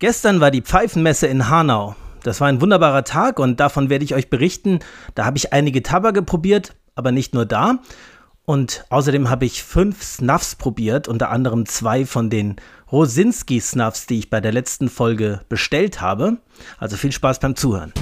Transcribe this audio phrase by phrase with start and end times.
[0.00, 1.94] Gestern war die Pfeifenmesse in Hanau.
[2.22, 4.78] Das war ein wunderbarer Tag und davon werde ich euch berichten.
[5.14, 7.80] Da habe ich einige Tabake probiert, aber nicht nur da.
[8.46, 12.56] Und außerdem habe ich fünf Snuffs probiert, unter anderem zwei von den
[12.90, 16.38] Rosinski Snuffs, die ich bei der letzten Folge bestellt habe.
[16.78, 17.92] Also viel Spaß beim Zuhören.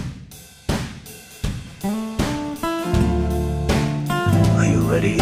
[4.56, 5.18] Are you ready?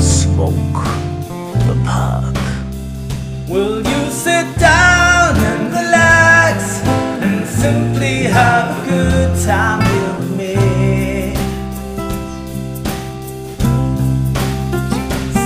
[0.00, 1.13] Smoke.
[3.46, 6.80] Will you sit down and relax
[7.22, 10.54] and simply have a good time with me?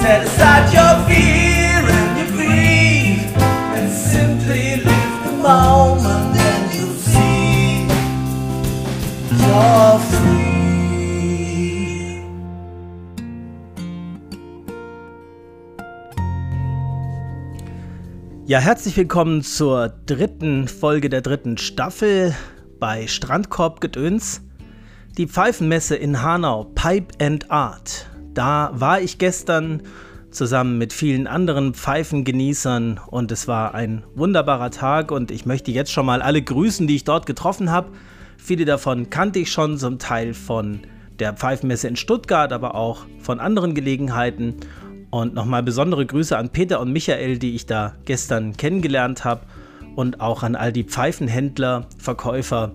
[0.01, 3.37] Set aside your fear and your grief
[3.77, 7.89] and simply live the moment and you'll see
[9.99, 10.38] free.
[18.49, 22.35] Ja, herzlich willkommen zur dritten Folge der dritten Staffel
[22.81, 24.41] bei Strandkorb Gedöns.
[25.19, 28.09] Die Pfeifenmesse in Hanau, Pipe and Art.
[28.33, 29.83] Da war ich gestern
[30.31, 35.93] zusammen mit vielen anderen Pfeifengenießern und es war ein wunderbarer Tag und ich möchte jetzt
[35.93, 37.91] schon mal alle grüßen, die ich dort getroffen habe.
[38.39, 40.81] Viele davon kannte ich schon, zum Teil von
[41.19, 44.55] der Pfeifenmesse in Stuttgart, aber auch von anderen Gelegenheiten.
[45.11, 49.43] Und nochmal besondere Grüße an Peter und Michael, die ich da gestern kennengelernt habe.
[49.97, 52.73] Und auch an all die Pfeifenhändler, Verkäufer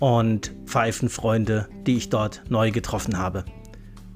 [0.00, 3.44] und Pfeifenfreunde, die ich dort neu getroffen habe.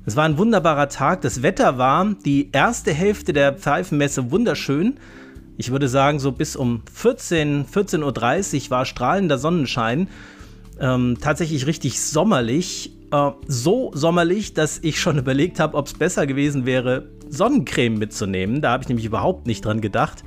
[0.04, 1.20] Es war ein wunderbarer Tag.
[1.20, 4.98] Das Wetter war die erste Hälfte der Pfeifenmesse wunderschön.
[5.56, 10.08] Ich würde sagen, so bis um 14, 14.30 Uhr war strahlender Sonnenschein.
[10.80, 12.96] Ähm, tatsächlich richtig sommerlich.
[13.12, 18.60] Äh, so sommerlich, dass ich schon überlegt habe, ob es besser gewesen wäre, Sonnencreme mitzunehmen.
[18.60, 20.24] Da habe ich nämlich überhaupt nicht dran gedacht.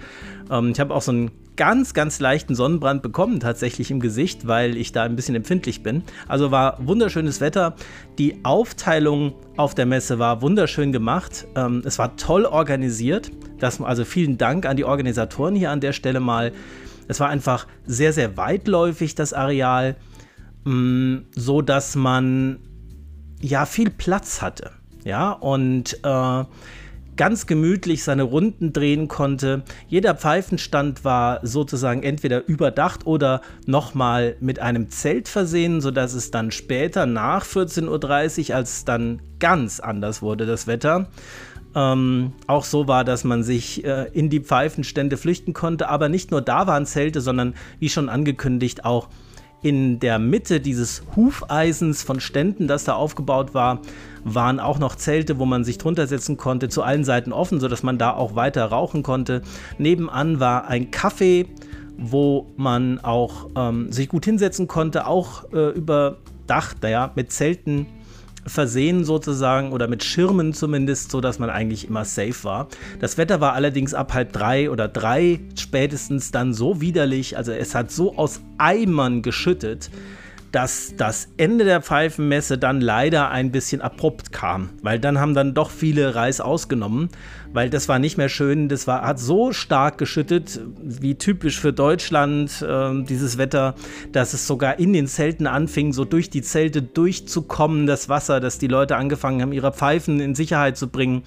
[0.50, 4.76] Ähm, ich habe auch so einen ganz, ganz leichten Sonnenbrand bekommen, tatsächlich im Gesicht, weil
[4.76, 6.04] ich da ein bisschen empfindlich bin.
[6.28, 7.76] Also war wunderschönes Wetter.
[8.18, 11.48] Die Aufteilung auf der Messe war wunderschön gemacht.
[11.56, 13.32] Ähm, es war toll organisiert.
[13.60, 16.52] Das, also vielen Dank an die Organisatoren hier an der Stelle mal.
[17.08, 19.96] Es war einfach sehr, sehr weitläufig, das Areal,
[20.66, 22.60] mh, so dass man
[23.42, 24.72] ja viel Platz hatte.
[25.04, 26.44] Ja, und äh,
[27.16, 29.64] ganz gemütlich seine Runden drehen konnte.
[29.88, 36.52] Jeder Pfeifenstand war sozusagen entweder überdacht oder nochmal mit einem Zelt versehen, sodass es dann
[36.52, 41.08] später nach 14.30 Uhr, als es dann ganz anders wurde, das Wetter,
[41.76, 45.90] ähm, auch so war, dass man sich äh, in die Pfeifenstände flüchten konnte.
[45.90, 49.10] Aber nicht nur da waren Zelte, sondern wie schon angekündigt auch
[49.66, 53.80] in der Mitte dieses Hufeisens von Ständen, das da aufgebaut war,
[54.24, 57.82] waren auch noch Zelte, wo man sich drunter setzen konnte, zu allen Seiten offen, sodass
[57.82, 59.42] man da auch weiter rauchen konnte.
[59.80, 61.48] Nebenan war ein Café,
[61.98, 67.88] wo man auch ähm, sich gut hinsetzen konnte, auch äh, überdacht, naja, mit Zelten
[68.46, 72.68] versehen sozusagen oder mit Schirmen zumindest, so dass man eigentlich immer safe war.
[73.00, 77.74] Das Wetter war allerdings ab halb drei oder drei spätestens dann so widerlich, also es
[77.76, 79.90] hat so aus Eimern geschüttet,
[80.52, 85.54] dass das Ende der Pfeifenmesse dann leider ein bisschen abrupt kam, weil dann haben dann
[85.54, 87.10] doch viele Reis ausgenommen,
[87.56, 91.72] weil das war nicht mehr schön, das war, hat so stark geschüttet, wie typisch für
[91.72, 93.76] Deutschland äh, dieses Wetter,
[94.12, 98.60] dass es sogar in den Zelten anfing, so durch die Zelte durchzukommen, das Wasser, dass
[98.60, 101.24] die Leute angefangen haben, ihre Pfeifen in Sicherheit zu bringen.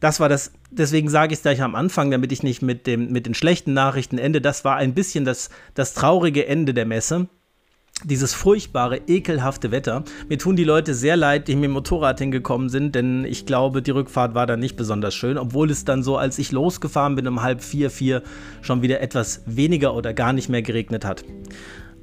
[0.00, 3.12] Das war das, deswegen sage ich es gleich am Anfang, damit ich nicht mit, dem,
[3.12, 4.40] mit den schlechten Nachrichten ende.
[4.40, 7.28] Das war ein bisschen das, das traurige Ende der Messe
[8.02, 10.04] dieses furchtbare, ekelhafte Wetter.
[10.28, 13.82] Mir tun die Leute sehr leid, die mit dem Motorrad hingekommen sind, denn ich glaube,
[13.82, 17.26] die Rückfahrt war dann nicht besonders schön, obwohl es dann so, als ich losgefahren bin
[17.28, 18.22] um halb vier, vier,
[18.62, 21.24] schon wieder etwas weniger oder gar nicht mehr geregnet hat.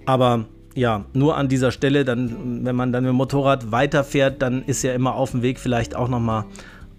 [0.06, 4.64] Aber ja, nur an dieser Stelle, dann, wenn man dann mit dem Motorrad weiterfährt, dann
[4.64, 6.46] ist ja immer auf dem Weg vielleicht auch nochmal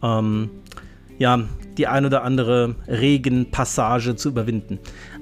[0.03, 0.51] ähm,
[1.19, 1.41] ja,
[1.79, 4.79] die ein oder andere Regenpassage zu überwinden.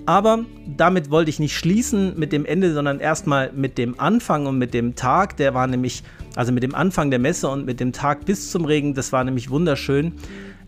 [0.06, 4.58] Aber damit wollte ich nicht schließen mit dem Ende, sondern erstmal mit dem Anfang und
[4.58, 5.37] mit dem Tag.
[5.37, 6.02] Der war nämlich,
[6.37, 9.25] also mit dem Anfang der Messe und mit dem Tag bis zum Regen, das war
[9.25, 10.12] nämlich wunderschön.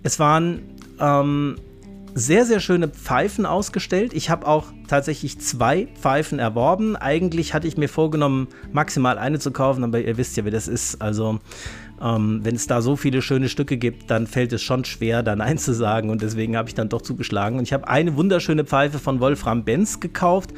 [0.03, 0.63] Es waren
[1.01, 1.57] ähm,
[2.15, 4.13] sehr, sehr schöne Pfeifen ausgestellt.
[4.13, 6.97] Ich habe auch tatsächlich zwei Pfeifen erworben.
[6.97, 10.69] Eigentlich hatte ich mir vorgenommen, maximal eine zu kaufen, aber ihr wisst ja, wie das
[10.69, 11.01] ist.
[11.01, 11.41] Also
[12.03, 15.37] ähm, Wenn es da so viele schöne Stücke gibt, dann fällt es schon schwer, da
[15.37, 16.11] Nein zu sagen.
[16.11, 17.59] Und deswegen habe ich dann doch zugeschlagen.
[17.59, 20.53] Und ich habe eine wunderschöne Pfeife von Wolfram Benz gekauft.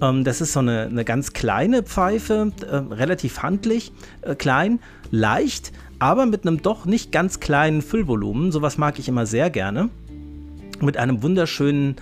[0.00, 3.90] Ähm, das ist so eine, eine ganz kleine Pfeife, äh, relativ handlich,
[4.22, 4.78] äh, klein,
[5.10, 8.52] leicht, aber mit einem doch nicht ganz kleinen Füllvolumen.
[8.52, 9.88] Sowas mag ich immer sehr gerne.
[10.80, 11.96] Mit einem wunderschönen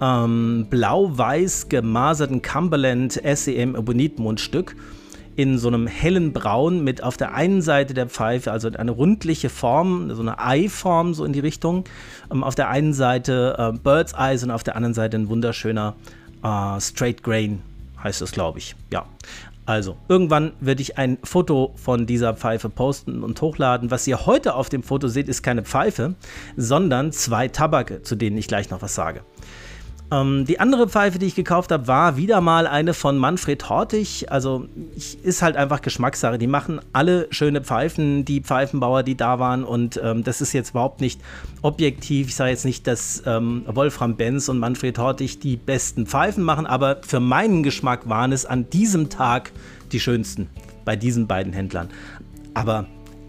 [0.00, 4.74] ähm, blau-weiß gemaserten Cumberland SEM Ebonit Mundstück
[5.36, 9.48] in so einem hellen Braun mit auf der einen Seite der Pfeife, also eine rundliche
[9.48, 11.84] Form, so eine Ei-Form so in die Richtung.
[12.30, 15.94] Ähm, auf der einen Seite äh, Bird's Eyes und auf der anderen Seite ein wunderschöner
[16.42, 17.62] äh, Straight Grain,
[18.02, 18.76] heißt es, glaube ich.
[18.92, 19.06] Ja.
[19.64, 23.92] Also, irgendwann werde ich ein Foto von dieser Pfeife posten und hochladen.
[23.92, 26.16] Was ihr heute auf dem Foto seht, ist keine Pfeife,
[26.56, 29.20] sondern zwei Tabake, zu denen ich gleich noch was sage.
[30.12, 34.30] Ähm, die andere Pfeife, die ich gekauft habe, war wieder mal eine von Manfred Hortig.
[34.30, 36.36] Also ich, ist halt einfach Geschmackssache.
[36.36, 39.64] Die machen alle schöne Pfeifen, die Pfeifenbauer, die da waren.
[39.64, 41.20] Und ähm, das ist jetzt überhaupt nicht
[41.62, 42.28] objektiv.
[42.28, 46.66] Ich sage jetzt nicht, dass ähm, Wolfram Benz und Manfred Hortig die besten Pfeifen machen,
[46.66, 49.52] aber für meinen Geschmack waren es an diesem Tag
[49.92, 50.50] die schönsten
[50.84, 51.88] bei diesen beiden Händlern.
[52.52, 52.86] Aber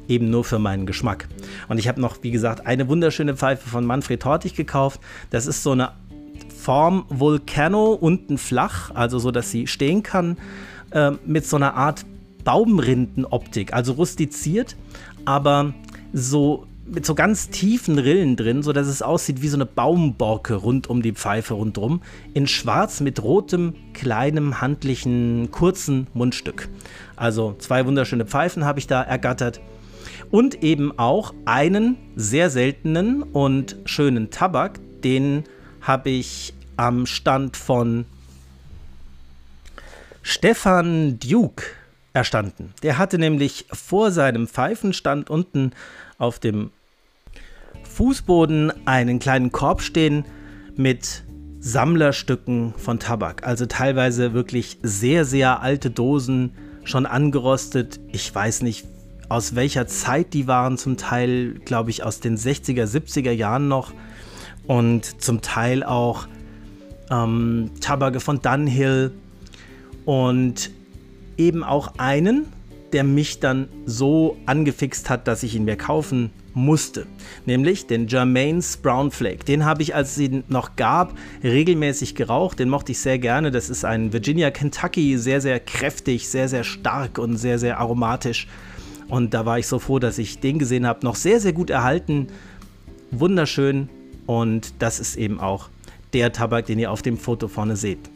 [0.08, 1.28] eben nur für meinen Geschmack.
[1.70, 5.00] Und ich habe noch, wie gesagt, eine wunderschöne Pfeife von Manfred Hortig gekauft.
[5.30, 5.92] Das ist so eine
[6.64, 10.38] Form Volcano, unten flach, also so, dass sie stehen kann,
[10.92, 12.06] äh, mit so einer Art
[12.46, 14.78] Baumrindenoptik, also rustiziert,
[15.26, 15.74] aber
[16.14, 20.56] so mit so ganz tiefen Rillen drin, so dass es aussieht wie so eine Baumborke
[20.56, 22.02] rund um die Pfeife rundrum,
[22.34, 26.70] in schwarz mit rotem, kleinem, handlichen, kurzen Mundstück.
[27.18, 29.60] Also zwei wunderschöne Pfeifen habe ich da ergattert.
[30.32, 35.44] Und eben auch einen sehr seltenen und schönen Tabak, den
[35.84, 38.06] habe ich am Stand von
[40.22, 41.64] Stefan Duke
[42.14, 42.74] erstanden.
[42.84, 45.72] Der hatte nämlich vor seinem Pfeifenstand unten
[46.18, 46.72] auf dem
[47.84, 50.26] Fußboden einen kleinen Korb stehen
[50.76, 51.24] mit
[51.60, 53.46] Sammlerstücken von Tabak.
[53.46, 56.54] Also teilweise wirklich sehr, sehr alte Dosen,
[56.84, 58.00] schon angerostet.
[58.12, 58.86] Ich weiß nicht,
[59.30, 63.94] aus welcher Zeit die waren, zum Teil, glaube ich, aus den 60er, 70er Jahren noch
[64.68, 66.28] und zum Teil auch
[67.12, 69.12] ähm, Tabake von Dunhill
[70.06, 70.72] und
[71.38, 72.46] eben auch einen,
[72.92, 77.08] der mich dann so angefixt hat, dass ich ihn mir kaufen musste,
[77.48, 79.44] nämlich den Germain's Brown Flake.
[79.44, 82.60] Den habe ich, als es ihn noch gab, regelmäßig geraucht.
[82.60, 83.50] Den mochte ich sehr gerne.
[83.50, 88.48] Das ist ein Virginia Kentucky, sehr, sehr kräftig, sehr, sehr stark und sehr, sehr aromatisch.
[89.08, 91.04] Und da war ich so froh, dass ich den gesehen habe.
[91.04, 92.28] Noch sehr, sehr gut erhalten.
[93.10, 93.90] Wunderschön,
[94.26, 95.70] und das ist eben auch
[96.14, 98.10] der Tabak, den ihr auf dem Foto vorne seht.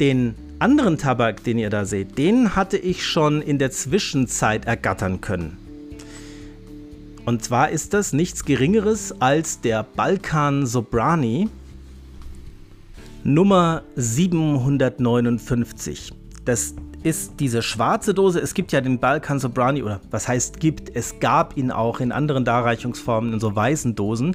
[0.00, 5.20] Den anderen Tabak, den ihr da seht, den hatte ich schon in der Zwischenzeit ergattern
[5.20, 5.56] können.
[7.24, 11.48] Und zwar ist das nichts Geringeres als der Balkan Sobrani
[13.24, 16.12] Nummer 759.
[16.44, 16.74] Das
[17.04, 18.40] ist diese schwarze Dose.
[18.40, 22.10] Es gibt ja den Balkan Sobrani, oder was heißt gibt, es gab ihn auch in
[22.10, 24.34] anderen Darreichungsformen in so weißen Dosen.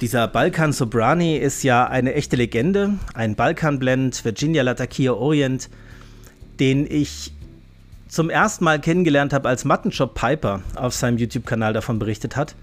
[0.00, 5.68] Dieser Balkan Sobrani ist ja eine echte Legende, ein Balkanblend, Virginia Latakia Orient,
[6.58, 7.34] den ich
[8.08, 12.56] zum ersten Mal kennengelernt habe, als Mattenshop Piper auf seinem YouTube-Kanal davon berichtet hat.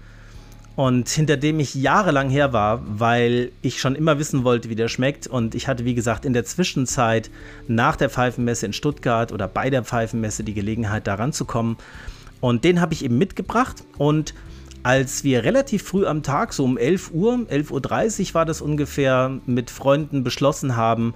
[0.74, 4.88] Und hinter dem ich jahrelang her war, weil ich schon immer wissen wollte, wie der
[4.88, 5.28] schmeckt.
[5.28, 7.30] Und ich hatte, wie gesagt, in der Zwischenzeit
[7.68, 11.76] nach der Pfeifenmesse in Stuttgart oder bei der Pfeifenmesse die Gelegenheit, da ranzukommen.
[12.40, 14.34] Und den habe ich eben mitgebracht und
[14.88, 19.38] als wir relativ früh am Tag, so um 11 Uhr, 11.30 Uhr war das ungefähr,
[19.44, 21.12] mit Freunden beschlossen haben,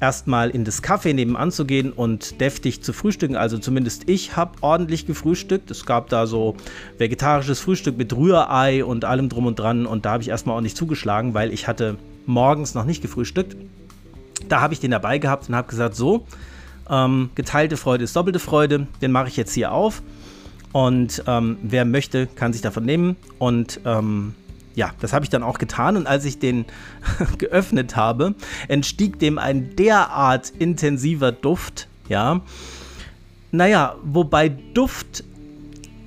[0.00, 3.36] erstmal in das Café nebenan zu gehen und deftig zu frühstücken.
[3.36, 5.70] Also zumindest ich habe ordentlich gefrühstückt.
[5.70, 6.56] Es gab da so
[6.98, 9.86] vegetarisches Frühstück mit Rührei und allem drum und dran.
[9.86, 11.96] Und da habe ich erstmal ordentlich zugeschlagen, weil ich hatte
[12.26, 13.54] morgens noch nicht gefrühstückt.
[14.48, 16.26] Da habe ich den dabei gehabt und habe gesagt, so,
[16.90, 18.88] ähm, geteilte Freude ist doppelte Freude.
[19.00, 20.02] Den mache ich jetzt hier auf.
[20.74, 23.14] Und ähm, wer möchte, kann sich davon nehmen.
[23.38, 24.34] Und ähm,
[24.74, 25.96] ja, das habe ich dann auch getan.
[25.96, 26.64] Und als ich den
[27.38, 28.34] geöffnet habe,
[28.66, 31.86] entstieg dem ein derart intensiver Duft.
[32.08, 32.40] Ja.
[33.52, 35.22] Naja, wobei Duft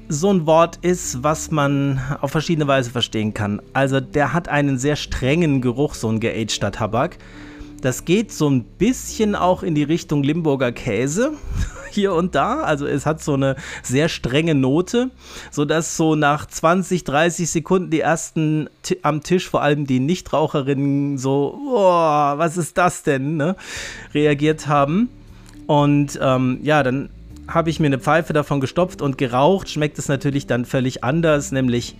[0.09, 3.61] so ein Wort ist, was man auf verschiedene Weise verstehen kann.
[3.71, 7.17] Also der hat einen sehr strengen Geruch, so ein geagter Tabak.
[7.81, 11.33] Das geht so ein bisschen auch in die Richtung Limburger Käse
[11.91, 12.61] hier und da.
[12.61, 15.11] Also es hat so eine sehr strenge Note,
[15.51, 18.69] sodass so nach 20, 30 Sekunden die ersten
[19.03, 23.55] am Tisch, vor allem die Nichtraucherinnen, so, oh, was ist das denn, ne,
[24.13, 25.09] reagiert haben.
[25.67, 27.09] Und ähm, ja, dann
[27.47, 29.69] habe ich mir eine Pfeife davon gestopft und geraucht.
[29.69, 31.95] Schmeckt es natürlich dann völlig anders, nämlich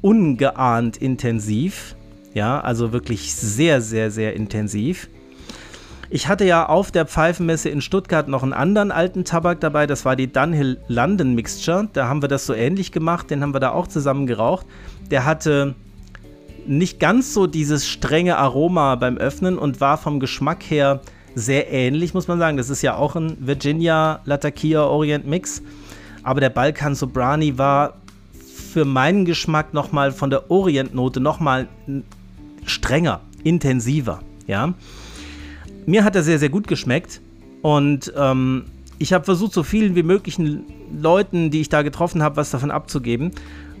[0.00, 1.96] ungeahnt intensiv.
[2.34, 5.08] Ja, also wirklich sehr, sehr, sehr intensiv.
[6.10, 10.06] Ich hatte ja auf der Pfeifenmesse in Stuttgart noch einen anderen alten Tabak dabei, das
[10.06, 11.88] war die Dunhill London Mixture.
[11.92, 14.66] Da haben wir das so ähnlich gemacht, den haben wir da auch zusammen geraucht.
[15.10, 15.74] Der hatte
[16.66, 21.00] nicht ganz so dieses strenge Aroma beim Öffnen und war vom Geschmack her
[21.34, 22.56] sehr ähnlich, muss man sagen.
[22.56, 25.62] Das ist ja auch ein Virginia Latakia Orient Mix.
[26.22, 27.94] Aber der Balkan Sobrani war
[28.72, 31.68] für meinen Geschmack nochmal von der Orient-Note nochmal
[32.64, 34.20] strenger, intensiver.
[34.46, 34.74] Ja.
[35.88, 37.22] Mir hat er sehr, sehr gut geschmeckt.
[37.62, 38.66] Und ähm,
[38.98, 40.66] ich habe versucht, so vielen wie möglichen
[41.00, 43.30] Leuten, die ich da getroffen habe, was davon abzugeben.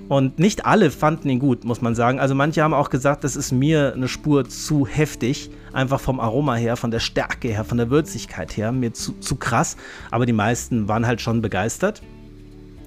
[0.08, 2.18] Und nicht alle fanden ihn gut, muss man sagen.
[2.18, 5.50] Also manche haben auch gesagt, das ist mir eine Spur zu heftig.
[5.74, 9.36] Einfach vom Aroma her, von der Stärke her, von der Würzigkeit her, mir zu, zu
[9.36, 9.76] krass.
[10.10, 12.00] Aber die meisten waren halt schon begeistert.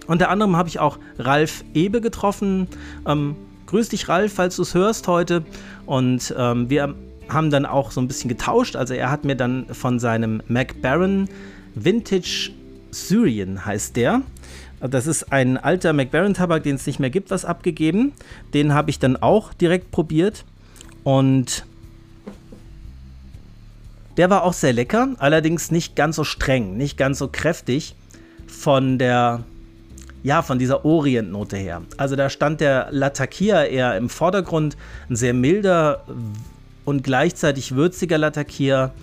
[0.07, 2.67] Unter anderem habe ich auch Ralf Ebe getroffen.
[3.05, 3.35] Ähm,
[3.67, 5.43] grüß dich, Ralf, falls du es hörst heute.
[5.85, 6.95] Und ähm, wir
[7.31, 8.75] haben dann auch so ein bisschen getauscht.
[8.75, 11.29] Also er hat mir dann von seinem McBaron
[11.75, 12.51] Vintage
[12.91, 14.21] Syrian heißt der.
[14.81, 18.13] Das ist ein alter McBaron-Tabak, den es nicht mehr gibt, was abgegeben.
[18.53, 20.43] Den habe ich dann auch direkt probiert.
[21.03, 21.65] Und
[24.17, 27.95] der war auch sehr lecker, allerdings nicht ganz so streng, nicht ganz so kräftig
[28.47, 29.43] von der,
[30.23, 31.83] ja, von dieser Orientnote her.
[31.97, 34.75] Also da stand der Latakia eher im Vordergrund,
[35.09, 36.03] ein sehr milder
[36.85, 38.93] und gleichzeitig würziger Latakia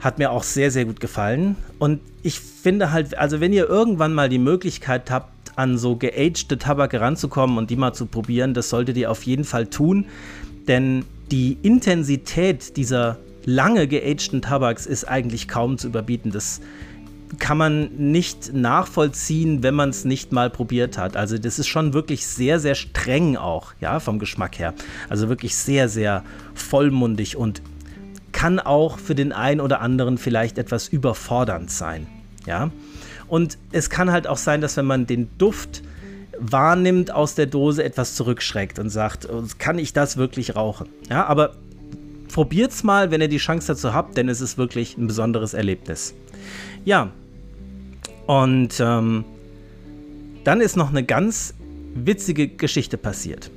[0.00, 1.56] hat mir auch sehr, sehr gut gefallen.
[1.78, 6.58] Und ich finde halt, also wenn ihr irgendwann mal die Möglichkeit habt, an so geagte
[6.58, 10.06] Tabake ranzukommen und die mal zu probieren, das solltet ihr auf jeden Fall tun.
[10.68, 16.30] Denn die Intensität dieser lange geagten Tabaks ist eigentlich kaum zu überbieten.
[16.30, 16.60] Das
[17.38, 21.16] kann man nicht nachvollziehen, wenn man es nicht mal probiert hat.
[21.16, 24.74] Also das ist schon wirklich sehr, sehr streng auch, ja, vom Geschmack her.
[25.08, 27.62] Also wirklich sehr, sehr vollmundig und
[28.32, 32.06] kann auch für den einen oder anderen vielleicht etwas überfordernd sein.
[32.46, 32.70] Ja?
[33.28, 35.82] Und es kann halt auch sein, dass wenn man den Duft
[36.38, 40.88] wahrnimmt aus der Dose, etwas zurückschreckt und sagt, oh, kann ich das wirklich rauchen?
[41.08, 41.54] Ja, aber
[42.32, 46.14] probiert's mal, wenn ihr die Chance dazu habt, denn es ist wirklich ein besonderes Erlebnis.
[46.84, 47.10] Ja,
[48.26, 49.24] und ähm,
[50.44, 51.54] dann ist noch eine ganz
[51.94, 53.50] witzige Geschichte passiert.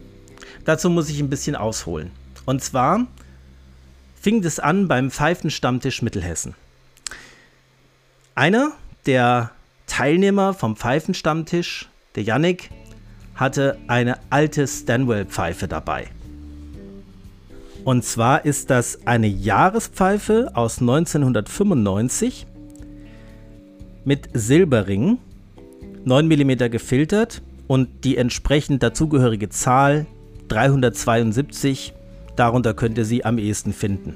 [0.65, 2.11] Dazu muss ich ein bisschen ausholen.
[2.45, 3.05] Und zwar
[4.19, 6.55] fing es an beim Pfeifenstammtisch Mittelhessen.
[8.35, 8.71] Einer
[9.05, 9.51] der
[9.85, 12.69] Teilnehmer vom Pfeifenstammtisch, der Yannick,
[13.35, 16.07] hatte eine alte Stanwell-Pfeife dabei.
[17.83, 22.47] Und zwar ist das eine Jahrespfeife aus 1995
[24.05, 25.17] mit Silberring,
[26.05, 30.05] 9 mm gefiltert und die entsprechend dazugehörige Zahl
[30.49, 31.93] 372
[32.35, 34.15] Darunter könnt ihr sie am ehesten finden.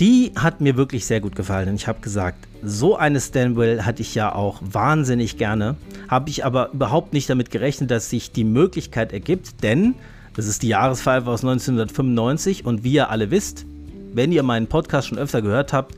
[0.00, 1.68] Die hat mir wirklich sehr gut gefallen.
[1.68, 5.76] Und ich habe gesagt, so eine Stanwell hatte ich ja auch wahnsinnig gerne.
[6.08, 9.94] Habe ich aber überhaupt nicht damit gerechnet, dass sich die Möglichkeit ergibt, denn
[10.34, 13.66] das ist die Jahrespfeife aus 1995 und wie ihr alle wisst,
[14.14, 15.96] wenn ihr meinen Podcast schon öfter gehört habt,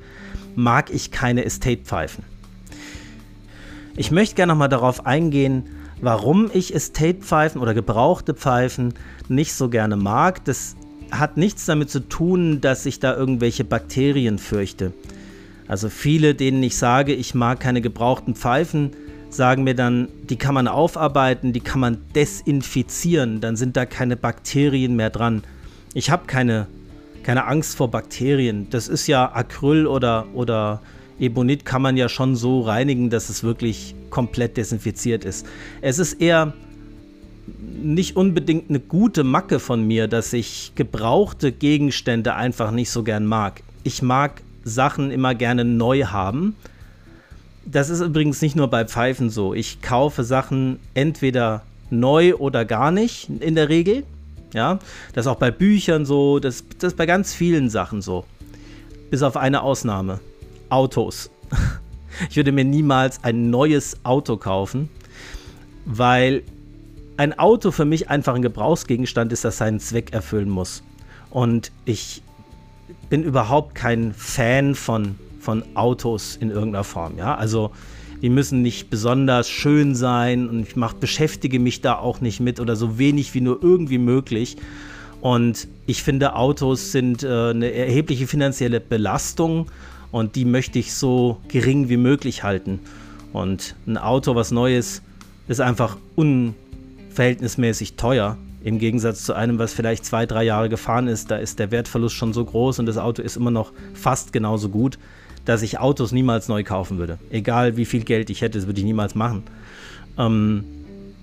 [0.57, 2.25] mag ich keine Estate-Pfeifen.
[3.95, 5.65] Ich möchte gerne nochmal darauf eingehen,
[6.01, 8.95] warum ich Estate-Pfeifen oder gebrauchte Pfeifen
[9.29, 10.45] nicht so gerne mag.
[10.47, 10.77] Das
[11.11, 14.93] hat nichts damit zu tun, dass ich da irgendwelche Bakterien fürchte.
[15.69, 18.93] Also viele, denen ich sage, ich mag keine gebrauchten Pfeifen,
[19.29, 24.17] sagen mir dann, die kann man aufarbeiten, die kann man desinfizieren, dann sind da keine
[24.17, 25.43] Bakterien mehr dran.
[25.95, 26.67] Ich habe keine,
[27.23, 28.69] keine Angst vor Bakterien.
[28.71, 30.81] Das ist ja Acryl oder, oder
[31.23, 35.47] Ebonit kann man ja schon so reinigen, dass es wirklich komplett desinfiziert ist.
[35.81, 36.53] Es ist eher
[37.81, 43.25] nicht unbedingt eine gute Macke von mir, dass ich gebrauchte Gegenstände einfach nicht so gern
[43.25, 43.63] mag.
[43.85, 46.57] Ich mag Sachen immer gerne neu haben.
[47.65, 49.55] Das ist übrigens nicht nur bei Pfeifen so.
[49.55, 54.03] Ich kaufe Sachen entweder neu oder gar nicht in der Regel.
[54.55, 54.81] Ja,
[55.13, 58.25] das ist auch bei Büchern so, das, das ist bei ganz vielen Sachen so.
[59.11, 60.19] Bis auf eine Ausnahme.
[60.73, 61.31] Autos.
[62.29, 64.91] Ich würde mir niemals ein neues Auto kaufen,
[65.87, 66.43] weil
[67.17, 70.83] ein Auto für mich einfach ein Gebrauchsgegenstand ist, das seinen Zweck erfüllen muss.
[71.31, 72.23] Und ich
[73.09, 77.17] bin überhaupt kein Fan von, von Autos in irgendeiner Form.
[77.17, 77.35] Ja?
[77.35, 77.73] Also
[78.21, 82.61] die müssen nicht besonders schön sein und ich mach, beschäftige mich da auch nicht mit
[82.61, 84.57] oder so wenig wie nur irgendwie möglich.
[85.21, 89.69] Und ich finde, Autos sind äh, eine erhebliche finanzielle Belastung
[90.13, 92.79] und die möchte ich so gering wie möglich halten.
[93.33, 95.03] Und ein Auto, was Neues,
[95.49, 96.55] ist einfach un
[97.11, 98.37] verhältnismäßig teuer.
[98.63, 102.15] Im Gegensatz zu einem, was vielleicht zwei, drei Jahre gefahren ist, da ist der Wertverlust
[102.15, 104.99] schon so groß und das Auto ist immer noch fast genauso gut,
[105.45, 107.19] dass ich Autos niemals neu kaufen würde.
[107.31, 109.43] Egal wie viel Geld ich hätte, das würde ich niemals machen.
[110.17, 110.65] Ähm,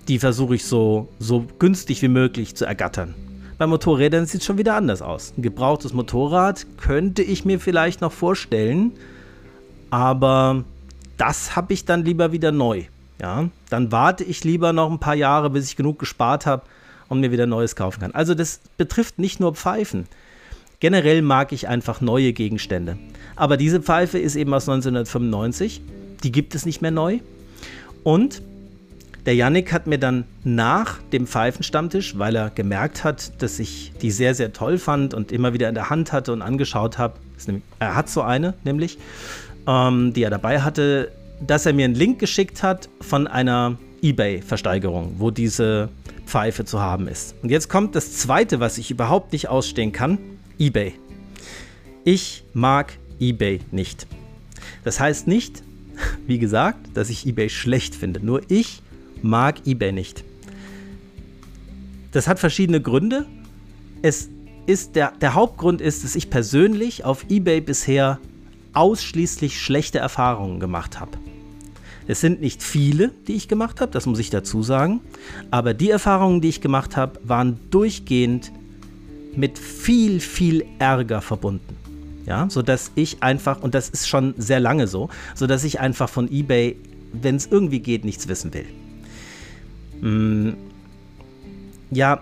[0.08, 3.14] die versuche ich so, so günstig wie möglich zu ergattern.
[3.60, 5.34] Bei Motorrädern sieht es schon wieder anders aus.
[5.38, 8.94] Ein gebrauchtes Motorrad könnte ich mir vielleicht noch vorstellen,
[9.90, 10.64] aber
[11.18, 12.86] das habe ich dann lieber wieder neu.
[13.22, 16.64] Ja, dann warte ich lieber noch ein paar Jahre, bis ich genug gespart habe
[17.10, 18.12] und mir wieder Neues kaufen kann.
[18.14, 20.08] Also das betrifft nicht nur Pfeifen.
[20.80, 22.98] Generell mag ich einfach neue Gegenstände.
[23.36, 25.82] Aber diese Pfeife ist eben aus 1995.
[26.24, 27.20] Die gibt es nicht mehr neu.
[28.06, 28.42] Und
[29.26, 34.12] der Yannick hat mir dann nach dem Pfeifenstammtisch, weil er gemerkt hat, dass ich die
[34.12, 37.16] sehr, sehr toll fand und immer wieder in der Hand hatte und angeschaut habe,
[37.80, 38.98] er hat so eine nämlich,
[39.68, 41.12] ähm, die er dabei hatte,
[41.46, 45.90] dass er mir einen Link geschickt hat von einer eBay-Versteigerung, wo diese
[46.26, 47.36] Pfeife zu haben ist.
[47.42, 50.18] Und jetzt kommt das Zweite, was ich überhaupt nicht ausstehen kann,
[50.58, 50.94] eBay.
[52.04, 54.08] Ich mag eBay nicht.
[54.84, 55.64] Das heißt nicht,
[56.28, 58.26] wie gesagt, dass ich eBay schlecht finde.
[58.26, 58.82] Nur ich
[59.22, 60.24] mag eBay nicht.
[62.12, 63.26] Das hat verschiedene Gründe.
[64.02, 64.30] Es
[64.66, 68.20] ist der, der Hauptgrund ist, dass ich persönlich auf eBay bisher
[68.74, 71.18] ausschließlich schlechte Erfahrungen gemacht habe.
[72.08, 75.00] Es sind nicht viele, die ich gemacht habe, das muss ich dazu sagen,
[75.52, 78.52] aber die Erfahrungen, die ich gemacht habe, waren durchgehend
[79.36, 81.76] mit viel, viel Ärger verbunden.
[82.26, 86.32] Ja, sodass ich einfach, und das ist schon sehr lange so, sodass ich einfach von
[86.32, 86.76] eBay,
[87.14, 88.66] wenn es irgendwie geht, nichts wissen will.
[90.02, 90.56] Hm,
[91.92, 92.22] ja,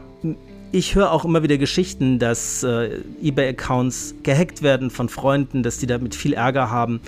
[0.71, 5.87] ich höre auch immer wieder Geschichten, dass äh, eBay-Accounts gehackt werden von Freunden, dass die
[5.87, 6.99] damit viel Ärger haben.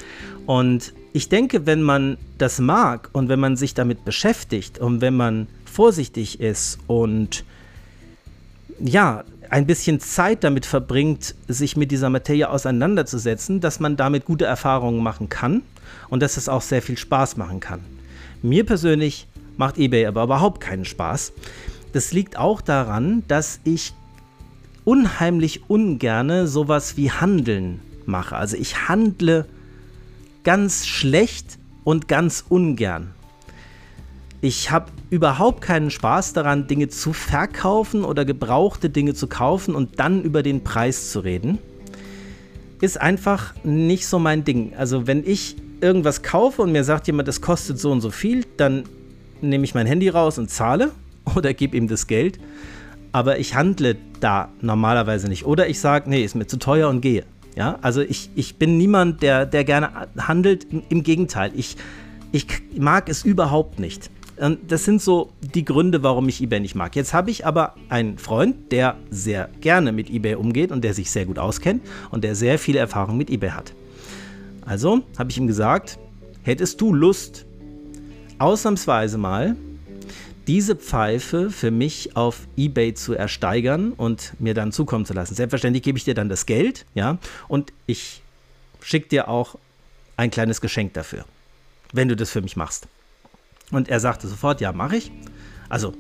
[0.45, 5.15] Und ich denke, wenn man das mag und wenn man sich damit beschäftigt und wenn
[5.15, 7.43] man vorsichtig ist und
[8.79, 14.45] ja, ein bisschen Zeit damit verbringt, sich mit dieser Materie auseinanderzusetzen, dass man damit gute
[14.45, 15.63] Erfahrungen machen kann
[16.09, 17.81] und dass es auch sehr viel Spaß machen kann.
[18.41, 19.27] Mir persönlich
[19.59, 21.33] macht eBay aber überhaupt keinen Spaß.
[21.91, 23.93] Das liegt auch daran, dass ich
[24.85, 28.37] unheimlich ungerne sowas wie Handeln mache.
[28.37, 29.45] Also ich handle
[30.43, 33.13] ganz schlecht und ganz ungern.
[34.41, 39.99] Ich habe überhaupt keinen Spaß daran, Dinge zu verkaufen oder gebrauchte Dinge zu kaufen und
[39.99, 41.60] dann über den Preis zu reden.
[42.79, 44.73] Ist einfach nicht so mein Ding.
[44.77, 48.45] Also wenn ich irgendwas kaufe und mir sagt jemand, das kostet so und so viel,
[48.55, 48.86] dann
[49.41, 50.91] nehme ich mein Handy raus und zahle
[51.36, 52.39] oder gebe ihm das Geld.
[53.12, 55.45] Aber ich handle da normalerweise nicht.
[55.45, 57.23] Oder ich sage, nee, ist mir zu teuer und gehe.
[57.56, 60.67] Ja, also ich, ich bin niemand, der, der gerne handelt.
[60.89, 61.75] Im Gegenteil, ich,
[62.32, 62.45] ich
[62.78, 64.12] mag es überhaupt nicht.
[64.67, 66.95] Das sind so die Gründe, warum ich eBay nicht mag.
[66.95, 71.12] Jetzt habe ich aber einen Freund, der sehr gerne mit eBay umgeht und der sich
[71.12, 73.73] sehr gut auskennt und der sehr viel Erfahrung mit eBay hat.
[74.65, 75.99] Also habe ich ihm gesagt,
[76.43, 77.45] hättest du Lust,
[78.39, 79.56] ausnahmsweise mal
[80.47, 85.36] diese Pfeife für mich auf eBay zu ersteigern und mir dann zukommen zu lassen.
[85.36, 88.23] Selbstverständlich gebe ich dir dann das Geld, ja, und ich
[88.82, 89.60] schicke dir auch
[90.17, 91.25] ein kleines Geschenk dafür,
[91.93, 92.88] wenn du das für mich machst.
[93.69, 95.12] Und er sagte sofort, ja, mache ich.
[95.69, 95.93] Also,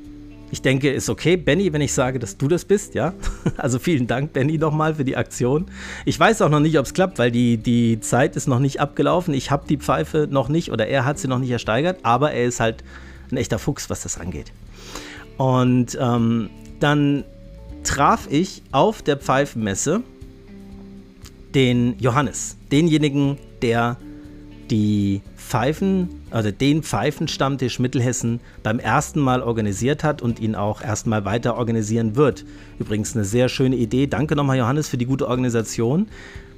[0.51, 3.13] ich denke, ist okay, Benny, wenn ich sage, dass du das bist, ja.
[3.57, 5.65] Also vielen Dank, Benny, nochmal für die Aktion.
[6.05, 8.79] Ich weiß auch noch nicht, ob es klappt, weil die, die Zeit ist noch nicht
[8.79, 9.33] abgelaufen.
[9.33, 12.45] Ich habe die Pfeife noch nicht oder er hat sie noch nicht ersteigert, aber er
[12.45, 12.83] ist halt
[13.31, 14.51] ein echter Fuchs, was das angeht.
[15.37, 17.23] Und ähm, dann
[17.83, 20.01] traf ich auf der Pfeifenmesse
[21.53, 23.97] den Johannes, denjenigen, der
[24.69, 31.25] die Pfeifen, also den Pfeifenstammtisch Mittelhessen beim ersten Mal organisiert hat und ihn auch erstmal
[31.25, 32.45] weiter organisieren wird.
[32.77, 34.05] Übrigens eine sehr schöne Idee.
[34.05, 36.07] Danke nochmal, Johannes, für die gute Organisation.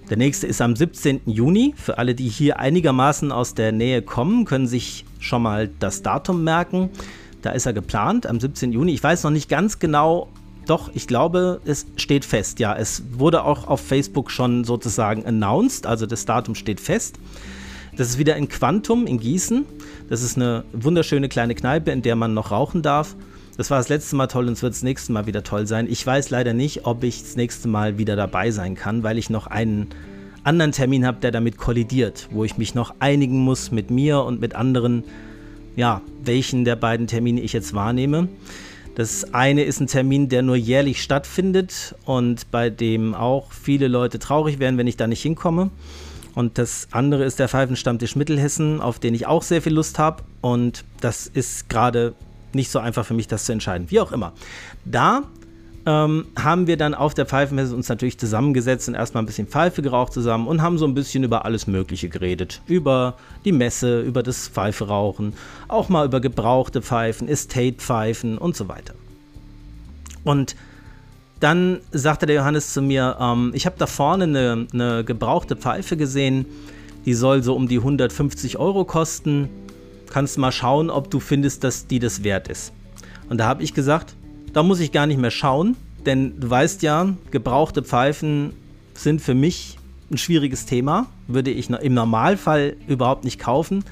[0.09, 1.21] Der nächste ist am 17.
[1.25, 1.73] Juni.
[1.77, 6.43] Für alle, die hier einigermaßen aus der Nähe kommen, können sich schon mal das Datum
[6.43, 6.89] merken.
[7.43, 8.73] Da ist er geplant am 17.
[8.73, 8.91] Juni.
[8.91, 10.27] Ich weiß noch nicht ganz genau,
[10.65, 12.59] doch, ich glaube, es steht fest.
[12.59, 17.17] Ja, es wurde auch auf Facebook schon sozusagen announced, also das Datum steht fest.
[17.97, 19.65] Das ist wieder in Quantum in Gießen.
[20.09, 23.15] Das ist eine wunderschöne kleine Kneipe, in der man noch rauchen darf.
[23.57, 25.87] Das war das letzte Mal toll und es wird das nächste Mal wieder toll sein.
[25.89, 29.29] Ich weiß leider nicht, ob ich das nächste Mal wieder dabei sein kann, weil ich
[29.29, 29.89] noch einen
[30.43, 34.39] anderen Termin habe, der damit kollidiert, wo ich mich noch einigen muss mit mir und
[34.39, 35.03] mit anderen,
[35.75, 38.29] ja, welchen der beiden Termine ich jetzt wahrnehme.
[38.95, 44.19] Das eine ist ein Termin, der nur jährlich stattfindet und bei dem auch viele Leute
[44.19, 45.69] traurig werden, wenn ich da nicht hinkomme.
[46.33, 50.23] Und das andere ist der Pfeifenstammtisch Mittelhessen, auf den ich auch sehr viel Lust habe.
[50.41, 52.13] Und das ist gerade
[52.53, 53.89] nicht so einfach für mich, das zu entscheiden.
[53.91, 54.33] Wie auch immer.
[54.85, 55.23] Da
[55.85, 59.81] ähm, haben wir dann auf der Pfeifenmesse uns natürlich zusammengesetzt und erstmal ein bisschen Pfeife
[59.81, 62.61] geraucht zusammen und haben so ein bisschen über alles Mögliche geredet.
[62.67, 63.15] Über
[63.45, 65.33] die Messe, über das Pfeiferauchen,
[65.67, 68.93] auch mal über gebrauchte Pfeifen, Estate-Pfeifen und so weiter.
[70.23, 70.55] Und
[71.41, 75.97] dann sagte der Johannes zu mir, ähm, ich habe da vorne eine, eine gebrauchte Pfeife
[75.97, 76.45] gesehen,
[77.05, 79.49] die soll so um die 150 Euro kosten.
[80.11, 82.71] Kannst mal schauen, ob du findest, dass die das wert ist.
[83.27, 84.15] Und da habe ich gesagt,
[84.53, 85.75] da muss ich gar nicht mehr schauen,
[86.05, 88.53] denn du weißt ja, gebrauchte Pfeifen
[88.93, 89.79] sind für mich
[90.11, 91.07] ein schwieriges Thema.
[91.27, 93.83] Würde ich im Normalfall überhaupt nicht kaufen.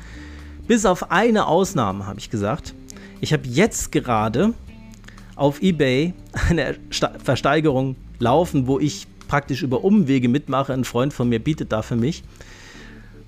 [0.68, 2.76] Bis auf eine Ausnahme, habe ich gesagt.
[3.22, 4.54] Ich habe jetzt gerade
[5.40, 6.14] auf eBay
[6.50, 6.76] eine
[7.24, 10.74] Versteigerung laufen, wo ich praktisch über Umwege mitmache.
[10.74, 12.24] Ein Freund von mir bietet da für mich.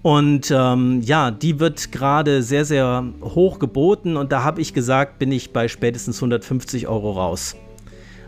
[0.02, 5.20] Und ähm, ja, die wird gerade sehr, sehr hoch geboten und da habe ich gesagt,
[5.20, 7.56] bin ich bei spätestens 150 Euro raus.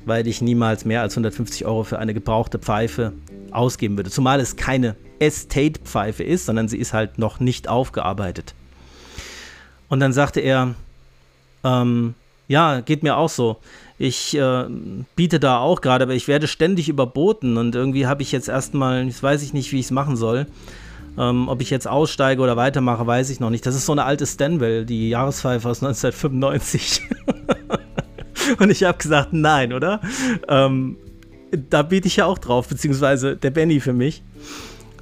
[0.06, 3.13] Weil ich niemals mehr als 150 Euro für eine gebrauchte Pfeife
[3.52, 4.12] ausgeben würde.
[4.12, 8.54] Zumal es keine Estate-Pfeife ist, sondern sie ist halt noch nicht aufgearbeitet.
[9.89, 10.76] Und dann sagte er,
[11.63, 12.13] ähm,
[12.47, 13.58] ja, geht mir auch so.
[13.97, 14.65] Ich äh,
[15.15, 19.06] biete da auch gerade, aber ich werde ständig überboten und irgendwie habe ich jetzt erstmal,
[19.06, 20.47] jetzt weiß ich nicht, wie ich es machen soll.
[21.17, 23.65] Ähm, ob ich jetzt aussteige oder weitermache, weiß ich noch nicht.
[23.65, 27.01] Das ist so eine alte Stanwell, die Jahrespfeife aus 1995.
[28.60, 30.01] Und ich habe gesagt, nein, oder?
[30.47, 30.97] Ähm,
[31.69, 34.23] da biete ich ja auch drauf, beziehungsweise der Benny für mich.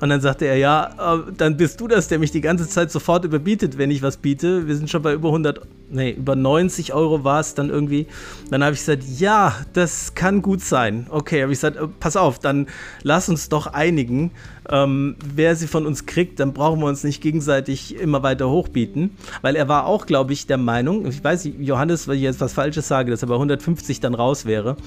[0.01, 2.91] Und dann sagte er, ja, äh, dann bist du das, der mich die ganze Zeit
[2.91, 4.67] sofort überbietet, wenn ich was biete.
[4.67, 8.07] Wir sind schon bei über 100, nee, über 90 Euro war es dann irgendwie.
[8.49, 11.07] Dann habe ich gesagt, ja, das kann gut sein.
[11.09, 12.67] Okay, habe ich gesagt, äh, pass auf, dann
[13.03, 14.31] lass uns doch einigen.
[14.69, 19.11] Ähm, wer sie von uns kriegt, dann brauchen wir uns nicht gegenseitig immer weiter hochbieten.
[19.41, 22.41] Weil er war auch, glaube ich, der Meinung, ich weiß nicht, Johannes, weil ich jetzt
[22.41, 24.77] was Falsches sage, dass er bei 150 dann raus wäre.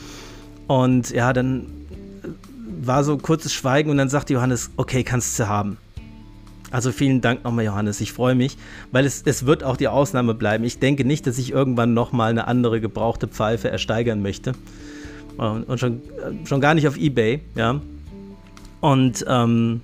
[0.66, 1.66] Und ja, dann
[2.80, 5.78] war so kurzes Schweigen und dann sagte Johannes, okay, kannst du haben.
[6.74, 8.00] Also vielen Dank nochmal, Johannes.
[8.00, 8.56] Ich freue mich,
[8.90, 10.64] weil es, es wird auch die Ausnahme bleiben.
[10.64, 14.54] Ich denke nicht, dass ich irgendwann nochmal eine andere gebrauchte Pfeife ersteigern möchte.
[15.37, 16.02] Und schon,
[16.42, 17.80] schon gar nicht auf Ebay, ja.
[18.80, 19.82] Und ähm,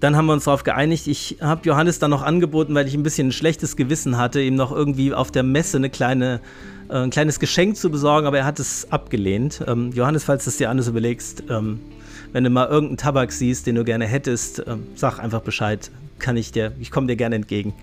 [0.00, 1.06] dann haben wir uns darauf geeinigt.
[1.06, 4.56] Ich habe Johannes dann noch angeboten, weil ich ein bisschen ein schlechtes Gewissen hatte, ihm
[4.56, 6.42] noch irgendwie auf der Messe eine kleine,
[6.90, 9.64] äh, ein kleines Geschenk zu besorgen, aber er hat es abgelehnt.
[9.66, 11.80] Ähm, Johannes, falls du es dir anders überlegst, ähm,
[12.32, 15.90] wenn du mal irgendeinen Tabak siehst, den du gerne hättest, äh, sag einfach Bescheid.
[16.20, 17.74] Kann ich dir, ich komme dir gerne entgegen.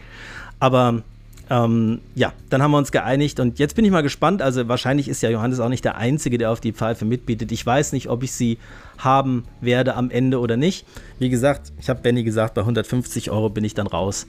[0.60, 1.04] Aber
[1.50, 4.42] ähm, ja, dann haben wir uns geeinigt und jetzt bin ich mal gespannt.
[4.42, 7.52] Also wahrscheinlich ist ja Johannes auch nicht der Einzige, der auf die Pfeife mitbietet.
[7.52, 8.58] Ich weiß nicht, ob ich sie
[8.98, 10.86] haben werde am Ende oder nicht.
[11.20, 14.28] Wie gesagt, ich habe Benny gesagt, bei 150 Euro bin ich dann raus.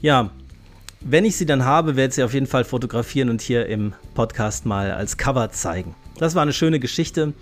[0.00, 0.30] Ja,
[1.00, 3.92] wenn ich sie dann habe, werde ich sie auf jeden Fall fotografieren und hier im
[4.14, 5.94] Podcast mal als Cover zeigen.
[6.18, 7.34] Das war eine schöne Geschichte.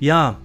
[0.00, 0.38] Ja,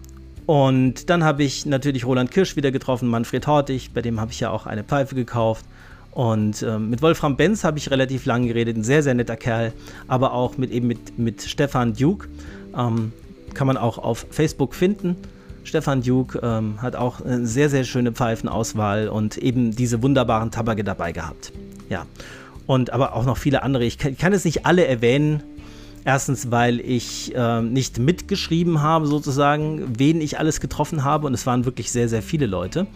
[0.47, 4.39] und dann habe ich natürlich Roland Kirsch wieder getroffen, Manfred Hortig, bei dem habe ich
[4.39, 5.65] ja auch eine Pfeife gekauft.
[6.11, 9.73] Und ähm, mit Wolfram Benz habe ich relativ lange geredet, ein sehr, sehr netter Kerl,
[10.07, 12.29] aber auch mit eben mit, mit Stefan Duke.
[12.75, 13.11] Ähm,
[13.53, 15.17] kann man auch auf Facebook finden.
[15.65, 20.85] Stefan Duke ähm, hat auch eine sehr, sehr schöne Pfeifenauswahl und eben diese wunderbaren Tabake
[20.85, 21.51] dabei gehabt.
[21.89, 22.05] Ja.
[22.67, 23.83] Und aber auch noch viele andere.
[23.83, 25.43] Ich kann, ich kann es nicht alle erwähnen,
[26.07, 31.27] Erstens, weil ich äh, nicht mitgeschrieben habe, sozusagen, wen ich alles getroffen habe.
[31.27, 32.87] Und es waren wirklich sehr, sehr viele Leute.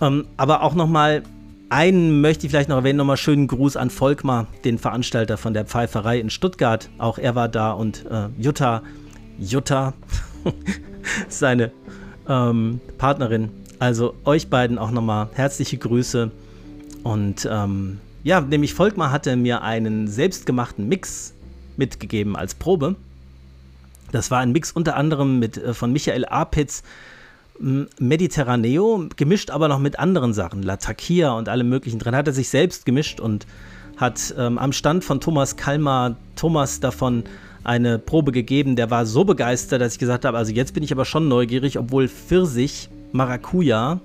[0.00, 1.24] Ähm, aber auch nochmal,
[1.68, 5.66] einen möchte ich vielleicht noch erwähnen, nochmal schönen Gruß an Volkmar, den Veranstalter von der
[5.66, 6.88] Pfeiferei in Stuttgart.
[6.96, 8.82] Auch er war da und äh, Jutta,
[9.38, 9.92] Jutta,
[11.28, 11.70] seine
[12.26, 13.50] ähm, Partnerin.
[13.78, 16.30] Also euch beiden auch nochmal herzliche Grüße.
[17.02, 21.34] Und ähm, ja, nämlich Volkmar hatte mir einen selbstgemachten Mix
[21.78, 22.96] mitgegeben als Probe.
[24.12, 26.82] Das war ein Mix unter anderem mit, äh, von Michael Apitz,
[27.58, 32.14] Mediterraneo, gemischt aber noch mit anderen Sachen, Latakia und allem möglichen drin.
[32.14, 33.46] Hat er sich selbst gemischt und
[33.96, 37.24] hat ähm, am Stand von Thomas Kalmar Thomas davon
[37.64, 38.76] eine Probe gegeben.
[38.76, 41.78] Der war so begeistert, dass ich gesagt habe, also jetzt bin ich aber schon neugierig,
[41.78, 44.00] obwohl Pfirsich, Maracuja,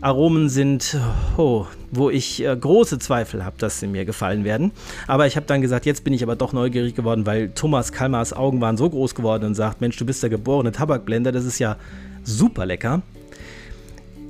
[0.00, 0.96] Aromen sind,
[1.36, 4.70] oh, wo ich äh, große Zweifel habe, dass sie mir gefallen werden.
[5.08, 8.32] Aber ich habe dann gesagt, jetzt bin ich aber doch neugierig geworden, weil Thomas Kalmars
[8.32, 11.58] Augen waren so groß geworden und sagt, Mensch, du bist der geborene Tabakblender, das ist
[11.58, 11.76] ja
[12.22, 13.02] super lecker.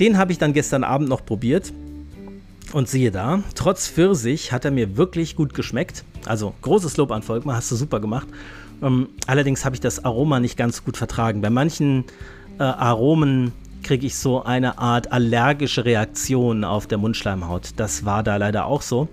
[0.00, 1.72] Den habe ich dann gestern Abend noch probiert.
[2.72, 6.04] Und siehe da, trotz Pfirsich hat er mir wirklich gut geschmeckt.
[6.26, 8.28] Also großes Lob an Volkmar, hast du super gemacht.
[8.82, 11.40] Ähm, allerdings habe ich das Aroma nicht ganz gut vertragen.
[11.40, 12.04] Bei manchen
[12.58, 13.52] äh, Aromen
[13.82, 17.70] kriege ich so eine Art allergische Reaktion auf der Mundschleimhaut.
[17.76, 19.08] Das war da leider auch so.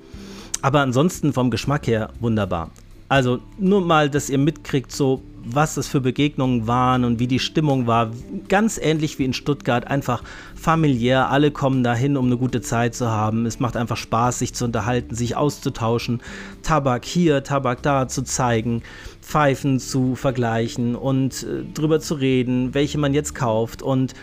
[0.62, 2.72] Aber ansonsten vom Geschmack her wunderbar.
[3.08, 7.40] Also nur mal, dass ihr mitkriegt, so was das für Begegnungen waren und wie die
[7.40, 8.12] Stimmung war.
[8.50, 10.24] Ganz ähnlich wie in Stuttgart, einfach
[10.56, 11.30] familiär.
[11.30, 13.46] Alle kommen dahin, um eine gute Zeit zu haben.
[13.46, 16.22] Es macht einfach Spaß, sich zu unterhalten, sich auszutauschen.
[16.64, 18.82] Tabak hier, Tabak da zu zeigen,
[19.22, 23.84] Pfeifen zu vergleichen und äh, drüber zu reden, welche man jetzt kauft.
[23.84, 24.16] Und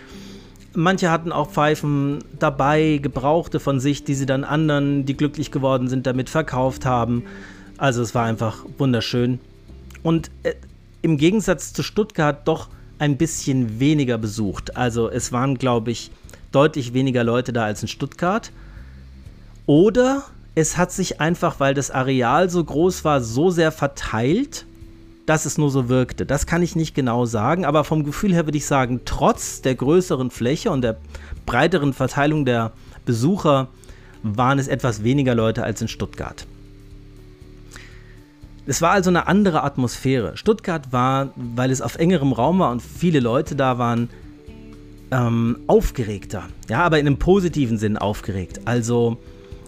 [0.74, 5.88] manche hatten auch Pfeifen dabei, gebrauchte von sich, die sie dann anderen, die glücklich geworden
[5.88, 7.24] sind, damit verkauft haben.
[7.78, 9.40] Also es war einfach wunderschön.
[10.02, 10.54] Und äh,
[11.02, 14.76] im Gegensatz zu Stuttgart doch ein bisschen weniger besucht.
[14.76, 16.10] Also es waren, glaube ich,
[16.52, 18.52] deutlich weniger Leute da als in Stuttgart.
[19.66, 24.66] Oder es hat sich einfach, weil das Areal so groß war, so sehr verteilt,
[25.26, 26.26] dass es nur so wirkte.
[26.26, 29.74] Das kann ich nicht genau sagen, aber vom Gefühl her würde ich sagen, trotz der
[29.74, 30.98] größeren Fläche und der
[31.46, 32.72] breiteren Verteilung der
[33.04, 33.68] Besucher
[34.22, 36.46] waren es etwas weniger Leute als in Stuttgart.
[38.66, 40.36] Es war also eine andere Atmosphäre.
[40.36, 44.08] Stuttgart war, weil es auf engerem Raum war und viele Leute da waren,
[45.10, 46.44] ähm, aufgeregter.
[46.68, 48.60] Ja, aber in einem positiven Sinn aufgeregt.
[48.64, 49.18] Also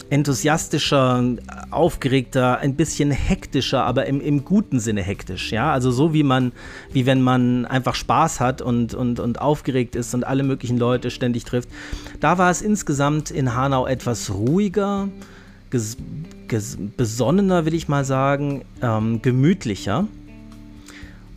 [0.09, 1.23] enthusiastischer,
[1.71, 5.51] aufgeregter, ein bisschen hektischer, aber im, im guten Sinne hektisch.
[5.51, 6.51] Ja, also so wie man,
[6.91, 11.09] wie wenn man einfach Spaß hat und, und, und aufgeregt ist und alle möglichen Leute
[11.09, 11.69] ständig trifft.
[12.19, 15.09] Da war es insgesamt in Hanau etwas ruhiger,
[16.95, 20.07] besonnener, will ich mal sagen, ähm, gemütlicher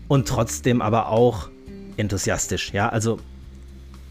[0.07, 1.49] und trotzdem aber auch
[1.97, 2.73] enthusiastisch.
[2.73, 3.19] Ja, also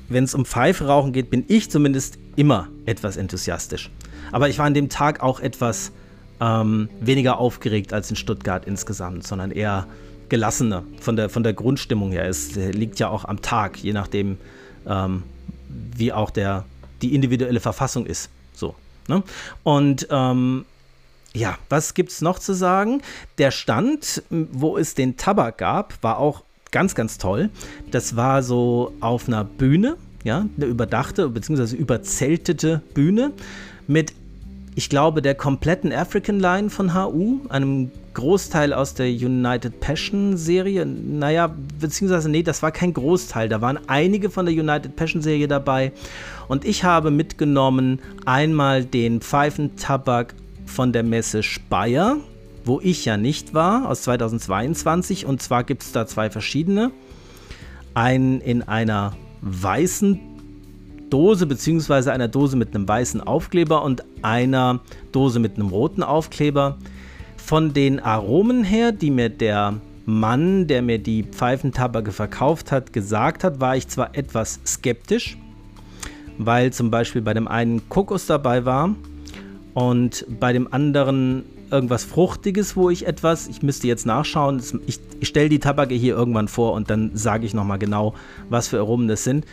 [0.10, 3.89] wenn es um Pfeife geht, bin ich zumindest immer etwas enthusiastisch.
[4.32, 5.92] Aber ich war an dem Tag auch etwas
[6.40, 9.88] ähm, weniger aufgeregt als in Stuttgart insgesamt, sondern eher
[10.30, 12.26] gelassener von der, von der Grundstimmung her.
[12.28, 14.38] Es liegt ja auch am Tag, je nachdem,
[14.86, 15.24] ähm,
[15.70, 16.66] wie auch der,
[17.02, 18.30] die individuelle Verfassung ist.
[18.54, 18.76] So.
[19.08, 19.24] Ne?
[19.63, 20.66] Und ähm,
[21.34, 23.02] ja, was gibt es noch zu sagen?
[23.38, 27.50] Der Stand, wo es den Tabak gab, war auch ganz, ganz toll.
[27.92, 31.76] Das war so auf einer Bühne, ja, eine überdachte bzw.
[31.76, 33.32] überzeltete Bühne
[33.88, 34.13] mit,
[34.76, 40.86] ich glaube, der kompletten African Line von HU, einem Großteil aus der United Passion Serie.
[40.86, 43.47] Naja, beziehungsweise, nee, das war kein Großteil.
[43.47, 45.91] Da waren einige von der United Passion Serie dabei.
[46.47, 50.34] Und ich habe mitgenommen einmal den Pfeifentabak
[50.65, 52.17] von der Messe Speyer,
[52.65, 55.28] wo ich ja nicht war, aus 2022.
[55.28, 56.91] Und zwar gibt es da zwei verschiedene.
[57.93, 60.19] Einen in einer weißen
[61.10, 66.78] Dose, beziehungsweise einer Dose mit einem weißen Aufkleber und einer Dose mit einem roten Aufkleber.
[67.38, 73.43] Von den Aromen her, die mir der Mann, der mir die Pfeifentabake verkauft hat, gesagt
[73.43, 75.38] hat, war ich zwar etwas skeptisch,
[76.38, 78.96] weil zum Beispiel bei dem einen Kokos dabei war
[79.74, 85.28] und bei dem anderen irgendwas Fruchtiges, wo ich etwas, ich müsste jetzt nachschauen, ich, ich
[85.28, 88.13] stelle die Tabake hier irgendwann vor und dann sage ich nochmal genau,
[88.50, 89.46] was für Aromen das sind.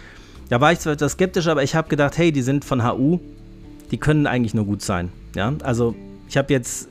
[0.48, 3.18] Da war ich zwar etwas skeptisch, aber ich habe gedacht, hey, die sind von HU,
[3.90, 5.10] die können eigentlich nur gut sein.
[5.34, 5.94] Ja, also
[6.28, 6.88] ich habe jetzt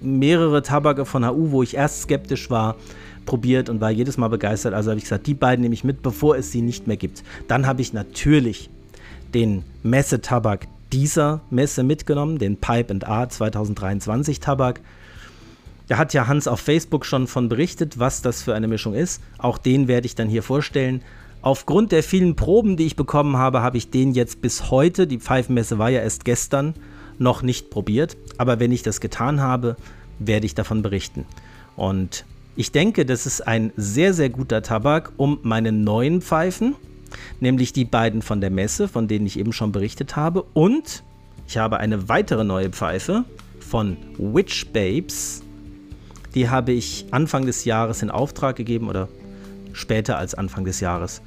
[0.00, 2.76] mehrere Tabake von HU, wo ich erst skeptisch war,
[3.24, 4.74] probiert und war jedes Mal begeistert.
[4.74, 7.22] Also habe ich gesagt, die beiden nehme ich mit, bevor es sie nicht mehr gibt.
[7.48, 8.70] Dann habe ich natürlich
[9.34, 14.80] den Messetabak dieser Messe mitgenommen, den Pipe and Art 2023 Tabak.
[15.88, 19.20] Da hat ja Hans auf Facebook schon von berichtet, was das für eine Mischung ist.
[19.38, 21.02] Auch den werde ich dann hier vorstellen.
[21.46, 25.20] Aufgrund der vielen Proben, die ich bekommen habe, habe ich den jetzt bis heute, die
[25.20, 26.74] Pfeifenmesse war ja erst gestern,
[27.20, 28.16] noch nicht probiert.
[28.36, 29.76] Aber wenn ich das getan habe,
[30.18, 31.24] werde ich davon berichten.
[31.76, 32.24] Und
[32.56, 36.74] ich denke, das ist ein sehr, sehr guter Tabak, um meine neuen Pfeifen,
[37.38, 40.42] nämlich die beiden von der Messe, von denen ich eben schon berichtet habe.
[40.52, 41.04] Und
[41.46, 43.22] ich habe eine weitere neue Pfeife
[43.60, 45.44] von Witch Babes.
[46.34, 49.08] Die habe ich Anfang des Jahres in Auftrag gegeben oder
[49.72, 51.22] später als Anfang des Jahres.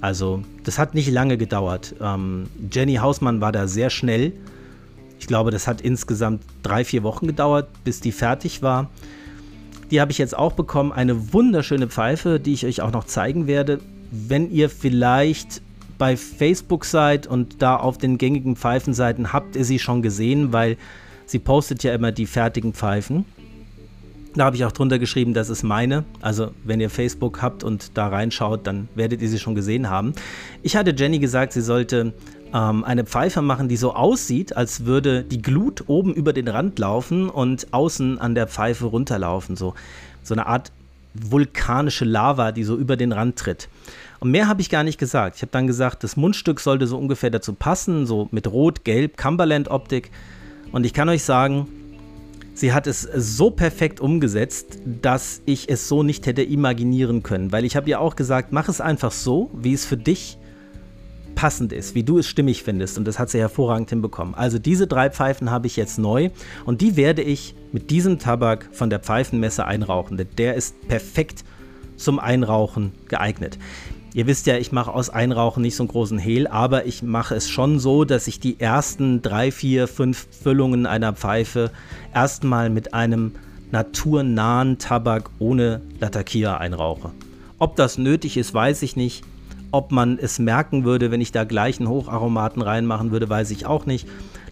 [0.00, 1.94] Also, das hat nicht lange gedauert.
[2.00, 4.32] Ähm, Jenny Hausmann war da sehr schnell.
[5.18, 8.88] Ich glaube, das hat insgesamt drei, vier Wochen gedauert, bis die fertig war.
[9.90, 10.92] Die habe ich jetzt auch bekommen.
[10.92, 13.80] Eine wunderschöne Pfeife, die ich euch auch noch zeigen werde
[14.10, 15.62] wenn ihr vielleicht
[15.98, 20.76] bei Facebook seid und da auf den gängigen Pfeifenseiten habt ihr sie schon gesehen, weil
[21.26, 23.24] sie postet ja immer die fertigen Pfeifen.
[24.34, 26.04] Da habe ich auch drunter geschrieben, das ist meine.
[26.20, 30.12] Also wenn ihr Facebook habt und da reinschaut, dann werdet ihr sie schon gesehen haben.
[30.62, 32.12] Ich hatte Jenny gesagt, sie sollte
[32.52, 36.78] ähm, eine Pfeife machen, die so aussieht, als würde die Glut oben über den Rand
[36.78, 39.56] laufen und außen an der Pfeife runterlaufen.
[39.56, 39.74] So,
[40.22, 40.72] so eine Art
[41.14, 43.68] vulkanische Lava, die so über den Rand tritt.
[44.20, 45.36] Und mehr habe ich gar nicht gesagt.
[45.36, 49.16] Ich habe dann gesagt, das Mundstück sollte so ungefähr dazu passen, so mit Rot, Gelb,
[49.16, 50.10] Cumberland-Optik.
[50.72, 51.66] Und ich kann euch sagen,
[52.58, 57.52] sie hat es so perfekt umgesetzt, dass ich es so nicht hätte imaginieren können.
[57.52, 60.38] Weil ich habe ihr auch gesagt, mach es einfach so, wie es für dich
[61.34, 62.98] passend ist, wie du es stimmig findest.
[62.98, 64.34] Und das hat sie hervorragend hinbekommen.
[64.34, 66.30] Also diese drei Pfeifen habe ich jetzt neu
[66.64, 70.20] und die werde ich mit diesem Tabak von der Pfeifenmesse einrauchen.
[70.36, 71.44] Der ist perfekt
[71.96, 73.56] zum Einrauchen geeignet.
[74.14, 77.34] Ihr wisst ja, ich mache aus Einrauchen nicht so einen großen Hehl, aber ich mache
[77.34, 81.70] es schon so, dass ich die ersten drei, vier, fünf Füllungen einer Pfeife
[82.14, 83.32] erstmal mit einem
[83.70, 87.10] naturnahen Tabak ohne Latakia einrauche.
[87.58, 89.24] Ob das nötig ist, weiß ich nicht.
[89.70, 93.66] Ob man es merken würde, wenn ich da gleich einen Hocharomaten reinmachen würde, weiß ich
[93.66, 94.08] auch nicht.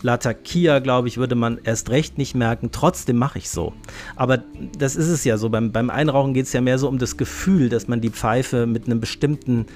[0.06, 2.70] Latakia, glaube ich, würde man erst recht nicht merken.
[2.70, 3.72] Trotzdem mache ich so.
[4.14, 4.38] Aber
[4.78, 5.50] das ist es ja so.
[5.50, 8.66] Beim, beim Einrauchen geht es ja mehr so um das Gefühl, dass man die Pfeife
[8.66, 9.66] mit einem bestimmten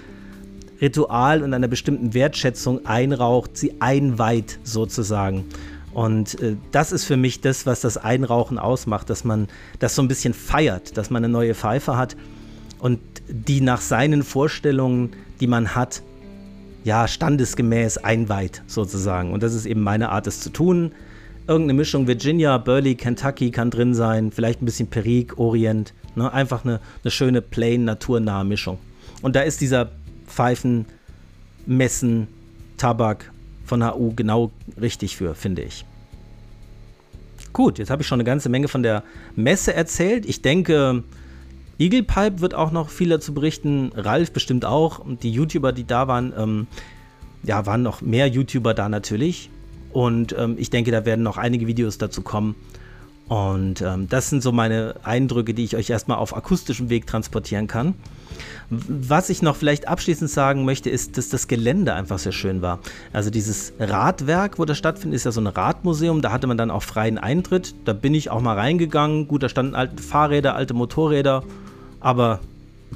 [0.81, 5.47] Ritual und einer bestimmten Wertschätzung einraucht, sie einweiht sozusagen.
[5.93, 9.49] Und äh, das ist für mich das, was das Einrauchen ausmacht, dass man
[9.81, 12.17] das so ein bisschen feiert, dass man eine neue Pfeife hat
[12.79, 16.03] und die nach seinen Vorstellungen, die man hat,
[16.85, 19.33] ja, standesgemäß einweiht, sozusagen.
[19.33, 20.93] Und das ist eben meine Art, es zu tun.
[21.47, 25.95] Irgendeine Mischung Virginia, Burley, Kentucky kann drin sein, vielleicht ein bisschen Perique, Orient.
[26.15, 26.33] Ne?
[26.33, 28.79] Einfach eine, eine schöne, plain, naturnahe Mischung.
[29.23, 29.91] Und da ist dieser
[30.27, 30.87] Pfeifen,
[31.67, 32.29] Messen,
[32.77, 33.31] Tabak
[33.65, 35.85] von HU genau richtig für, finde ich.
[37.53, 39.03] Gut, jetzt habe ich schon eine ganze Menge von der
[39.37, 40.25] Messe erzählt.
[40.27, 41.03] Ich denke,
[41.81, 45.87] Eagle Pipe wird auch noch viel dazu berichten, Ralf bestimmt auch und die YouTuber, die
[45.87, 46.67] da waren, ähm,
[47.43, 49.49] ja, waren noch mehr YouTuber da natürlich.
[49.91, 52.55] Und ähm, ich denke, da werden noch einige Videos dazu kommen.
[53.29, 57.67] Und ähm, das sind so meine Eindrücke, die ich euch erstmal auf akustischem Weg transportieren
[57.67, 57.95] kann.
[58.69, 62.81] Was ich noch vielleicht abschließend sagen möchte, ist, dass das Gelände einfach sehr schön war.
[63.13, 66.21] Also dieses Radwerk, wo das stattfindet, ist ja so ein Radmuseum.
[66.21, 67.75] Da hatte man dann auch freien Eintritt.
[67.87, 69.29] Da bin ich auch mal reingegangen.
[69.29, 71.43] Gut, da standen alte Fahrräder, alte Motorräder
[72.01, 72.41] aber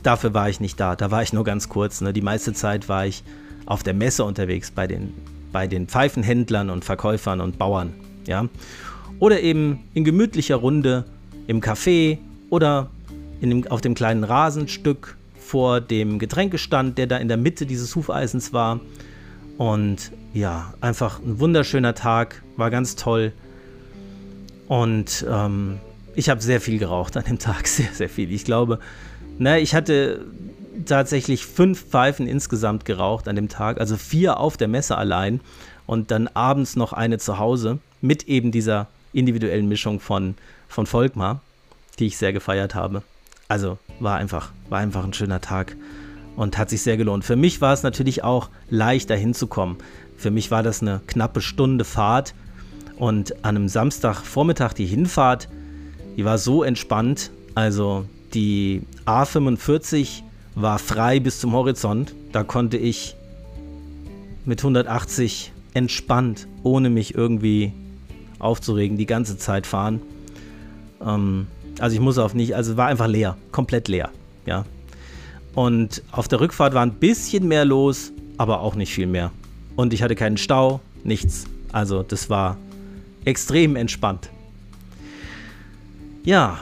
[0.02, 0.96] dafür war ich nicht da.
[0.96, 2.00] Da war ich nur ganz kurz.
[2.00, 2.12] Ne?
[2.12, 3.22] Die meiste Zeit war ich
[3.66, 5.14] auf der Messe unterwegs bei den,
[5.52, 7.92] bei den Pfeifenhändlern und Verkäufern und Bauern.
[8.26, 8.48] Ja?
[9.18, 11.04] Oder eben in gemütlicher Runde
[11.46, 12.18] im Café
[12.50, 12.90] oder
[13.40, 18.52] dem, auf dem kleinen Rasenstück vor dem Getränkestand, der da in der Mitte dieses Hufeisens
[18.52, 18.80] war.
[19.58, 23.32] Und ja, einfach ein wunderschöner Tag, war ganz toll.
[24.66, 25.78] Und ähm,
[26.16, 28.32] ich habe sehr viel geraucht an dem Tag, sehr, sehr viel.
[28.32, 28.78] Ich glaube,
[29.38, 30.24] na, ich hatte
[30.86, 35.40] tatsächlich fünf Pfeifen insgesamt geraucht an dem Tag, also vier auf der Messe allein
[35.86, 40.34] und dann abends noch eine zu Hause mit eben dieser individuellen Mischung von,
[40.68, 41.40] von Volkmar,
[41.98, 43.02] die ich sehr gefeiert habe.
[43.48, 45.76] Also war einfach, war einfach ein schöner Tag
[46.36, 47.24] und hat sich sehr gelohnt.
[47.24, 49.78] Für mich war es natürlich auch leicht dahin zu kommen.
[50.16, 52.34] Für mich war das eine knappe Stunde Fahrt
[52.96, 55.48] und an einem Samstagvormittag die Hinfahrt
[56.16, 57.30] die war so entspannt.
[57.54, 60.22] Also die A45
[60.54, 62.14] war frei bis zum Horizont.
[62.32, 63.16] Da konnte ich
[64.44, 67.72] mit 180 entspannt, ohne mich irgendwie
[68.38, 70.00] aufzuregen, die ganze Zeit fahren.
[71.04, 71.46] Ähm,
[71.78, 74.10] also ich muss auf nicht, also war einfach leer, komplett leer,
[74.46, 74.64] ja.
[75.54, 79.30] Und auf der Rückfahrt war ein bisschen mehr los, aber auch nicht viel mehr.
[79.76, 81.44] Und ich hatte keinen Stau, nichts.
[81.72, 82.56] Also das war
[83.24, 84.30] extrem entspannt.
[86.24, 86.58] Ja,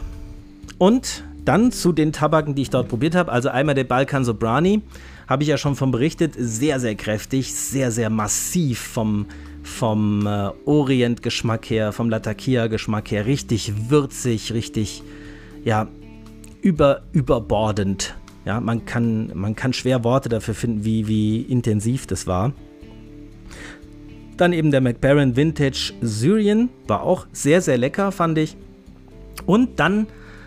[0.78, 3.30] und dann zu den Tabaken, die ich dort probiert habe.
[3.30, 4.82] Also einmal der Balkan Sobrani,
[5.28, 6.34] habe ich ja schon von berichtet.
[6.36, 9.26] Sehr, sehr kräftig, sehr, sehr massiv vom,
[9.62, 13.26] vom äh, Orient-Geschmack her, vom Latakia-Geschmack her.
[13.26, 15.02] Richtig würzig, richtig,
[15.64, 15.88] ja,
[16.60, 18.14] über, überbordend.
[18.44, 22.52] Ja, man kann, man kann schwer Worte dafür finden, wie, wie intensiv das war.
[24.36, 28.56] Dann eben der McBaron Vintage Syrien, war auch sehr, sehr lecker, fand ich.
[29.46, 30.06] Und dann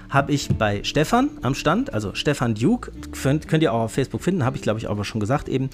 [0.10, 4.22] habe ich bei Stefan am Stand, also Stefan Duke, könnt, könnt ihr auch auf Facebook
[4.22, 5.70] finden, habe ich glaube ich auch schon gesagt eben.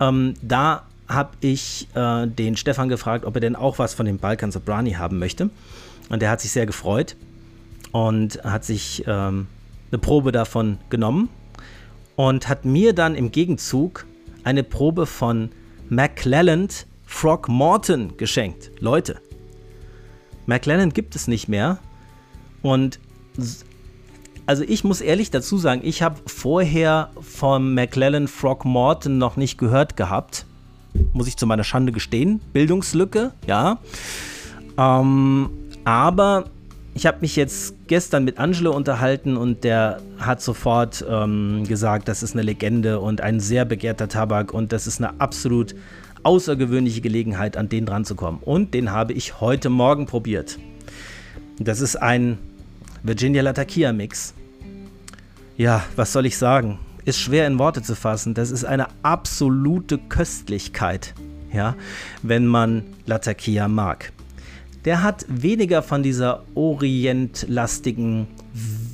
[0.00, 4.18] Ähm, da habe ich äh, den Stefan gefragt, ob er denn auch was von dem
[4.18, 5.50] Balkan Sobrani haben möchte.
[6.08, 7.16] Und der hat sich sehr gefreut
[7.92, 9.46] und hat sich ähm,
[9.90, 11.28] eine Probe davon genommen
[12.16, 14.06] und hat mir dann im Gegenzug
[14.44, 15.50] eine Probe von
[15.88, 18.70] McClelland Frog Morton geschenkt.
[18.80, 19.20] Leute,
[20.46, 21.78] McClelland gibt es nicht mehr.
[22.64, 22.98] Und
[24.46, 29.58] also ich muss ehrlich dazu sagen, ich habe vorher von McClellan Frog Morton noch nicht
[29.58, 30.46] gehört gehabt.
[31.12, 32.40] Muss ich zu meiner Schande gestehen.
[32.54, 33.78] Bildungslücke, ja.
[34.78, 35.50] Ähm,
[35.84, 36.44] aber
[36.94, 42.22] ich habe mich jetzt gestern mit Angelo unterhalten und der hat sofort ähm, gesagt, das
[42.22, 45.74] ist eine Legende und ein sehr begehrter Tabak und das ist eine absolut
[46.22, 48.38] außergewöhnliche Gelegenheit, an den dran zu kommen.
[48.40, 50.58] Und den habe ich heute Morgen probiert.
[51.58, 52.38] Das ist ein
[53.06, 54.32] Virginia Latakia Mix.
[55.58, 56.78] Ja, was soll ich sagen?
[57.04, 58.32] Ist schwer in Worte zu fassen.
[58.32, 61.12] Das ist eine absolute Köstlichkeit,
[61.52, 61.76] ja,
[62.22, 64.10] wenn man Latakia mag.
[64.86, 68.26] Der hat weniger von dieser orientlastigen,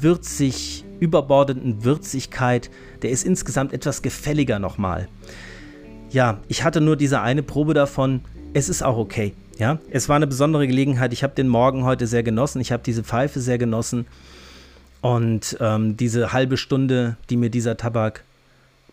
[0.01, 2.69] würzig, überbordenden Würzigkeit.
[3.03, 5.07] Der ist insgesamt etwas gefälliger nochmal.
[6.11, 8.23] Ja, ich hatte nur diese eine Probe davon.
[8.55, 9.35] Es ist auch okay.
[9.61, 11.13] Ja, es war eine besondere Gelegenheit.
[11.13, 12.63] Ich habe den Morgen heute sehr genossen.
[12.63, 14.07] Ich habe diese Pfeife sehr genossen.
[15.03, 18.25] Und ähm, diese halbe Stunde, die mir dieser Tabak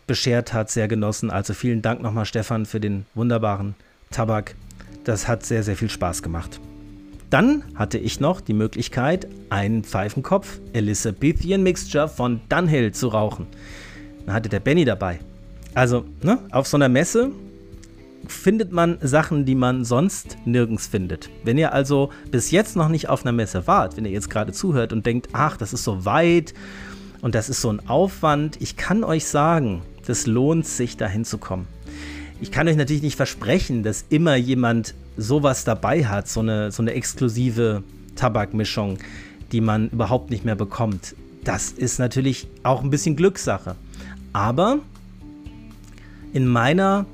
[0.06, 1.30] beschert hat, sehr genossen.
[1.30, 3.76] Also vielen Dank nochmal, Stefan, für den wunderbaren
[4.10, 4.56] Tabak.
[5.04, 6.60] Das hat sehr, sehr viel Spaß gemacht.
[7.30, 13.46] Dann hatte ich noch die Möglichkeit, einen Pfeifenkopf Elizabethan Mixture von Dunhill zu rauchen.
[14.26, 15.18] Da hatte der Benny dabei.
[15.72, 17.30] Also, ne, auf so einer Messe
[18.26, 21.30] findet man Sachen, die man sonst nirgends findet.
[21.44, 24.52] Wenn ihr also bis jetzt noch nicht auf einer Messe wart, wenn ihr jetzt gerade
[24.52, 26.54] zuhört und denkt, ach, das ist so weit
[27.20, 31.38] und das ist so ein Aufwand, ich kann euch sagen, das lohnt sich, dahin zu
[31.38, 31.66] kommen.
[32.40, 36.82] Ich kann euch natürlich nicht versprechen, dass immer jemand sowas dabei hat, so eine, so
[36.82, 37.82] eine exklusive
[38.14, 38.98] Tabakmischung,
[39.52, 41.16] die man überhaupt nicht mehr bekommt.
[41.44, 43.74] Das ist natürlich auch ein bisschen Glückssache.
[44.32, 44.78] Aber
[46.32, 47.06] in meiner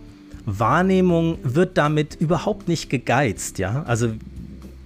[0.47, 3.83] Wahrnehmung wird damit überhaupt nicht gegeizt, ja.
[3.87, 4.11] Also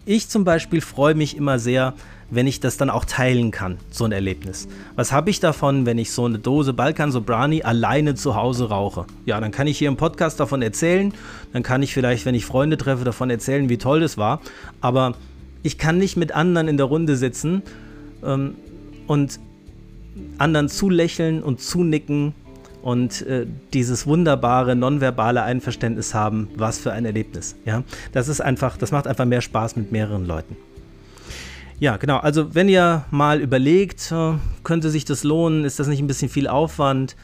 [0.07, 1.95] ich zum Beispiel freue mich immer sehr,
[2.31, 4.69] wenn ich das dann auch teilen kann, so ein Erlebnis.
[4.97, 9.07] Was habe ich davon, wenn ich so eine Dose Balkan Sobrani alleine zu Hause rauche?
[9.25, 11.13] Ja, dann kann ich hier im Podcast davon erzählen,
[11.53, 14.41] dann kann ich vielleicht, wenn ich Freunde treffe, davon erzählen, wie toll das war,
[14.81, 15.15] aber
[15.63, 17.63] ich kann nicht mit anderen in der Runde sitzen
[18.25, 18.55] ähm,
[19.07, 19.41] und
[20.37, 22.35] anderen zulächeln und zunicken
[22.89, 27.55] und äh, dieses wunderbare nonverbale Einverständnis haben, was für ein Erlebnis.
[27.67, 27.83] Ja,
[28.13, 30.57] das ist einfach, das macht einfach mehr Spaß mit mehreren Leuten.
[31.81, 32.17] Ja, genau.
[32.17, 36.31] Also wenn ihr mal überlegt, äh, könnte sich das lohnen, ist das nicht ein bisschen
[36.31, 37.15] viel Aufwand?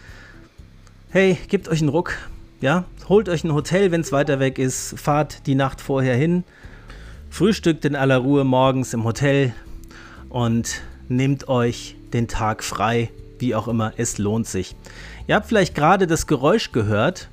[1.08, 2.14] Hey, gebt euch einen Ruck,
[2.60, 6.44] ja, holt euch ein Hotel, wenn es weiter weg ist, fahrt die Nacht vorher hin,
[7.30, 9.54] frühstückt in aller Ruhe morgens im Hotel
[10.28, 13.08] und nehmt euch den Tag frei,
[13.44, 14.74] wie auch immer, es lohnt sich.
[15.26, 17.28] Ihr habt vielleicht gerade das Geräusch gehört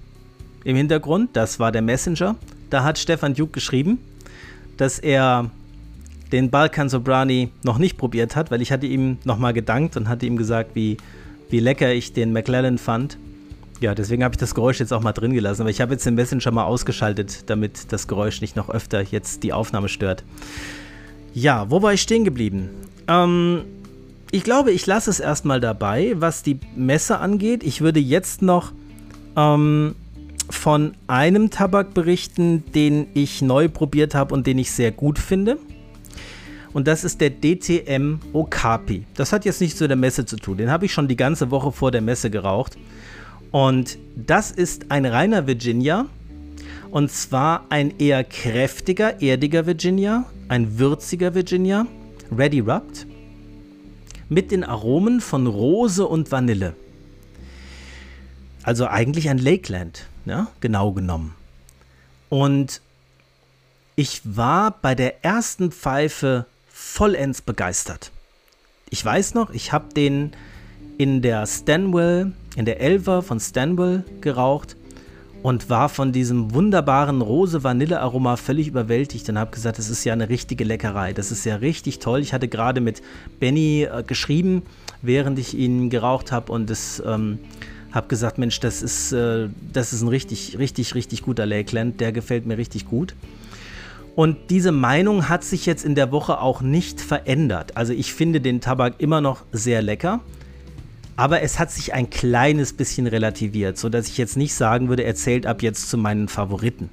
[0.66, 2.36] im Hintergrund, das war der Messenger.
[2.70, 3.97] Da hat Stefan Duke geschrieben,
[4.76, 5.49] dass er
[6.34, 10.26] den Balkan Sobrani noch nicht probiert hat, weil ich hatte ihm nochmal gedankt und hatte
[10.26, 10.97] ihm gesagt, wie,
[11.49, 13.18] wie lecker ich den McLaren fand.
[13.80, 15.62] Ja, deswegen habe ich das Geräusch jetzt auch mal drin gelassen.
[15.62, 19.43] Aber ich habe jetzt den Messenger mal ausgeschaltet, damit das Geräusch nicht noch öfter jetzt
[19.43, 20.24] die Aufnahme stört.
[21.34, 22.70] Ja, wo war ich stehen geblieben?
[23.07, 23.64] Ähm,
[24.32, 27.63] ich glaube, ich lasse es erstmal dabei, was die Messe angeht.
[27.63, 28.71] Ich würde jetzt noch
[29.36, 29.95] ähm,
[30.49, 35.57] von einem Tabak berichten, den ich neu probiert habe und den ich sehr gut finde.
[36.71, 39.05] Und das ist der DTM Okapi.
[39.15, 40.57] Das hat jetzt nichts mit der Messe zu tun.
[40.57, 42.77] Den habe ich schon die ganze Woche vor der Messe geraucht.
[43.51, 46.05] Und das ist ein reiner Virginia.
[46.89, 50.23] Und zwar ein eher kräftiger, erdiger Virginia.
[50.47, 51.86] Ein würziger Virginia.
[52.32, 53.11] Ready Rubbed
[54.32, 56.73] mit den Aromen von Rose und Vanille.
[58.63, 61.36] Also eigentlich ein Lakeland, ja, genau genommen.
[62.29, 62.82] Und
[63.97, 68.11] ich war bei der ersten Pfeife vollends begeistert.
[68.89, 70.32] Ich weiß noch, ich habe den
[70.97, 74.77] in der Stanwell, in der Elver von Stanwell geraucht
[75.43, 80.29] und war von diesem wunderbaren Rose-Vanille-Aroma völlig überwältigt und habe gesagt, das ist ja eine
[80.29, 81.13] richtige Leckerei.
[81.13, 82.21] Das ist ja richtig toll.
[82.21, 83.01] Ich hatte gerade mit
[83.39, 84.63] Benny äh, geschrieben,
[85.01, 87.39] während ich ihn geraucht habe und es ähm,
[87.91, 91.99] habe gesagt, Mensch, das ist, äh, das ist ein richtig, richtig, richtig guter Lakeland.
[91.99, 93.15] Der gefällt mir richtig gut.
[94.15, 97.77] Und diese Meinung hat sich jetzt in der Woche auch nicht verändert.
[97.77, 100.19] Also ich finde den Tabak immer noch sehr lecker.
[101.16, 105.16] Aber es hat sich ein kleines bisschen relativiert, sodass ich jetzt nicht sagen würde, er
[105.16, 106.89] zählt ab jetzt zu meinen Favoriten.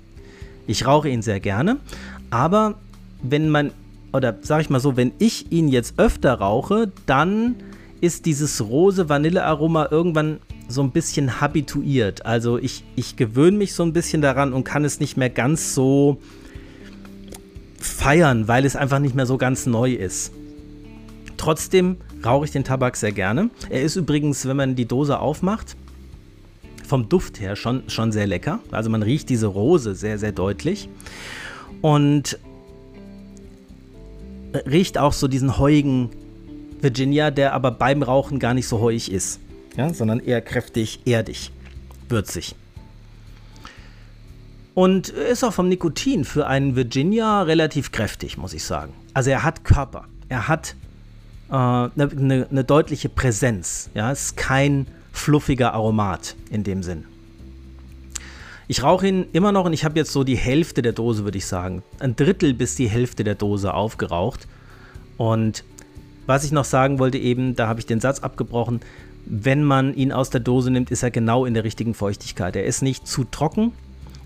[0.66, 1.78] Ich rauche ihn sehr gerne,
[2.30, 2.74] aber
[3.22, 3.72] wenn man,
[4.12, 7.56] oder sag ich mal so, wenn ich ihn jetzt öfter rauche, dann
[8.00, 10.38] ist dieses rose Vanillearoma irgendwann
[10.68, 12.26] so ein bisschen habituiert.
[12.26, 15.74] Also ich, ich gewöhne mich so ein bisschen daran und kann es nicht mehr ganz
[15.74, 16.20] so
[17.78, 20.32] feiern, weil es einfach nicht mehr so ganz neu ist.
[21.36, 23.50] Trotzdem rauche ich den Tabak sehr gerne.
[23.70, 25.76] Er ist übrigens, wenn man die Dose aufmacht,
[26.86, 28.60] vom Duft her schon, schon sehr lecker.
[28.70, 30.88] Also man riecht diese Rose sehr, sehr deutlich.
[31.82, 32.38] Und
[34.66, 36.10] riecht auch so diesen heuigen
[36.80, 39.40] Virginia, der aber beim Rauchen gar nicht so heuig ist,
[39.76, 41.50] ja, sondern eher kräftig, erdig,
[42.08, 42.54] würzig.
[44.74, 48.92] Und ist auch vom Nikotin für einen Virginia relativ kräftig, muss ich sagen.
[49.12, 50.76] Also er hat Körper, er hat
[51.48, 53.90] eine äh, ne, ne, ne deutliche Präsenz.
[53.94, 57.04] Ja, es ist kein fluffiger Aromat in dem Sinn.
[58.70, 61.38] Ich rauche ihn immer noch und ich habe jetzt so die Hälfte der Dose, würde
[61.38, 61.82] ich sagen.
[62.00, 64.46] Ein Drittel bis die Hälfte der Dose aufgeraucht.
[65.16, 65.64] Und
[66.26, 68.80] was ich noch sagen wollte eben, da habe ich den Satz abgebrochen,
[69.24, 72.56] wenn man ihn aus der Dose nimmt, ist er genau in der richtigen Feuchtigkeit.
[72.56, 73.72] Er ist nicht zu trocken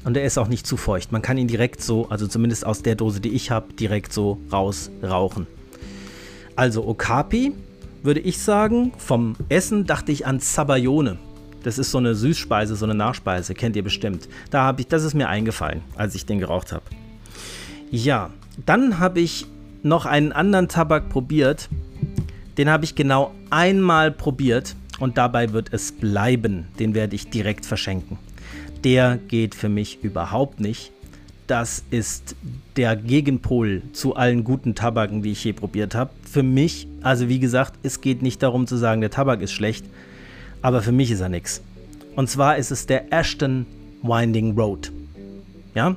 [0.04, 1.12] und er ist auch nicht zu feucht.
[1.12, 4.38] Man kann ihn direkt so, also zumindest aus der Dose, die ich habe, direkt so
[4.52, 5.46] raus rauchen.
[6.56, 7.52] Also Okapi
[8.02, 11.18] würde ich sagen, vom Essen dachte ich an Zabayone.
[11.62, 14.28] Das ist so eine Süßspeise, so eine Nachspeise, kennt ihr bestimmt.
[14.50, 16.84] Da habe ich, das ist mir eingefallen, als ich den geraucht habe.
[17.90, 18.30] Ja,
[18.66, 19.46] dann habe ich
[19.82, 21.68] noch einen anderen Tabak probiert.
[22.58, 26.66] Den habe ich genau einmal probiert und dabei wird es bleiben.
[26.78, 28.18] Den werde ich direkt verschenken.
[28.84, 30.92] Der geht für mich überhaupt nicht.
[31.46, 32.36] Das ist
[32.76, 36.10] der Gegenpol zu allen guten Tabaken, die ich je probiert habe.
[36.22, 39.84] Für mich, also wie gesagt, es geht nicht darum zu sagen, der Tabak ist schlecht,
[40.62, 41.62] aber für mich ist er nichts.
[42.14, 43.66] Und zwar ist es der Ashton
[44.02, 44.92] Winding Road.
[45.74, 45.96] Ja,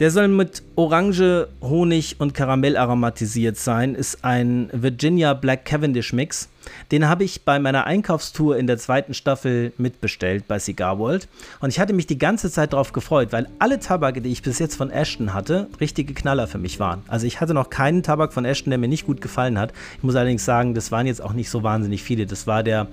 [0.00, 6.48] der soll mit Orange, Honig und Karamell aromatisiert sein, ist ein Virginia Black Cavendish Mix.
[6.90, 11.28] Den habe ich bei meiner Einkaufstour in der zweiten Staffel mitbestellt bei Cigar World.
[11.60, 14.58] Und ich hatte mich die ganze Zeit darauf gefreut, weil alle Tabake, die ich bis
[14.58, 17.02] jetzt von Ashton hatte, richtige Knaller für mich waren.
[17.06, 19.74] Also ich hatte noch keinen Tabak von Ashton, der mir nicht gut gefallen hat.
[19.98, 22.24] Ich muss allerdings sagen, das waren jetzt auch nicht so wahnsinnig viele.
[22.24, 22.86] Das war der,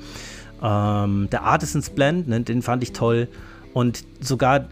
[0.62, 3.30] ähm, der Artisans Blend, ne, den fand ich toll.
[3.74, 4.68] Und sogar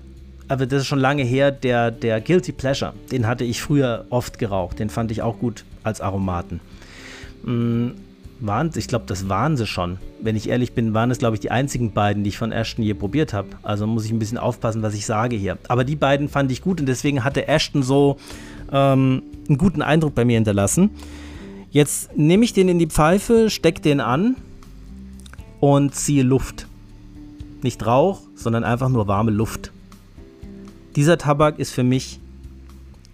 [0.48, 4.38] aber das ist schon lange her, der, der Guilty Pleasure, den hatte ich früher oft
[4.38, 4.80] geraucht.
[4.80, 6.60] Den fand ich auch gut als Aromaten.
[7.44, 7.94] Mhm,
[8.40, 9.98] waren, ich glaube, das waren sie schon.
[10.22, 12.84] Wenn ich ehrlich bin, waren es, glaube ich, die einzigen beiden, die ich von Ashton
[12.84, 13.48] je probiert habe.
[13.64, 15.58] Also muss ich ein bisschen aufpassen, was ich sage hier.
[15.68, 18.18] Aber die beiden fand ich gut und deswegen hatte Ashton so
[18.72, 20.92] ähm, einen guten Eindruck bei mir hinterlassen.
[21.72, 24.36] Jetzt nehme ich den in die Pfeife, stecke den an
[25.60, 26.68] und ziehe Luft.
[27.62, 29.72] Nicht Rauch, sondern einfach nur warme Luft.
[30.96, 32.22] Dieser Tabak ist für mich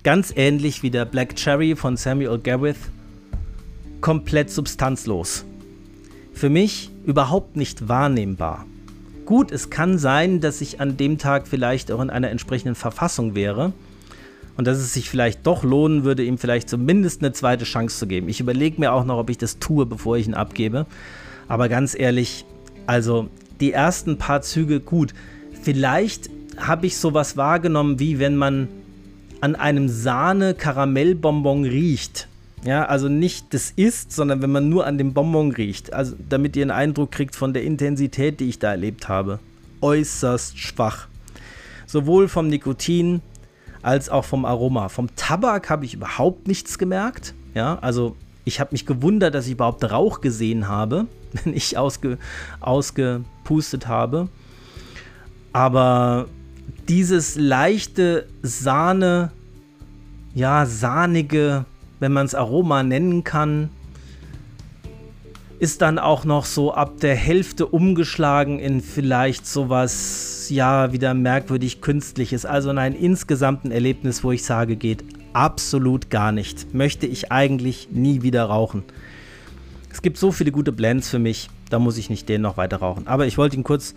[0.04, 2.78] ganz ähnlich wie der Black Cherry von Samuel Gareth
[4.02, 5.46] komplett substanzlos.
[6.32, 8.66] Für mich überhaupt nicht wahrnehmbar.
[9.26, 13.34] Gut, es kann sein, dass ich an dem Tag vielleicht auch in einer entsprechenden Verfassung
[13.34, 13.74] wäre
[14.58, 18.06] und dass es sich vielleicht doch lohnen würde, ihm vielleicht zumindest eine zweite Chance zu
[18.06, 18.30] geben.
[18.30, 20.86] Ich überlege mir auch noch, ob ich das tue, bevor ich ihn abgebe.
[21.48, 22.46] Aber ganz ehrlich,
[22.86, 23.28] also
[23.60, 25.14] die ersten paar Züge, gut,
[25.64, 28.68] vielleicht habe ich sowas wahrgenommen, wie wenn man
[29.42, 32.28] an einem Sahne-Karamellbonbon riecht.
[32.64, 35.94] Ja, also nicht das isst, sondern wenn man nur an dem Bonbon riecht.
[35.94, 39.40] Also damit ihr einen Eindruck kriegt von der Intensität, die ich da erlebt habe.
[39.82, 41.08] Äußerst schwach.
[41.88, 43.22] Sowohl vom Nikotin
[43.82, 44.90] als auch vom Aroma.
[44.90, 47.34] Vom Tabak habe ich überhaupt nichts gemerkt.
[47.56, 51.08] Ja, also ich habe mich gewundert, dass ich überhaupt Rauch gesehen habe,
[51.44, 52.20] wenn ich ausge,
[52.60, 54.30] ausgepustet habe.
[55.52, 56.28] Aber
[56.88, 59.32] dieses leichte Sahne,
[60.34, 61.66] ja, sahnige,
[62.00, 63.70] wenn man es Aroma nennen kann,
[65.60, 71.82] ist dann auch noch so ab der Hälfte umgeschlagen in vielleicht sowas, ja, wieder merkwürdig
[71.82, 72.46] künstliches.
[72.46, 75.04] Also in ein insgesamten Erlebnis, wo ich sage, geht
[75.34, 76.74] absolut gar nicht.
[76.74, 78.84] Möchte ich eigentlich nie wieder rauchen.
[79.92, 82.78] Es gibt so viele gute Blends für mich, da muss ich nicht den noch weiter
[82.78, 83.08] rauchen.
[83.08, 83.94] Aber ich wollte ihn kurz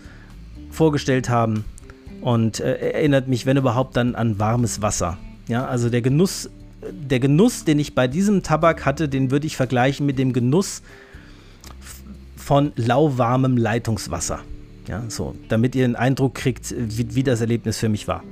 [0.69, 1.65] vorgestellt haben
[2.21, 5.17] und äh, erinnert mich, wenn überhaupt, dann an warmes Wasser.
[5.47, 6.49] Ja, also der Genuss,
[6.91, 10.81] der Genuss, den ich bei diesem Tabak hatte, den würde ich vergleichen mit dem Genuss
[12.35, 14.39] von lauwarmem Leitungswasser.
[14.87, 18.23] Ja, so, damit ihr einen Eindruck kriegt, wie, wie das Erlebnis für mich war.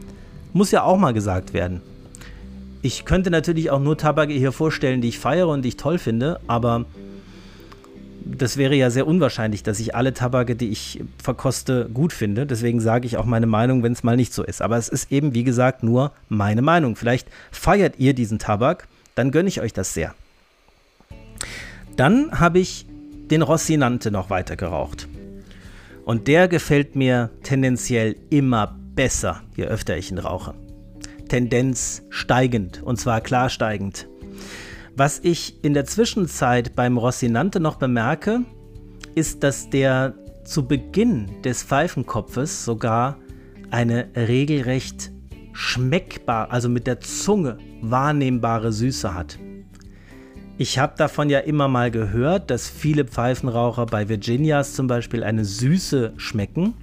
[0.54, 1.82] Muss ja auch mal gesagt werden.
[2.84, 5.98] Ich könnte natürlich auch nur Tabake hier vorstellen, die ich feiere und die ich toll
[5.98, 6.86] finde, aber
[8.26, 12.46] das wäre ja sehr unwahrscheinlich, dass ich alle Tabake, die ich verkoste, gut finde.
[12.46, 14.62] Deswegen sage ich auch meine Meinung, wenn es mal nicht so ist.
[14.62, 16.96] Aber es ist eben, wie gesagt, nur meine Meinung.
[16.96, 20.14] Vielleicht feiert ihr diesen Tabak, dann gönne ich euch das sehr.
[21.96, 22.86] Dann habe ich
[23.30, 25.08] den Rossinante noch weiter geraucht.
[26.06, 30.54] Und der gefällt mir tendenziell immer besser, je öfter ich ihn rauche.
[31.30, 34.08] Tendenz steigend, und zwar klar steigend.
[34.96, 38.42] Was ich in der Zwischenzeit beim Rossinante noch bemerke,
[39.16, 40.14] ist, dass der
[40.44, 43.18] zu Beginn des Pfeifenkopfes sogar
[43.72, 45.12] eine regelrecht
[45.54, 49.40] schmeckbar, also mit der Zunge wahrnehmbare Süße hat.
[50.60, 55.44] Ich habe davon ja immer mal gehört, dass viele Pfeifenraucher bei Virginias zum Beispiel eine
[55.44, 56.76] Süße schmecken,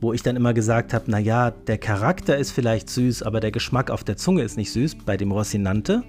[0.00, 3.92] wo ich dann immer gesagt habe, naja, der Charakter ist vielleicht süß, aber der Geschmack
[3.92, 6.02] auf der Zunge ist nicht süß bei dem Rossinante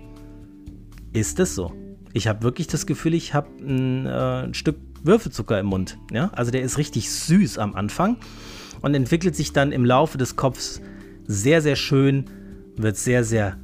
[1.13, 1.73] ist es so.
[2.13, 5.97] Ich habe wirklich das Gefühl, ich habe ein, äh, ein Stück Würfelzucker im Mund.
[6.11, 6.29] Ja?
[6.33, 8.17] Also der ist richtig süß am Anfang
[8.81, 10.81] und entwickelt sich dann im Laufe des Kopfs
[11.25, 12.25] sehr, sehr schön,
[12.75, 13.57] wird sehr, sehr,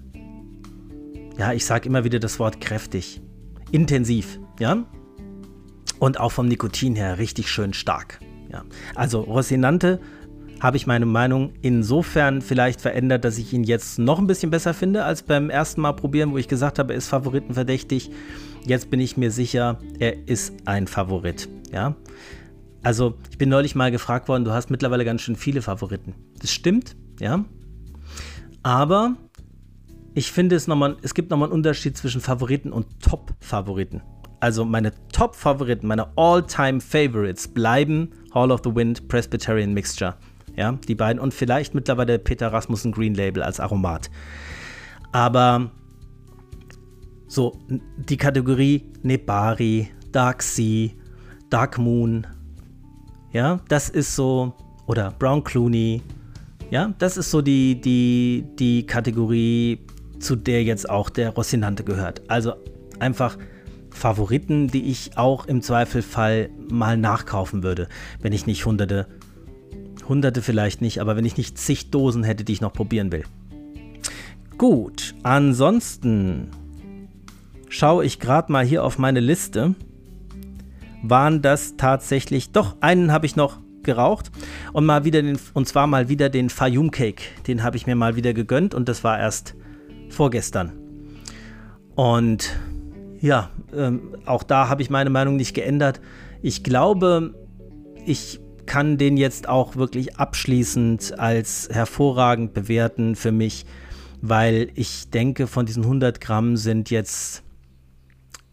[1.37, 3.21] ja, ich sage immer wieder das Wort kräftig,
[3.71, 4.85] intensiv, ja.
[5.99, 8.19] Und auch vom Nikotin her richtig schön stark.
[8.51, 8.63] Ja.
[8.95, 9.99] Also Rosinante
[10.59, 14.73] habe ich meine Meinung insofern vielleicht verändert, dass ich ihn jetzt noch ein bisschen besser
[14.73, 18.11] finde als beim ersten Mal probieren, wo ich gesagt habe, er ist favoritenverdächtig.
[18.65, 21.47] Jetzt bin ich mir sicher, er ist ein Favorit.
[21.71, 21.95] Ja.
[22.81, 26.13] Also, ich bin neulich mal gefragt worden, du hast mittlerweile ganz schön viele Favoriten.
[26.39, 27.45] Das stimmt, ja.
[28.63, 29.15] Aber
[30.13, 34.01] ich finde es nochmal, es gibt nochmal einen Unterschied zwischen Favoriten und Top-Favoriten.
[34.41, 40.15] Also meine Top-Favoriten, meine All-Time-Favorites bleiben Hall of the Wind, Presbyterian Mixture.
[40.59, 44.11] Ja, die beiden und vielleicht mittlerweile Peter Rasmussen Green Label als Aromat.
[45.13, 45.71] Aber
[47.27, 47.57] so
[47.95, 50.89] die Kategorie Nebari, Dark Sea,
[51.49, 52.27] Dark Moon,
[53.31, 54.53] ja, das ist so,
[54.85, 56.01] oder Brown Clooney,
[56.69, 59.79] ja, das ist so die, die, die Kategorie,
[60.19, 62.29] zu der jetzt auch der Rossinante gehört.
[62.29, 62.55] Also
[62.99, 63.37] einfach
[63.91, 67.87] Favoriten, die ich auch im Zweifelfall mal nachkaufen würde,
[68.19, 69.07] wenn ich nicht hunderte,
[70.09, 73.23] hunderte vielleicht nicht, aber wenn ich nicht zig Dosen hätte, die ich noch probieren will.
[74.57, 76.49] Gut, ansonsten
[77.69, 79.75] schaue ich gerade mal hier auf meine Liste.
[81.01, 84.31] Waren das tatsächlich, doch, einen habe ich noch geraucht
[84.73, 87.23] und mal wieder den, und zwar mal wieder den Fayum Cake.
[87.47, 89.55] Den habe ich mir mal wieder gegönnt und das war erst
[90.09, 90.73] vorgestern.
[91.95, 92.57] Und
[93.21, 96.01] ja, ähm, auch da habe ich meine Meinung nicht geändert.
[96.41, 97.33] Ich glaube,
[98.05, 98.39] ich
[98.69, 103.65] kann den jetzt auch wirklich abschließend als hervorragend bewerten für mich,
[104.21, 107.41] weil ich denke, von diesen 100 Gramm sind jetzt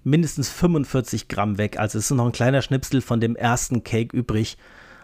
[0.05, 1.79] mindestens 45 Gramm weg.
[1.79, 4.57] Also es ist noch ein kleiner Schnipsel von dem ersten Cake übrig,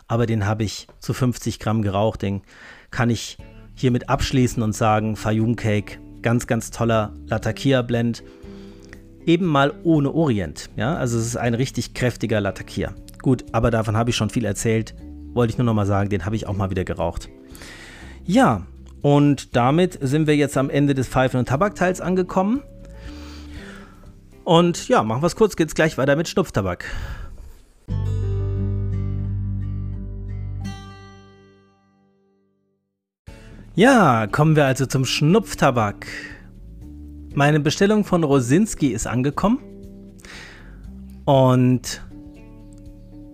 [0.08, 2.22] aber den habe ich zu 50 Gramm geraucht.
[2.22, 2.40] Den
[2.90, 3.36] kann ich
[3.74, 8.24] hiermit abschließen und sagen, Fayum Cake, ganz, ganz toller Latakia Blend
[9.26, 10.70] eben mal ohne Orient.
[10.76, 12.94] Ja, also es ist ein richtig kräftiger Latakia.
[13.23, 14.95] Gut, aber davon habe ich schon viel erzählt.
[15.33, 17.31] Wollte ich nur noch mal sagen, den habe ich auch mal wieder geraucht.
[18.25, 18.66] Ja,
[19.01, 22.62] und damit sind wir jetzt am Ende des Pfeifen- und Tabakteils angekommen.
[24.45, 26.85] Und ja, machen wir es kurz, geht's gleich weiter mit Schnupftabak.
[33.75, 36.07] Ja, kommen wir also zum Schnupftabak.
[37.35, 39.61] Meine Bestellung von Rosinski ist angekommen.
[41.25, 42.03] Und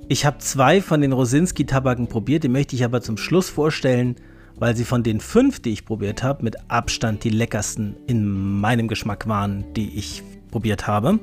[0.08, 2.42] ich habe zwei von den Rosinski-Tabaken probiert.
[2.42, 4.16] Die möchte ich aber zum Schluss vorstellen,
[4.56, 8.26] weil sie von den fünf, die ich probiert habe, mit Abstand die leckersten in
[8.60, 11.20] meinem Geschmack waren, die ich probiert habe.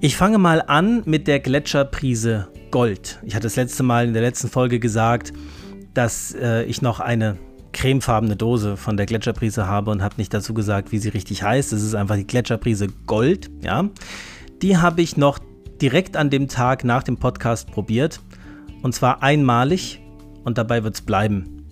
[0.00, 3.18] Ich fange mal an mit der Gletscherprise Gold.
[3.24, 5.32] Ich hatte das letzte Mal in der letzten Folge gesagt,
[5.94, 7.38] dass äh, ich noch eine
[7.72, 11.72] cremefarbene Dose von der Gletscherprise habe und habe nicht dazu gesagt, wie sie richtig heißt.
[11.72, 13.88] Es ist einfach die Gletscherprise Gold, ja.
[14.62, 15.38] Die habe ich noch
[15.80, 18.20] direkt an dem Tag nach dem Podcast probiert.
[18.82, 20.00] Und zwar einmalig
[20.44, 21.64] und dabei wird es bleiben.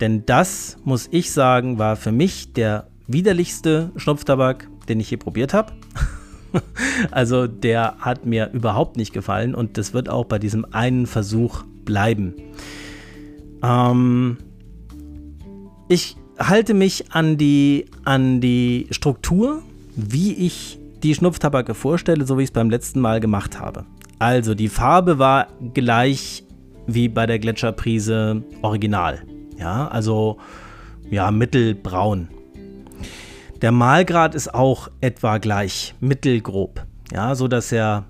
[0.00, 5.54] Denn das, muss ich sagen, war für mich der widerlichste Schnupftabak, den ich je probiert
[5.54, 5.72] habe.
[7.10, 11.64] also der hat mir überhaupt nicht gefallen und das wird auch bei diesem einen Versuch
[11.84, 12.34] bleiben.
[13.62, 14.38] Ähm,
[15.88, 19.62] ich halte mich an die, an die Struktur,
[19.96, 23.84] wie ich die Schnupftabake vorstelle, so wie ich es beim letzten Mal gemacht habe.
[24.18, 26.44] Also die Farbe war gleich
[26.86, 29.22] wie bei der Gletscherprise Original.
[29.58, 30.38] Ja, also
[31.10, 32.28] ja, mittelbraun.
[33.60, 36.86] Der Malgrad ist auch etwa gleich, mittelgrob.
[37.12, 38.06] Ja, so dass er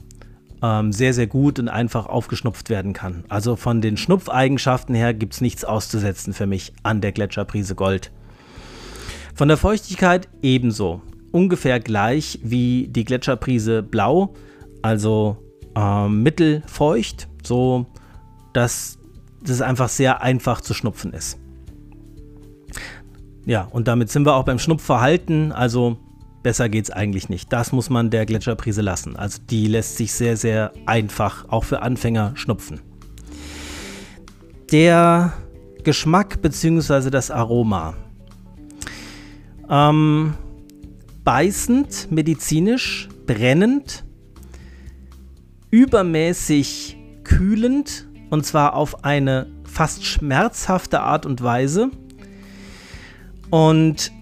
[0.63, 3.25] ähm, sehr, sehr gut und einfach aufgeschnupft werden kann.
[3.29, 8.13] Also von den Schnupfeigenschaften her gibt es nichts auszusetzen für mich an der Gletscherprise Gold.
[9.35, 11.03] Von der Feuchtigkeit ebenso.
[11.35, 14.35] Ungefähr gleich wie die Gletscherprise Blau,
[14.83, 15.37] also
[15.75, 17.87] ähm, mittelfeucht, so
[18.53, 18.99] dass
[19.43, 21.39] das einfach sehr einfach zu schnupfen ist.
[23.45, 25.51] Ja, und damit sind wir auch beim Schnupfverhalten.
[25.51, 25.99] Also
[26.45, 27.51] Besser geht's eigentlich nicht.
[27.55, 29.17] Das muss man der Gletscherprise lassen.
[29.17, 32.83] Also die lässt sich sehr, sehr einfach auch für Anfänger schnupfen.
[34.71, 35.33] Der
[35.85, 37.09] Geschmack bzw.
[37.09, 37.95] das Aroma.
[39.71, 40.35] Ähm,
[41.25, 44.05] beißend, medizinisch, brennend,
[45.71, 51.91] übermäßig kühlend und zwar auf eine fast schmerzhafte Art und Weise.
[53.51, 54.13] Und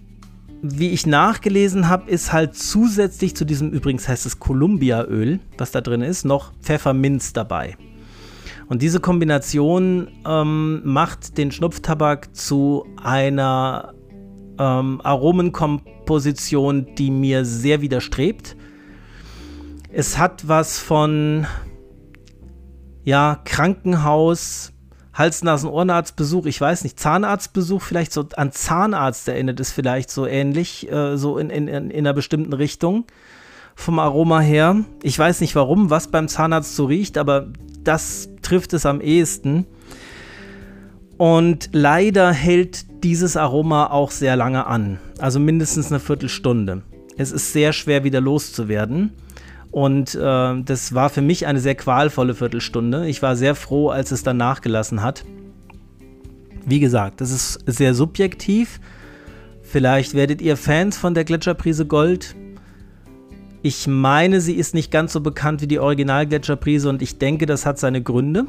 [0.63, 5.81] wie ich nachgelesen habe, ist halt zusätzlich zu diesem, übrigens heißt es Columbiaöl, was da
[5.81, 7.77] drin ist, noch Pfefferminz dabei.
[8.69, 13.93] Und diese Kombination ähm, macht den Schnupftabak zu einer
[14.59, 18.57] ähm, Aromenkomposition, die mir sehr widerstrebt.
[19.93, 21.47] Es hat was von
[23.05, 24.73] ja, Krankenhaus,
[25.13, 30.27] Hals-, Nasen-, Ohrenarztbesuch, ich weiß nicht, Zahnarztbesuch, vielleicht so an Zahnarzt erinnert es vielleicht so
[30.27, 33.05] ähnlich, äh, so in, in, in einer bestimmten Richtung
[33.75, 34.85] vom Aroma her.
[35.03, 37.49] Ich weiß nicht warum, was beim Zahnarzt so riecht, aber
[37.83, 39.67] das trifft es am ehesten.
[41.23, 46.83] Und leider hält dieses Aroma auch sehr lange an, also mindestens eine Viertelstunde.
[47.17, 49.13] Es ist sehr schwer wieder loszuwerden.
[49.71, 53.07] Und äh, das war für mich eine sehr qualvolle Viertelstunde.
[53.07, 55.25] Ich war sehr froh, als es dann nachgelassen hat.
[56.67, 58.81] Wie gesagt, das ist sehr subjektiv.
[59.63, 62.35] Vielleicht werdet ihr Fans von der Gletscherprise Gold.
[63.63, 67.65] Ich meine, sie ist nicht ganz so bekannt wie die Original-Gletscherprise und ich denke, das
[67.65, 68.47] hat seine Gründe.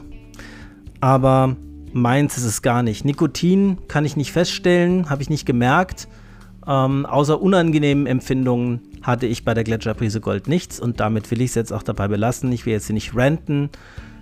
[1.02, 1.56] Aber
[1.94, 3.06] meins ist es gar nicht.
[3.06, 6.08] Nikotin kann ich nicht feststellen, habe ich nicht gemerkt.
[6.68, 11.50] Ähm, außer unangenehmen Empfindungen hatte ich bei der Gletscherprise Gold nichts und damit will ich
[11.52, 12.52] es jetzt auch dabei belassen.
[12.52, 13.70] Ich will jetzt hier nicht ranten.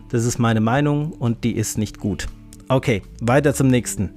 [0.10, 2.28] Das ist meine Meinung und die ist nicht gut.
[2.68, 4.10] Okay, weiter zum nächsten.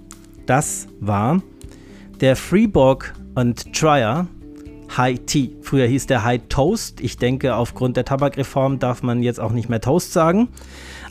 [0.47, 1.43] Das war
[2.21, 4.27] der Freeborg und Trier
[4.97, 5.57] High Tea.
[5.63, 7.01] Früher hieß der High Toast.
[7.01, 10.49] Ich denke, aufgrund der Tabakreform darf man jetzt auch nicht mehr Toast sagen.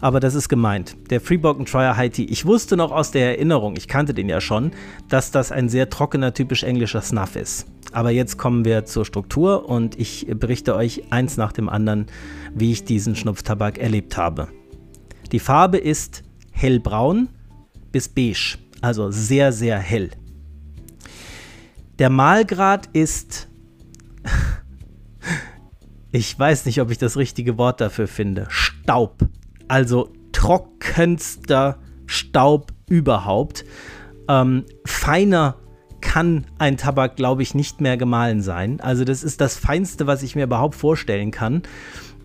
[0.02, 0.96] Aber das ist gemeint.
[1.10, 2.26] Der Freeborg Trier High Tea.
[2.26, 4.72] Ich wusste noch aus der Erinnerung, ich kannte den ja schon,
[5.10, 7.68] dass das ein sehr trockener, typisch englischer Snuff ist.
[7.92, 12.08] Aber jetzt kommen wir zur Struktur und ich berichte euch eins nach dem anderen,
[12.54, 14.48] wie ich diesen Schnupftabak erlebt habe.
[15.32, 17.30] Die Farbe ist hellbraun
[17.92, 20.10] bis beige, also sehr, sehr hell.
[22.00, 23.48] Der Mahlgrad ist,
[26.12, 29.28] ich weiß nicht, ob ich das richtige Wort dafür finde, Staub.
[29.68, 33.66] Also trockenster Staub überhaupt.
[34.28, 35.58] Ähm, feiner
[36.02, 38.82] kann ein Tabak, glaube ich, nicht mehr gemahlen sein.
[38.82, 41.64] Also das ist das Feinste, was ich mir überhaupt vorstellen kann.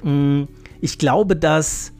[0.02, 0.44] Mm,
[0.80, 1.92] ich glaube, dass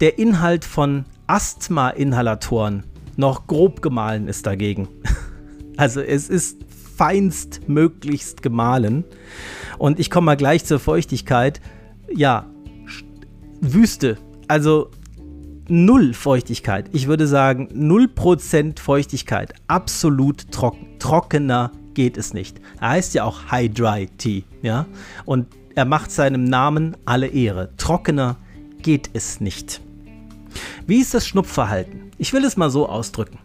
[0.00, 2.84] der Inhalt von Asthma-Inhalatoren
[3.16, 4.88] noch grob gemahlen ist dagegen.
[5.76, 6.58] Also es ist
[7.00, 9.04] feinst möglichst gemahlen.
[9.78, 11.58] Und ich komme mal gleich zur Feuchtigkeit.
[12.14, 12.44] Ja,
[13.62, 14.18] Wüste.
[14.48, 14.90] Also
[15.66, 16.90] null Feuchtigkeit.
[16.92, 19.54] Ich würde sagen 0% Feuchtigkeit.
[19.66, 20.98] Absolut trocken.
[20.98, 22.60] Trockener geht es nicht.
[22.82, 24.84] Er heißt ja auch High Dry Tea, ja?
[25.24, 27.70] Und er macht seinem Namen alle Ehre.
[27.78, 28.36] Trockener
[28.82, 29.80] geht es nicht.
[30.86, 32.10] Wie ist das Schnupfverhalten?
[32.18, 33.38] Ich will es mal so ausdrücken.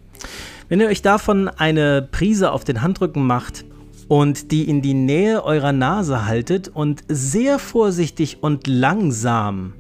[0.68, 3.66] Wenn ihr euch davon eine Prise auf den Handrücken macht
[4.08, 9.74] und die in die Nähe eurer Nase haltet und sehr vorsichtig und langsam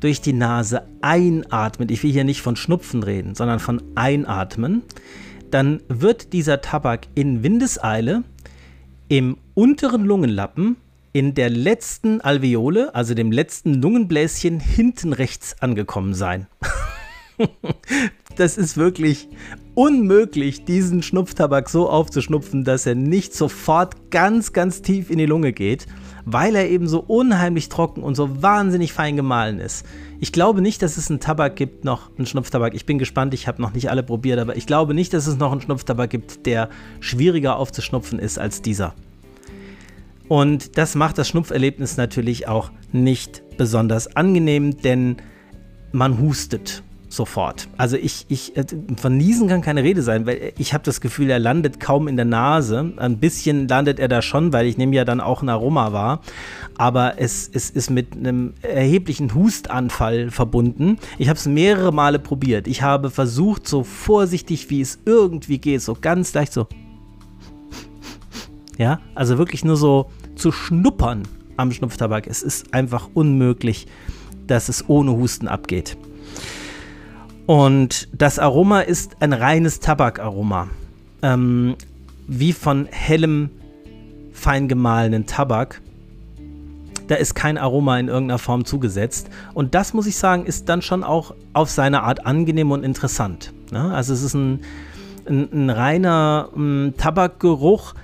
[0.00, 4.82] durch die Nase einatmet, ich will hier nicht von Schnupfen reden, sondern von einatmen,
[5.50, 8.22] dann wird dieser Tabak in Windeseile
[9.08, 10.76] im unteren Lungenlappen
[11.14, 16.48] in der letzten Alveole, also dem letzten Lungenbläschen hinten rechts angekommen sein.
[18.36, 19.28] das ist wirklich
[19.78, 25.52] unmöglich, diesen Schnupftabak so aufzuschnupfen, dass er nicht sofort ganz, ganz tief in die Lunge
[25.52, 25.86] geht
[26.30, 29.86] weil er eben so unheimlich trocken und so wahnsinnig fein gemahlen ist.
[30.20, 32.74] Ich glaube nicht, dass es einen Tabak gibt, noch einen Schnupftabak.
[32.74, 35.38] Ich bin gespannt, ich habe noch nicht alle probiert, aber ich glaube nicht, dass es
[35.38, 36.68] noch einen Schnupftabak gibt, der
[37.00, 38.94] schwieriger aufzuschnupfen ist als dieser.
[40.28, 45.16] Und das macht das Schnupferlebnis natürlich auch nicht besonders angenehm, denn
[45.92, 47.68] man hustet sofort.
[47.76, 48.64] Also ich, ich, äh,
[48.96, 52.16] von Niesen kann keine Rede sein, weil ich habe das Gefühl, er landet kaum in
[52.16, 52.92] der Nase.
[52.96, 56.20] Ein bisschen landet er da schon, weil ich nehme ja dann auch ein Aroma wahr.
[56.76, 60.98] Aber es, es ist mit einem erheblichen Hustanfall verbunden.
[61.18, 62.68] Ich habe es mehrere Male probiert.
[62.68, 66.66] Ich habe versucht, so vorsichtig wie es irgendwie geht, so ganz leicht so.
[68.76, 71.22] Ja, also wirklich nur so zu schnuppern
[71.56, 72.26] am Schnupftabak.
[72.28, 73.86] Es ist einfach unmöglich,
[74.46, 75.96] dass es ohne Husten abgeht.
[77.48, 80.68] Und das Aroma ist ein reines Tabakaroma.
[81.22, 81.76] Ähm,
[82.26, 83.48] wie von hellem,
[84.34, 85.80] fein gemahlenen Tabak.
[87.06, 89.30] Da ist kein Aroma in irgendeiner Form zugesetzt.
[89.54, 93.54] Und das, muss ich sagen, ist dann schon auch auf seine Art angenehm und interessant.
[93.72, 93.94] Ne?
[93.94, 94.60] Also es ist ein,
[95.26, 97.94] ein, ein reiner ein Tabakgeruch,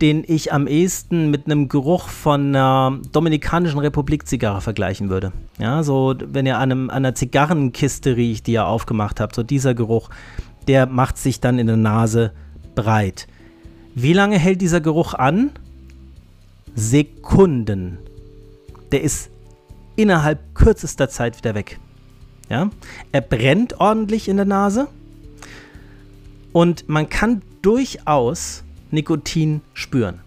[0.00, 5.32] den ich am ehesten mit einem Geruch von einer Dominikanischen Republik Zigarre vergleichen würde.
[5.58, 9.42] Ja, so wenn ihr an, einem, an einer Zigarrenkiste riecht, die ihr aufgemacht habt, so
[9.42, 10.10] dieser Geruch,
[10.66, 12.32] der macht sich dann in der Nase
[12.74, 13.28] breit.
[13.94, 15.50] Wie lange hält dieser Geruch an?
[16.74, 17.98] Sekunden.
[18.90, 19.30] Der ist
[19.96, 21.78] innerhalb kürzester Zeit wieder weg.
[22.48, 22.70] Ja?
[23.12, 24.88] Er brennt ordentlich in der Nase
[26.52, 30.20] und man kann durchaus Nikotin spüren.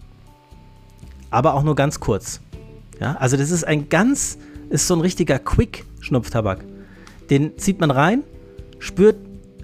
[1.30, 2.42] Aber auch nur ganz kurz.
[3.00, 3.16] Ja?
[3.18, 4.38] Also das ist ein ganz,
[4.70, 6.64] ist so ein richtiger Quick-Schnupftabak.
[7.30, 8.24] Den zieht man rein,
[8.80, 9.18] spürt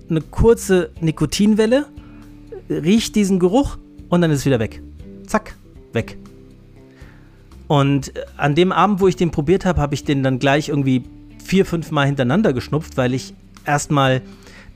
[0.10, 1.86] eine kurze Nikotinwelle,
[2.70, 3.78] riecht diesen Geruch
[4.10, 4.82] und dann ist es wieder weg.
[5.26, 5.56] Zack,
[5.94, 6.18] weg.
[7.68, 10.70] Und äh, an dem Abend, wo ich den probiert habe, habe ich den dann gleich
[10.70, 11.04] irgendwie
[11.44, 13.34] vier, fünf Mal hintereinander geschnupft, weil ich
[13.66, 14.22] erstmal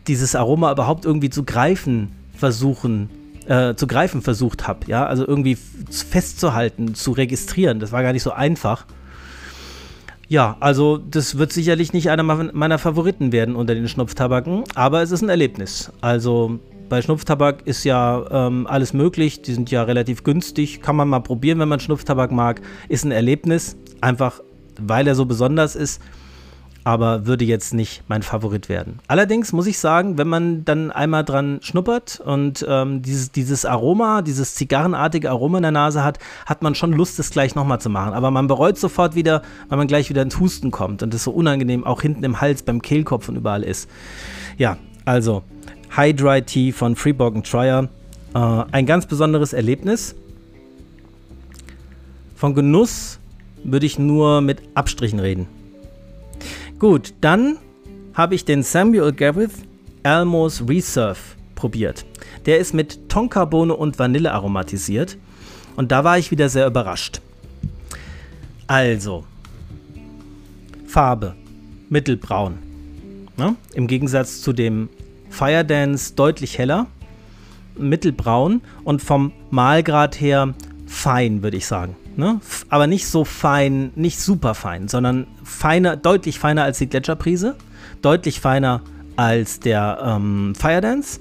[0.07, 3.09] dieses Aroma überhaupt irgendwie zu greifen versuchen,
[3.47, 4.79] äh, zu greifen versucht habe.
[4.87, 5.57] Ja, also irgendwie
[5.89, 7.79] festzuhalten, zu registrieren.
[7.79, 8.85] Das war gar nicht so einfach.
[10.29, 15.11] Ja, also das wird sicherlich nicht einer meiner Favoriten werden unter den Schnupftabaken, aber es
[15.11, 15.91] ist ein Erlebnis.
[16.01, 16.59] Also
[16.89, 21.19] bei Schnupftabak ist ja ähm, alles möglich, die sind ja relativ günstig, kann man mal
[21.21, 22.61] probieren, wenn man Schnupftabak mag.
[22.89, 24.41] Ist ein Erlebnis, einfach
[24.79, 26.01] weil er so besonders ist
[26.87, 28.99] aber würde jetzt nicht mein Favorit werden.
[29.09, 34.21] Allerdings muss ich sagen, wenn man dann einmal dran schnuppert und ähm, dieses, dieses Aroma,
[34.21, 37.89] dieses zigarrenartige Aroma in der Nase hat, hat man schon Lust, das gleich nochmal zu
[37.89, 38.13] machen.
[38.13, 41.31] Aber man bereut sofort wieder, weil man gleich wieder ins Husten kommt und das so
[41.31, 43.89] unangenehm auch hinten im Hals, beim Kehlkopf und überall ist.
[44.57, 45.43] Ja, also
[45.93, 47.89] High Dry Tea von Freeborg Trier.
[48.33, 48.39] Äh,
[48.71, 50.15] ein ganz besonderes Erlebnis.
[52.37, 53.19] Von Genuss
[53.65, 55.56] würde ich nur mit Abstrichen reden.
[56.79, 57.57] Gut, dann
[58.13, 59.51] habe ich den Samuel Gareth
[60.03, 61.17] Almos Reserve
[61.55, 62.05] probiert.
[62.45, 65.17] Der ist mit Tonkabohne und Vanille aromatisiert
[65.75, 67.19] und da war ich wieder sehr überrascht.
[68.67, 69.23] Also,
[70.85, 71.35] Farbe,
[71.89, 72.59] mittelbraun.
[73.37, 74.89] Ja, Im Gegensatz zu dem
[75.31, 76.85] Fire Dance deutlich heller,
[77.75, 80.53] mittelbraun und vom Malgrad her
[80.85, 81.95] fein, würde ich sagen.
[82.17, 82.41] Ne?
[82.69, 87.55] Aber nicht so fein, nicht super fein, sondern feiner, deutlich feiner als die Gletscherprise,
[88.01, 88.81] deutlich feiner
[89.15, 91.19] als der ähm, Fire Dance,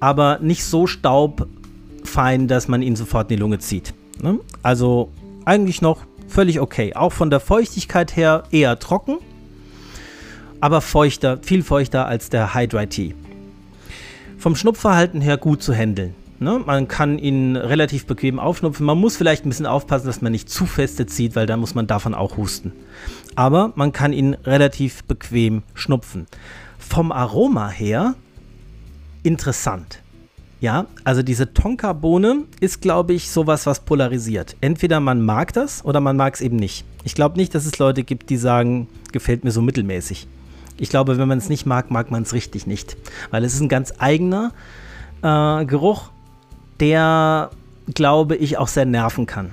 [0.00, 3.92] aber nicht so staubfein, dass man ihn sofort in die Lunge zieht.
[4.22, 4.40] Ne?
[4.62, 5.12] Also
[5.44, 6.94] eigentlich noch völlig okay.
[6.94, 9.18] Auch von der Feuchtigkeit her eher trocken,
[10.60, 13.14] aber feuchter, viel feuchter als der Hydra Tea.
[14.38, 16.14] Vom Schnupfverhalten her gut zu handeln.
[16.38, 16.60] Ne?
[16.64, 18.84] Man kann ihn relativ bequem aufschnupfen.
[18.84, 21.74] Man muss vielleicht ein bisschen aufpassen, dass man nicht zu feste zieht, weil dann muss
[21.74, 22.72] man davon auch husten.
[23.34, 26.26] Aber man kann ihn relativ bequem schnupfen.
[26.78, 28.14] Vom Aroma her
[29.22, 30.02] interessant.
[30.60, 34.56] Ja, also diese Tonka-Bohne ist, glaube ich, sowas, was polarisiert.
[34.62, 36.84] Entweder man mag das oder man mag es eben nicht.
[37.04, 40.26] Ich glaube nicht, dass es Leute gibt, die sagen, gefällt mir so mittelmäßig.
[40.78, 42.96] Ich glaube, wenn man es nicht mag, mag man es richtig nicht.
[43.30, 44.52] Weil es ist ein ganz eigener
[45.22, 46.10] äh, Geruch
[46.80, 47.50] der,
[47.94, 49.50] glaube ich, auch sehr nerven kann.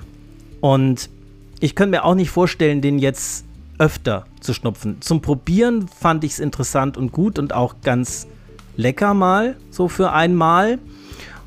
[0.60, 1.10] Und
[1.60, 3.44] ich könnte mir auch nicht vorstellen, den jetzt
[3.78, 5.00] öfter zu schnupfen.
[5.00, 8.26] Zum Probieren fand ich es interessant und gut und auch ganz
[8.76, 10.78] lecker mal, so für einmal.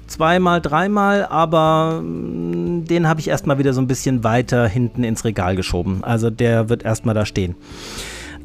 [0.07, 5.25] Zweimal, dreimal, aber mm, den habe ich erstmal wieder so ein bisschen weiter hinten ins
[5.25, 6.01] Regal geschoben.
[6.01, 7.55] Also der wird erstmal da stehen.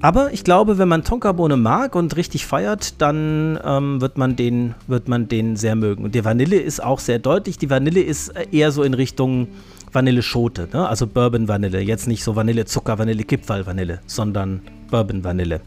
[0.03, 4.75] Aber ich glaube, wenn man Tonkabohne mag und richtig feiert, dann ähm, wird, man den,
[4.89, 6.03] wird man den sehr mögen.
[6.03, 7.57] Und die Vanille ist auch sehr deutlich.
[7.57, 9.47] Die Vanille ist eher so in Richtung
[9.93, 10.89] Vanilleschote, ne?
[10.89, 11.81] also Bourbon-Vanille.
[11.81, 15.61] Jetzt nicht so Vanillezucker, Vanille-Kipferl-Vanille, sondern Bourbon-Vanille.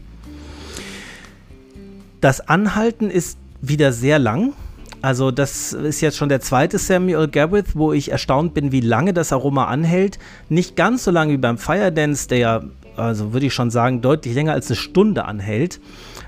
[2.20, 4.52] Das Anhalten ist wieder sehr lang.
[5.00, 9.14] Also das ist jetzt schon der zweite Samuel Gareth, wo ich erstaunt bin, wie lange
[9.14, 10.18] das Aroma anhält.
[10.50, 12.62] Nicht ganz so lange wie beim Fire Dance, der ja
[12.96, 15.80] also würde ich schon sagen, deutlich länger als eine Stunde anhält.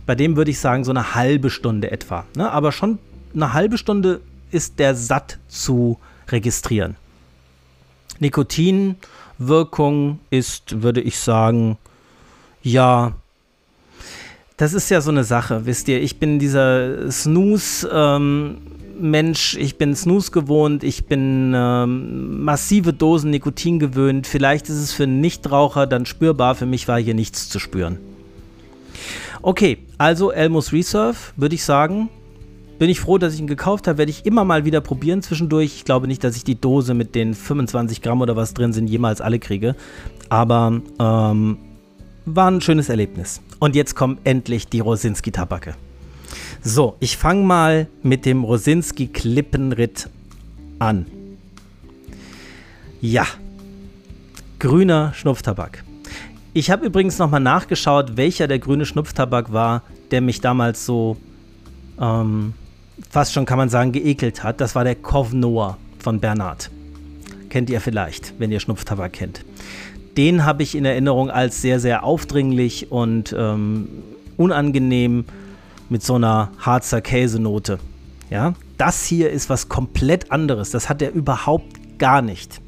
[0.06, 2.24] Bei dem würde ich sagen, so eine halbe Stunde etwa.
[2.36, 2.50] Ne?
[2.50, 2.98] Aber schon
[3.34, 5.98] eine halbe Stunde ist der satt zu
[6.28, 6.96] registrieren.
[8.18, 11.78] Nikotinwirkung ist, würde ich sagen,
[12.62, 13.12] ja,
[14.56, 16.02] das ist ja so eine Sache, wisst ihr.
[16.02, 18.58] Ich bin dieser Snooze, ähm,
[19.01, 24.26] Mensch, ich bin Snooze gewohnt, ich bin ähm, massive Dosen Nikotin gewöhnt.
[24.26, 27.99] Vielleicht ist es für einen Nichtraucher dann spürbar, für mich war hier nichts zu spüren.
[29.42, 32.09] Okay, also Elmos Reserve, würde ich sagen.
[32.78, 35.74] Bin ich froh, dass ich ihn gekauft habe, werde ich immer mal wieder probieren zwischendurch.
[35.76, 38.88] Ich glaube nicht, dass ich die Dose mit den 25 Gramm oder was drin sind
[38.88, 39.74] jemals alle kriege.
[40.28, 41.59] Aber ähm,
[42.24, 43.40] war ein schönes Erlebnis.
[43.59, 45.74] Und jetzt kommt endlich die Rosinski-Tabake.
[46.62, 50.09] So, ich fange mal mit dem Rosinski Klippenritt
[50.78, 51.06] an.
[53.00, 53.26] Ja,
[54.59, 55.84] grüner Schnupftabak.
[56.52, 61.16] Ich habe übrigens nochmal nachgeschaut, welcher der grüne Schnupftabak war, der mich damals so
[62.00, 62.54] ähm,
[63.11, 66.70] fast schon kann man sagen geekelt hat, das war der Cov Noir von Bernard.
[67.48, 69.44] Kennt ihr vielleicht, wenn ihr Schnupftabak kennt.
[70.16, 73.88] Den habe ich in Erinnerung als sehr, sehr aufdringlich und ähm,
[74.36, 75.24] unangenehm
[75.89, 77.78] mit so einer Harzer Käsenote.
[78.30, 80.70] Ja, das hier ist was komplett anderes.
[80.70, 82.61] Das hat er überhaupt gar nicht.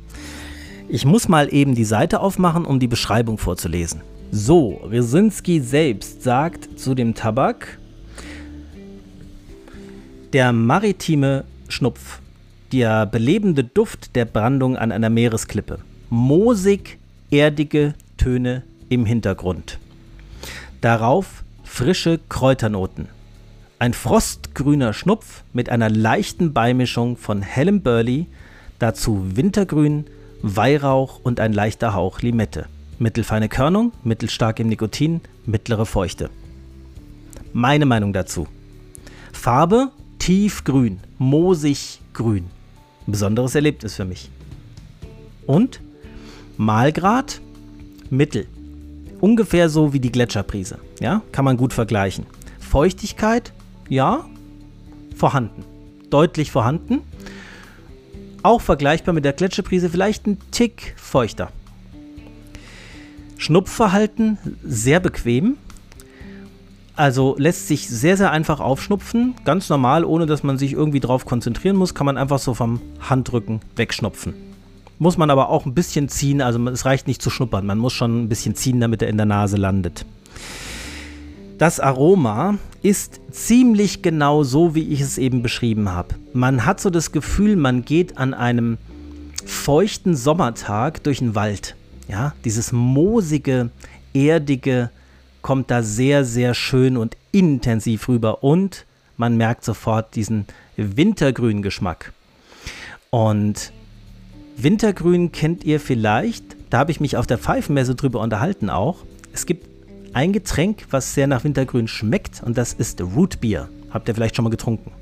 [0.89, 4.01] Ich muss mal eben die Seite aufmachen, um die Beschreibung vorzulesen.
[4.33, 7.79] So, Resinski selbst sagt zu dem Tabak,
[10.33, 12.21] der maritime Schnupf,
[12.73, 16.99] der belebende Duft der Brandung an einer Meeresklippe, moosig
[17.31, 19.79] erdige Töne im Hintergrund.
[20.81, 23.09] Darauf frische Kräuternoten.
[23.79, 28.27] Ein frostgrüner Schnupf mit einer leichten Beimischung von hellem Burley,
[28.81, 30.05] dazu Wintergrün,
[30.43, 32.67] Weihrauch und ein leichter Hauch Limette.
[32.99, 36.29] Mittelfeine Körnung, mittelstark im Nikotin, mittlere Feuchte.
[37.53, 38.47] Meine Meinung dazu.
[39.33, 42.51] Farbe tiefgrün, moosig grün.
[43.07, 44.29] besonderes Erlebnis für mich.
[45.47, 45.81] Und
[46.59, 47.41] Malgrad
[48.11, 48.49] mittel.
[49.21, 50.79] Ungefähr so wie die Gletscherprise.
[51.01, 52.27] Ja, kann man gut vergleichen.
[52.59, 53.53] Feuchtigkeit,
[53.89, 54.25] ja,
[55.15, 55.65] vorhanden.
[56.09, 57.01] Deutlich vorhanden.
[58.43, 61.51] Auch vergleichbar mit der Gletscherprise, vielleicht ein Tick feuchter.
[63.37, 65.57] Schnupfverhalten sehr bequem.
[66.97, 69.35] Also lässt sich sehr, sehr einfach aufschnupfen.
[69.45, 72.81] Ganz normal, ohne dass man sich irgendwie drauf konzentrieren muss, kann man einfach so vom
[73.01, 74.50] Handrücken wegschnupfen.
[75.01, 77.95] Muss man aber auch ein bisschen ziehen, also es reicht nicht zu schnuppern, man muss
[77.95, 80.05] schon ein bisschen ziehen, damit er in der Nase landet.
[81.57, 86.17] Das Aroma ist ziemlich genau so, wie ich es eben beschrieben habe.
[86.35, 88.77] Man hat so das Gefühl, man geht an einem
[89.47, 91.77] feuchten Sommertag durch den Wald.
[92.07, 93.71] Ja, dieses moosige,
[94.13, 94.91] erdige
[95.41, 98.85] kommt da sehr, sehr schön und intensiv rüber und
[99.17, 100.45] man merkt sofort diesen
[100.77, 102.13] wintergrünen Geschmack.
[103.09, 103.73] Und
[104.63, 106.45] Wintergrün kennt ihr vielleicht.
[106.69, 108.99] Da habe ich mich auf der Pfeifenmesse drüber unterhalten auch.
[109.33, 109.67] Es gibt
[110.13, 113.69] ein Getränk, was sehr nach Wintergrün schmeckt und das ist Rootbier.
[113.91, 114.93] Habt ihr vielleicht schon mal getrunken?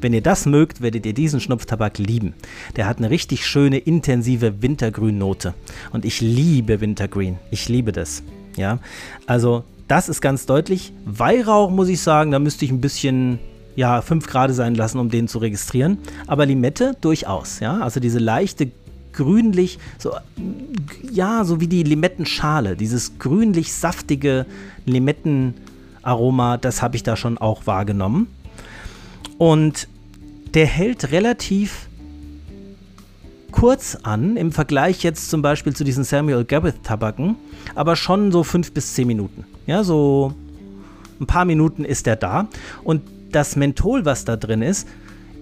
[0.00, 2.34] Wenn ihr das mögt, werdet ihr diesen Schnupftabak lieben.
[2.76, 5.54] Der hat eine richtig schöne, intensive Wintergrünnote.
[5.92, 7.38] Und ich liebe Wintergrün.
[7.50, 8.22] Ich liebe das.
[8.56, 8.78] Ja,
[9.26, 10.92] also das ist ganz deutlich.
[11.04, 13.38] Weihrauch muss ich sagen, da müsste ich ein bisschen
[13.76, 15.98] ja, 5 Grad sein lassen, um den zu registrieren.
[16.26, 17.78] Aber Limette durchaus, ja.
[17.78, 18.70] Also diese leichte
[19.14, 20.12] grünlich, so,
[21.10, 24.46] ja, so wie die Limettenschale, dieses grünlich-saftige
[24.84, 28.26] Limettenaroma, das habe ich da schon auch wahrgenommen.
[29.38, 29.88] Und
[30.54, 31.88] der hält relativ
[33.50, 37.36] kurz an, im Vergleich jetzt zum Beispiel zu diesen Samuel Gareth Tabaken,
[37.74, 39.44] aber schon so fünf bis zehn Minuten.
[39.66, 40.34] Ja, so
[41.20, 42.48] ein paar Minuten ist er da.
[42.82, 44.88] Und das Menthol, was da drin ist,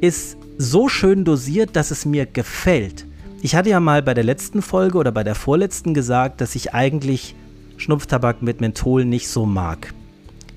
[0.01, 3.07] ist so schön dosiert, dass es mir gefällt.
[3.45, 6.75] Ich hatte ja mal bei der letzten Folge oder bei der vorletzten gesagt, dass ich
[6.75, 7.35] eigentlich
[7.77, 9.93] Schnupftabak mit Menthol nicht so mag.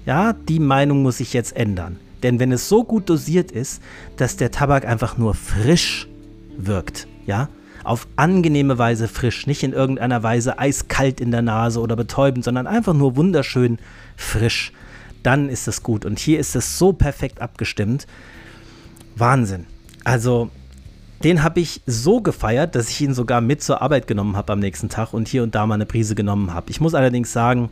[0.05, 1.97] Ja, die Meinung muss ich jetzt ändern.
[2.21, 3.81] Denn wenn es so gut dosiert ist,
[4.17, 6.07] dass der Tabak einfach nur frisch
[6.57, 7.49] wirkt, ja,
[7.83, 12.67] auf angenehme Weise frisch, nicht in irgendeiner Weise eiskalt in der Nase oder betäubend, sondern
[12.67, 13.79] einfach nur wunderschön
[14.15, 14.71] frisch,
[15.23, 16.05] dann ist es gut.
[16.05, 18.05] Und hier ist es so perfekt abgestimmt.
[19.15, 19.65] Wahnsinn.
[20.03, 20.51] Also
[21.24, 24.59] den habe ich so gefeiert, dass ich ihn sogar mit zur Arbeit genommen habe am
[24.59, 26.70] nächsten Tag und hier und da mal eine Prise genommen habe.
[26.70, 27.70] Ich muss allerdings sagen,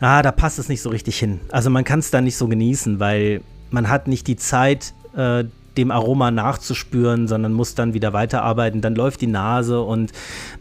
[0.00, 1.40] ah, da passt es nicht so richtig hin.
[1.50, 3.40] Also man kann es da nicht so genießen, weil
[3.70, 5.44] man hat nicht die Zeit, äh,
[5.76, 8.80] dem Aroma nachzuspüren, sondern muss dann wieder weiterarbeiten.
[8.80, 10.12] Dann läuft die Nase und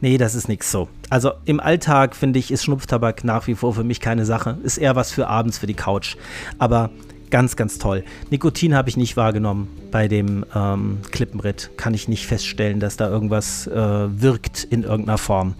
[0.02, 0.90] nee, das ist nichts so.
[1.10, 4.58] Also im Alltag finde ich, ist Schnupftabak nach wie vor für mich keine Sache.
[4.64, 6.16] Ist eher was für abends für die Couch.
[6.58, 6.90] Aber
[7.34, 8.04] Ganz, ganz toll.
[8.30, 11.72] Nikotin habe ich nicht wahrgenommen bei dem ähm, Klippenritt.
[11.78, 15.56] Kann ich nicht feststellen, dass da irgendwas äh, wirkt in irgendeiner Form.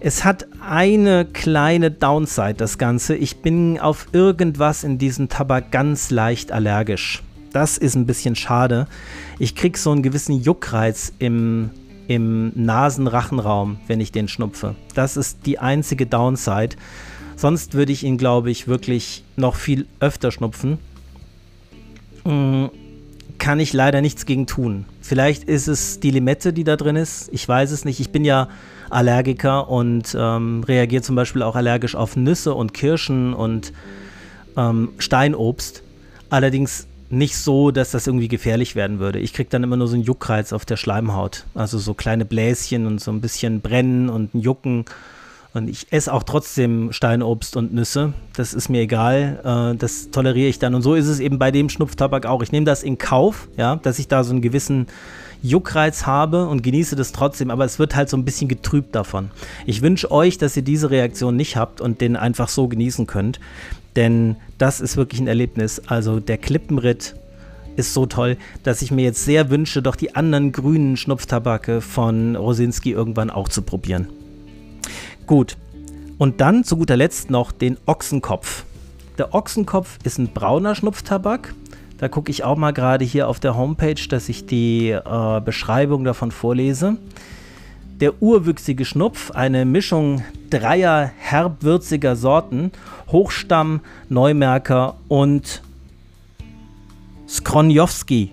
[0.00, 3.16] Es hat eine kleine Downside, das Ganze.
[3.16, 7.22] Ich bin auf irgendwas in diesem Tabak ganz leicht allergisch.
[7.52, 8.86] Das ist ein bisschen schade.
[9.38, 11.68] Ich kriege so einen gewissen Juckreiz im,
[12.08, 14.74] im Nasenrachenraum, wenn ich den schnupfe.
[14.94, 16.76] Das ist die einzige Downside.
[17.36, 20.78] Sonst würde ich ihn, glaube ich, wirklich noch viel öfter schnupfen.
[22.24, 22.66] Mm,
[23.38, 24.86] kann ich leider nichts gegen tun.
[25.00, 27.28] Vielleicht ist es die Limette, die da drin ist.
[27.32, 28.00] Ich weiß es nicht.
[28.00, 28.48] Ich bin ja
[28.90, 33.72] Allergiker und ähm, reagiere zum Beispiel auch allergisch auf Nüsse und Kirschen und
[34.56, 35.82] ähm, Steinobst.
[36.30, 39.18] Allerdings nicht so, dass das irgendwie gefährlich werden würde.
[39.18, 41.44] Ich kriege dann immer nur so einen Juckreiz auf der Schleimhaut.
[41.54, 44.84] Also so kleine Bläschen und so ein bisschen Brennen und ein Jucken.
[45.54, 48.12] Und ich esse auch trotzdem Steinobst und Nüsse.
[48.36, 49.72] Das ist mir egal.
[49.74, 50.74] Äh, das toleriere ich dann.
[50.74, 52.42] Und so ist es eben bei dem Schnupftabak auch.
[52.42, 54.88] Ich nehme das in Kauf, ja, dass ich da so einen gewissen
[55.44, 59.30] Juckreiz habe und genieße das trotzdem, aber es wird halt so ein bisschen getrübt davon.
[59.66, 63.40] Ich wünsche euch, dass ihr diese Reaktion nicht habt und den einfach so genießen könnt,
[63.94, 65.82] denn das ist wirklich ein Erlebnis.
[65.86, 67.14] Also der Klippenritt
[67.76, 72.36] ist so toll, dass ich mir jetzt sehr wünsche, doch die anderen grünen Schnupftabake von
[72.36, 74.08] Rosinski irgendwann auch zu probieren.
[75.26, 75.56] Gut.
[76.18, 78.64] Und dann zu guter Letzt noch den Ochsenkopf.
[79.18, 81.54] Der Ochsenkopf ist ein brauner Schnupftabak.
[81.98, 86.04] Da gucke ich auch mal gerade hier auf der Homepage, dass ich die äh, Beschreibung
[86.04, 86.96] davon vorlese.
[88.00, 92.72] Der urwüchsige Schnupf, eine Mischung dreier herbwürziger Sorten,
[93.08, 95.62] Hochstamm, Neumärker und
[97.28, 98.32] Skronjowski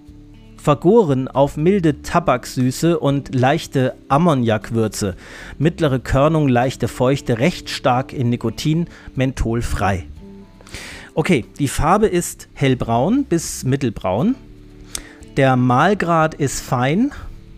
[0.62, 5.16] vergoren auf milde Tabaksüße und leichte Ammoniakwürze,
[5.58, 8.86] mittlere Körnung, leichte Feuchte, recht stark in Nikotin,
[9.16, 10.06] mentholfrei.
[11.16, 14.36] Okay, die Farbe ist hellbraun bis mittelbraun.
[15.36, 17.12] Der Mahlgrad ist fein,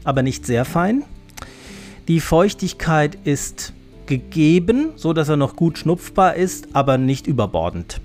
[0.06, 1.04] aber nicht sehr fein.
[2.08, 3.74] Die Feuchtigkeit ist
[4.06, 8.00] gegeben, so dass er noch gut schnupfbar ist, aber nicht überbordend.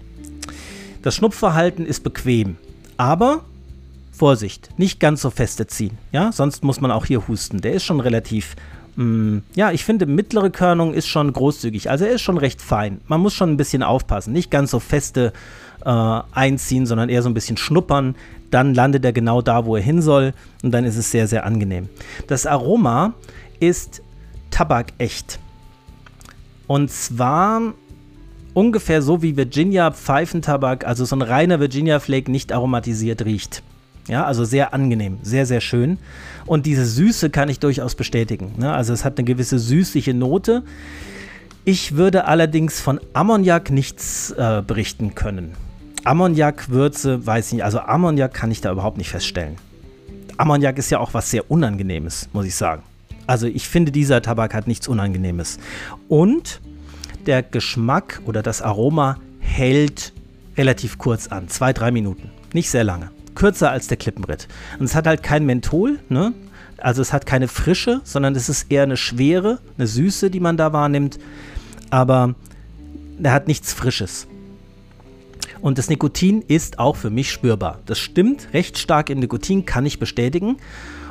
[1.03, 2.57] Das Schnupfverhalten ist bequem,
[2.97, 3.45] aber
[4.19, 5.97] Vorsicht, nicht ganz so feste ziehen.
[6.13, 7.61] Ja, sonst muss man auch hier husten.
[7.61, 8.57] Der ist schon relativ,
[8.97, 11.89] mm, ja, ich finde, mittlere Körnung ist schon großzügig.
[11.89, 13.01] Also er ist schon recht fein.
[13.07, 14.33] Man muss schon ein bisschen aufpassen.
[14.33, 15.33] Nicht ganz so feste
[15.85, 18.17] äh, einziehen, sondern eher so ein bisschen schnuppern.
[18.51, 20.35] Dann landet er genau da, wo er hin soll.
[20.63, 21.89] Und dann ist es sehr, sehr angenehm.
[22.27, 23.15] Das Aroma
[23.61, 24.03] ist
[24.51, 25.39] tabakecht.
[26.67, 27.75] Und zwar
[28.53, 33.63] ungefähr so wie Virginia Pfeifentabak, also so ein reiner Virginia Flake nicht aromatisiert riecht.
[34.09, 35.99] Ja, also sehr angenehm, sehr, sehr schön.
[36.47, 38.55] Und diese Süße kann ich durchaus bestätigen.
[38.57, 38.73] Ne?
[38.73, 40.65] Also es hat eine gewisse süßliche Note.
[41.67, 45.53] Ich würde allerdings von Ammoniak nichts äh, berichten können.
[46.05, 47.65] Ammoniak-Würze, weiß ich nicht.
[47.65, 49.57] Also Ammoniak kann ich da überhaupt nicht feststellen.
[50.39, 52.83] Ammoniak ist ja auch was sehr Unangenehmes, muss ich sagen.
[53.27, 55.59] Also ich finde, dieser Tabak hat nichts Unangenehmes.
[56.09, 56.63] Und
[57.27, 60.15] der Geschmack oder das Aroma hält
[60.57, 61.49] relativ kurz an.
[61.49, 62.31] Zwei, drei Minuten.
[62.55, 64.49] Nicht sehr lange kürzer als der Klippenritt.
[64.79, 66.33] Und es hat halt kein Menthol, ne?
[66.77, 70.57] Also es hat keine Frische, sondern es ist eher eine Schwere, eine Süße, die man
[70.57, 71.19] da wahrnimmt.
[71.91, 72.35] Aber
[73.23, 74.27] er hat nichts Frisches.
[75.61, 77.79] Und das Nikotin ist auch für mich spürbar.
[77.87, 80.57] Das stimmt, recht stark in Nikotin kann ich bestätigen.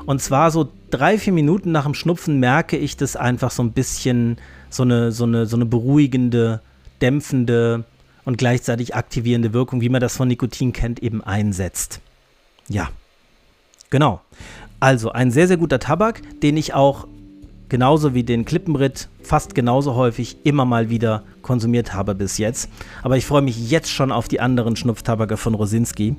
[0.06, 3.74] Und zwar so drei, vier Minuten nach dem Schnupfen merke ich das einfach so ein
[3.74, 4.38] bisschen,
[4.70, 6.62] so eine, so eine, so eine beruhigende,
[7.02, 7.84] dämpfende
[8.24, 12.00] und gleichzeitig aktivierende Wirkung, wie man das von Nikotin kennt, eben einsetzt.
[12.70, 12.90] Ja,
[13.90, 14.22] genau.
[14.80, 17.08] Also ein sehr, sehr guter Tabak, den ich auch
[17.70, 22.70] genauso wie den Klippenritt fast genauso häufig immer mal wieder konsumiert habe bis jetzt.
[23.04, 26.16] Aber ich freue mich jetzt schon auf die anderen Schnupftabake von Rosinski,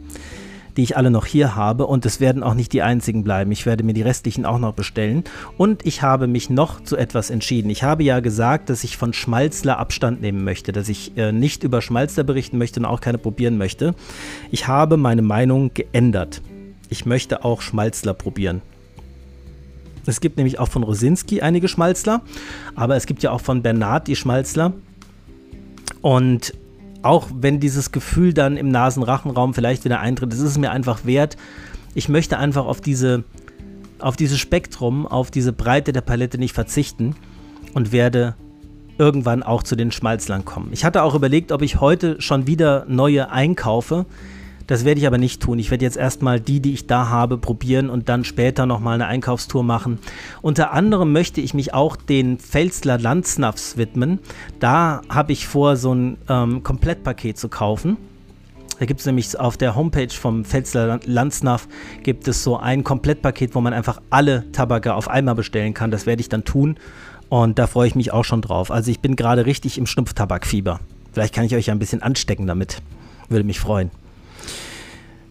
[0.78, 1.88] die ich alle noch hier habe.
[1.88, 3.50] Und es werden auch nicht die einzigen bleiben.
[3.50, 5.24] Ich werde mir die restlichen auch noch bestellen.
[5.56, 7.68] Und ich habe mich noch zu etwas entschieden.
[7.68, 11.64] Ich habe ja gesagt, dass ich von Schmalzler Abstand nehmen möchte, dass ich äh, nicht
[11.64, 13.96] über Schmalzler berichten möchte und auch keine probieren möchte.
[14.52, 16.42] Ich habe meine Meinung geändert.
[16.88, 18.62] Ich möchte auch Schmalzler probieren.
[20.06, 22.22] Es gibt nämlich auch von Rosinski einige Schmalzler,
[22.76, 24.74] aber es gibt ja auch von Bernard die Schmalzler.
[26.02, 26.54] Und
[27.02, 31.36] auch wenn dieses Gefühl dann im Nasenrachenraum vielleicht wieder eintritt, ist es mir einfach wert.
[31.94, 33.24] Ich möchte einfach auf diese,
[33.98, 37.14] auf dieses Spektrum, auf diese Breite der Palette nicht verzichten
[37.74, 38.34] und werde
[38.98, 40.70] irgendwann auch zu den Schmalzlern kommen.
[40.72, 44.06] Ich hatte auch überlegt, ob ich heute schon wieder neue einkaufe.
[44.68, 45.58] Das werde ich aber nicht tun.
[45.58, 49.06] Ich werde jetzt erstmal die, die ich da habe, probieren und dann später nochmal eine
[49.06, 49.98] Einkaufstour machen.
[50.42, 54.20] Unter anderem möchte ich mich auch den Pfälzler Landsnuffs widmen.
[54.60, 57.96] Da habe ich vor, so ein ähm, Komplettpaket zu kaufen.
[58.78, 61.66] Da gibt es nämlich auf der Homepage vom Pfälzler Landsnuff
[62.02, 65.90] gibt es so ein Komplettpaket, wo man einfach alle Tabake auf einmal bestellen kann.
[65.90, 66.76] Das werde ich dann tun
[67.30, 68.70] und da freue ich mich auch schon drauf.
[68.70, 70.78] Also ich bin gerade richtig im Schnupftabakfieber.
[71.12, 72.82] Vielleicht kann ich euch ja ein bisschen anstecken damit.
[73.30, 73.90] Würde mich freuen.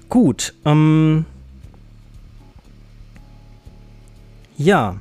[0.10, 1.26] Gut, ähm.
[4.58, 5.00] Ja,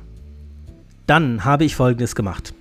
[1.07, 2.53] dann habe ich folgendes gemacht.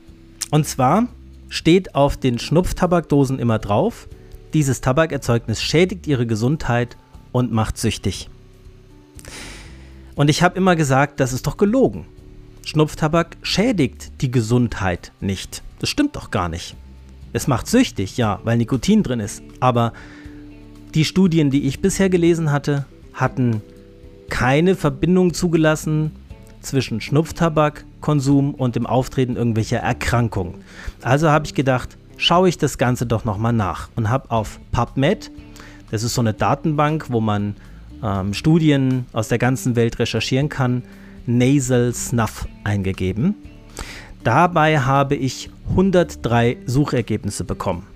[0.51, 1.09] Und zwar
[1.49, 4.09] steht auf den Schnupftabakdosen immer drauf,
[4.55, 6.97] dieses Tabakerzeugnis schädigt ihre Gesundheit
[7.33, 8.31] und macht süchtig.
[10.15, 12.07] Und ich habe immer gesagt, das ist doch gelogen.
[12.65, 15.63] Schnupftabak schädigt die Gesundheit nicht.
[15.79, 16.75] Das stimmt doch gar nicht.
[17.33, 19.93] Es macht süchtig, ja, weil Nikotin drin ist, aber
[20.97, 23.61] die Studien, die ich bisher gelesen hatte, hatten
[24.31, 26.11] keine Verbindung zugelassen
[26.63, 30.55] zwischen Schnupftabakkonsum und dem Auftreten irgendwelcher Erkrankungen.
[31.03, 35.31] Also habe ich gedacht, schaue ich das Ganze doch nochmal nach und habe auf PubMed,
[35.91, 37.57] das ist so eine Datenbank, wo man
[38.03, 40.83] ähm, Studien aus der ganzen Welt recherchieren kann,
[41.27, 43.35] Nasal Snuff eingegeben.
[44.25, 47.87] Dabei habe ich 103 Suchergebnisse bekommen.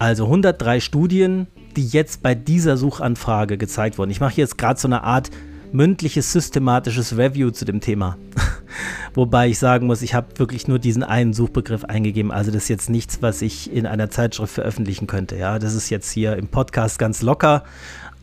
[0.00, 1.46] Also 103 Studien,
[1.76, 4.10] die jetzt bei dieser Suchanfrage gezeigt wurden.
[4.10, 5.30] Ich mache jetzt gerade so eine Art
[5.72, 8.16] mündliches, systematisches Review zu dem Thema.
[9.14, 12.30] Wobei ich sagen muss, ich habe wirklich nur diesen einen Suchbegriff eingegeben.
[12.30, 15.36] Also das ist jetzt nichts, was ich in einer Zeitschrift veröffentlichen könnte.
[15.36, 17.64] Ja, das ist jetzt hier im Podcast ganz locker.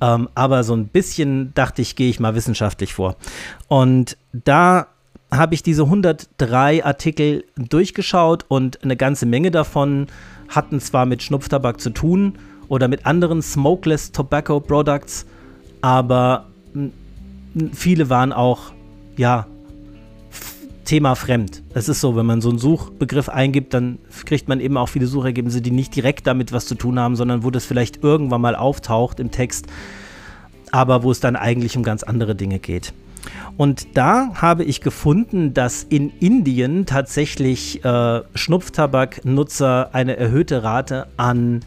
[0.01, 3.17] Ähm, aber so ein bisschen dachte ich, gehe ich mal wissenschaftlich vor.
[3.67, 4.87] Und da
[5.31, 10.07] habe ich diese 103 Artikel durchgeschaut und eine ganze Menge davon
[10.47, 12.39] hatten zwar mit Schnupftabak zu tun
[12.69, 15.25] oder mit anderen Smokeless Tobacco Products,
[15.81, 16.45] aber
[17.73, 18.71] viele waren auch,
[19.17, 19.47] ja,
[20.85, 21.61] Thema fremd.
[21.75, 25.05] Es ist so, wenn man so einen Suchbegriff eingibt, dann kriegt man eben auch viele
[25.05, 28.55] Suchergebnisse, die nicht direkt damit was zu tun haben, sondern wo das vielleicht irgendwann mal
[28.55, 29.67] auftaucht im Text,
[30.71, 32.93] aber wo es dann eigentlich um ganz andere Dinge geht.
[33.55, 41.59] Und da habe ich gefunden, dass in Indien tatsächlich äh, Schnupftabaknutzer eine erhöhte Rate an,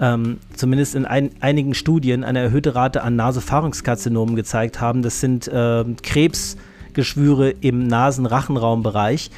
[0.00, 5.02] ähm, zumindest in ein, einigen Studien, eine erhöhte Rate an Nasofahrungskarzinomen gezeigt haben.
[5.02, 9.30] Das sind äh, Krebsgeschwüre im Nasenrachenraumbereich.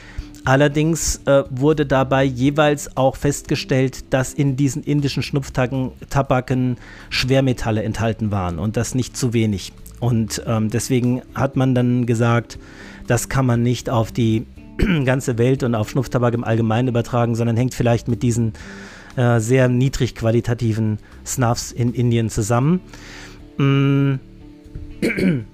[0.45, 6.77] Allerdings äh, wurde dabei jeweils auch festgestellt, dass in diesen indischen Schnupftabaken
[7.11, 9.73] Schwermetalle enthalten waren und das nicht zu wenig.
[10.01, 12.59] Und ähm, deswegen hat man dann gesagt,
[13.07, 14.47] das kann man nicht auf die
[15.05, 18.53] ganze Welt und auf Schnupftabak im Allgemeinen übertragen, sondern hängt vielleicht mit diesen
[19.19, 22.81] äh, sehr niedrig qualitativen Snuffs in Indien zusammen.
[23.57, 24.15] Mm.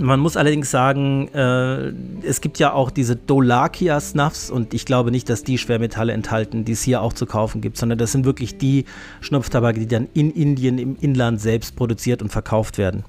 [0.00, 1.92] Man muss allerdings sagen, äh,
[2.24, 6.64] es gibt ja auch diese Dolakia Snuffs und ich glaube nicht, dass die Schwermetalle enthalten,
[6.64, 8.86] die es hier auch zu kaufen gibt, sondern das sind wirklich die
[9.20, 13.04] Schnupftabak, die dann in Indien im Inland selbst produziert und verkauft werden.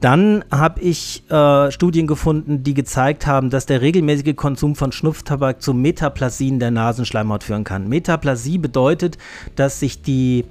[0.00, 5.62] Dann habe ich äh, Studien gefunden, die gezeigt haben, dass der regelmäßige Konsum von Schnupftabak
[5.62, 7.88] zu Metaplasien der Nasenschleimhaut führen kann.
[7.88, 9.16] Metaplasie bedeutet,
[9.56, 10.44] dass sich die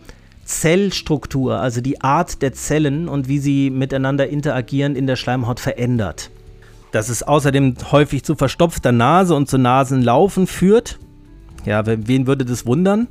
[0.45, 6.31] Zellstruktur, also die Art der Zellen und wie sie miteinander interagieren, in der Schleimhaut verändert.
[6.91, 10.99] Dass es außerdem häufig zu verstopfter Nase und zu Nasenlaufen führt.
[11.65, 13.07] Ja, wen würde das wundern?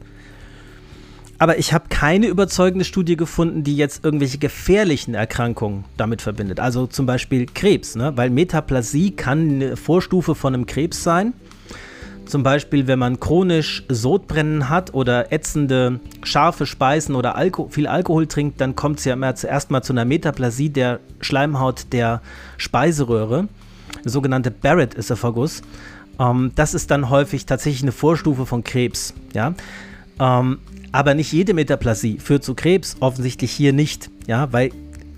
[1.42, 6.60] Aber ich habe keine überzeugende Studie gefunden, die jetzt irgendwelche gefährlichen Erkrankungen damit verbindet.
[6.60, 8.12] Also zum Beispiel Krebs, ne?
[8.14, 11.32] weil Metaplasie kann eine Vorstufe von einem Krebs sein.
[12.26, 18.28] Zum Beispiel, wenn man chronisch Sodbrennen hat oder ätzende, scharfe Speisen oder Alko viel Alkohol
[18.28, 22.22] trinkt, dann kommt es ja zuerst mal zu einer Metaplasie der Schleimhaut der
[22.56, 23.48] Speiseröhre,
[24.04, 25.62] sogenannte Barrett-Esophagus.
[26.20, 29.12] Ähm, das ist dann häufig tatsächlich eine Vorstufe von Krebs.
[29.34, 29.54] Ja?
[30.20, 30.58] Ähm,
[30.92, 34.70] aber nicht jede Metaplasie führt zu Krebs, offensichtlich hier nicht, ja, weil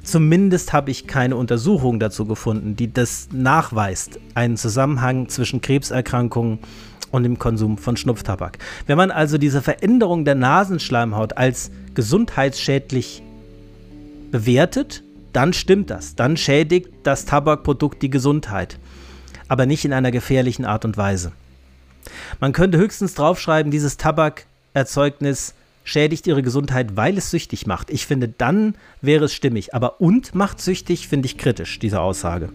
[0.05, 6.61] zumindest habe ich keine Untersuchung dazu gefunden, die das nachweist, einen Zusammenhang zwischen Krebserkrankungen
[7.11, 8.59] und dem Konsum von Schnupftabak.
[8.87, 13.23] Wenn man also diese Veränderung der Nasenschleimhaut als gesundheitsschädlich
[14.31, 15.03] bewertet,
[15.33, 16.15] dann stimmt das.
[16.15, 18.79] Dann schädigt das Tabakprodukt die Gesundheit,
[19.49, 21.33] aber nicht in einer gefährlichen Art und Weise.
[22.41, 27.91] Man könnte höchstens draufschreiben, dieses Tabakerzeugnis schädigt ihre Gesundheit, weil es süchtig macht.
[27.91, 29.75] Ich finde, dann wäre es stimmig.
[29.75, 32.49] Aber und macht süchtig, finde ich kritisch, diese Aussage.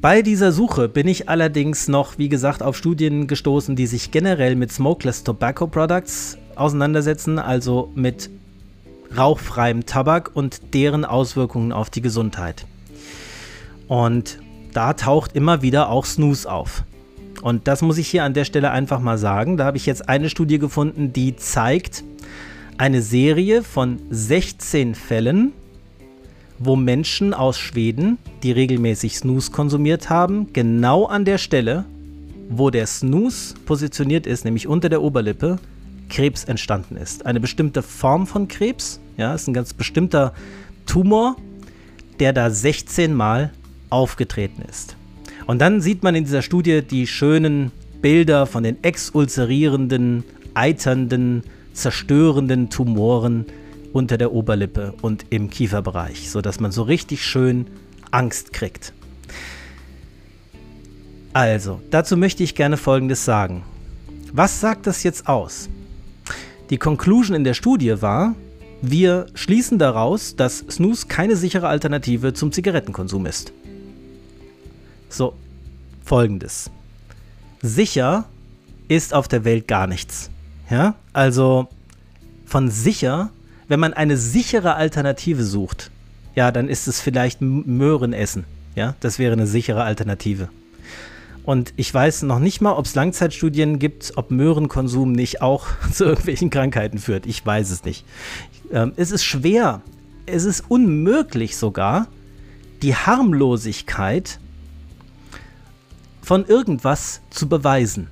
[0.00, 4.56] Bei dieser Suche bin ich allerdings noch, wie gesagt, auf Studien gestoßen, die sich generell
[4.56, 8.30] mit Smokeless Tobacco Products auseinandersetzen, also mit
[9.14, 12.64] rauchfreiem Tabak und deren Auswirkungen auf die Gesundheit.
[13.88, 14.38] Und
[14.72, 16.84] da taucht immer wieder auch Snooze auf.
[17.42, 19.56] Und das muss ich hier an der Stelle einfach mal sagen.
[19.56, 22.04] Da habe ich jetzt eine Studie gefunden, die zeigt
[22.76, 25.52] eine Serie von 16 Fällen,
[26.58, 31.84] wo Menschen aus Schweden, die regelmäßig Snooze konsumiert haben, genau an der Stelle,
[32.50, 35.58] wo der Snooze positioniert ist, nämlich unter der Oberlippe,
[36.08, 37.24] Krebs entstanden ist.
[37.24, 40.34] Eine bestimmte Form von Krebs, ja, ist ein ganz bestimmter
[40.84, 41.36] Tumor,
[42.18, 43.52] der da 16 Mal
[43.88, 44.96] aufgetreten ist.
[45.50, 50.22] Und dann sieht man in dieser Studie die schönen Bilder von den exulzerierenden,
[50.54, 53.46] eiternden, zerstörenden Tumoren
[53.92, 57.66] unter der Oberlippe und im Kieferbereich, sodass man so richtig schön
[58.12, 58.92] Angst kriegt.
[61.32, 63.64] Also, dazu möchte ich gerne Folgendes sagen.
[64.32, 65.68] Was sagt das jetzt aus?
[66.70, 68.36] Die Conclusion in der Studie war,
[68.82, 73.52] wir schließen daraus, dass Snooze keine sichere Alternative zum Zigarettenkonsum ist.
[75.10, 75.34] So,
[76.04, 76.70] folgendes.
[77.60, 78.24] Sicher
[78.88, 80.30] ist auf der Welt gar nichts.
[80.70, 81.68] Ja, also
[82.46, 83.30] von sicher,
[83.68, 85.90] wenn man eine sichere Alternative sucht,
[86.34, 88.44] ja, dann ist es vielleicht Möhren essen.
[88.76, 90.48] Ja, das wäre eine sichere Alternative.
[91.44, 96.04] Und ich weiß noch nicht mal, ob es Langzeitstudien gibt, ob Möhrenkonsum nicht auch zu
[96.04, 97.26] irgendwelchen Krankheiten führt.
[97.26, 98.04] Ich weiß es nicht.
[98.72, 99.82] Ähm, es ist schwer,
[100.26, 102.06] es ist unmöglich sogar,
[102.82, 104.38] die Harmlosigkeit
[106.30, 108.06] von irgendwas zu beweisen.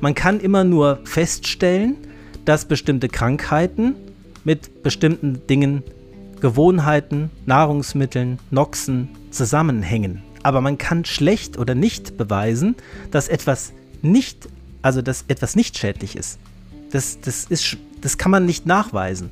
[0.00, 1.96] Man kann immer nur feststellen,
[2.44, 3.96] dass bestimmte Krankheiten
[4.44, 5.82] mit bestimmten Dingen,
[6.40, 10.22] Gewohnheiten, Nahrungsmitteln, Noxen zusammenhängen.
[10.44, 12.76] Aber man kann schlecht oder nicht beweisen,
[13.10, 14.48] dass etwas nicht,
[14.82, 16.38] also dass etwas nicht schädlich ist.
[16.92, 19.30] Das, das, ist, das kann man nicht nachweisen.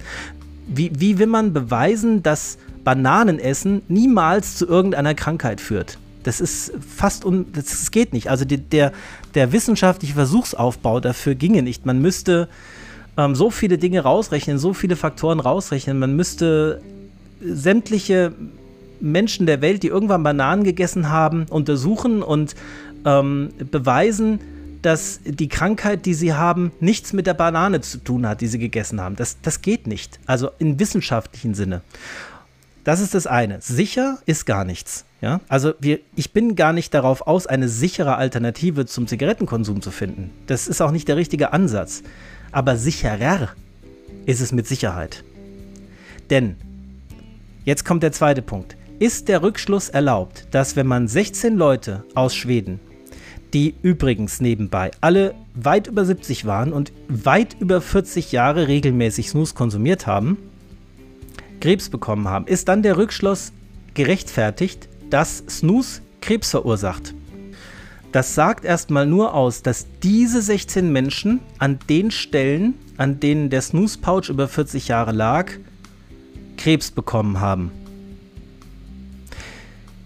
[0.67, 5.99] Wie, wie will man beweisen, dass Bananenessen niemals zu irgendeiner Krankheit führt?
[6.27, 8.29] Das ist fast un, das geht nicht.
[8.29, 8.93] Also die, der,
[9.35, 11.87] der wissenschaftliche Versuchsaufbau dafür ginge nicht.
[11.87, 12.49] Man müsste
[13.17, 16.01] ähm, so viele Dinge rausrechnen, so viele Faktoren rausrechnen.
[16.01, 16.83] Man müsste
[17.41, 18.33] sämtliche
[19.01, 22.57] Menschen der Welt, die irgendwann Bananen gegessen haben, untersuchen und
[23.05, 24.41] ähm, beweisen,
[24.83, 28.59] dass die Krankheit, die sie haben, nichts mit der Banane zu tun hat, die sie
[28.59, 29.15] gegessen haben.
[29.15, 30.19] Das, das geht nicht.
[30.27, 31.83] Also im wissenschaftlichen Sinne.
[32.83, 33.61] Das ist das eine.
[33.61, 35.06] Sicher ist gar nichts.
[35.21, 35.41] Ja?
[35.49, 40.31] Also wir, ich bin gar nicht darauf aus, eine sichere Alternative zum Zigarettenkonsum zu finden.
[40.47, 42.03] Das ist auch nicht der richtige Ansatz.
[42.53, 43.51] Aber sicherer
[44.27, 45.25] ist es mit Sicherheit.
[46.31, 46.57] Denn,
[47.65, 48.77] jetzt kommt der zweite Punkt.
[48.99, 52.81] Ist der Rückschluss erlaubt, dass wenn man 16 Leute aus Schweden,
[53.53, 59.55] die übrigens nebenbei alle weit über 70 waren und weit über 40 Jahre regelmäßig Snus
[59.55, 60.39] konsumiert haben,
[61.61, 63.53] Krebs bekommen haben, ist dann der Rückschluss
[63.95, 67.15] gerechtfertigt, dass Snooze Krebs verursacht.
[68.13, 73.61] Das sagt erstmal nur aus, dass diese 16 Menschen an den Stellen, an denen der
[73.61, 75.51] Snooze Pouch über 40 Jahre lag,
[76.57, 77.71] Krebs bekommen haben.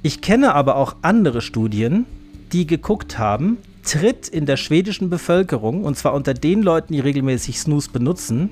[0.02, 2.06] Ich kenne aber auch andere Studien,
[2.52, 7.60] die geguckt haben, tritt in der schwedischen Bevölkerung, und zwar unter den Leuten, die regelmäßig
[7.60, 8.50] Snooze benutzen,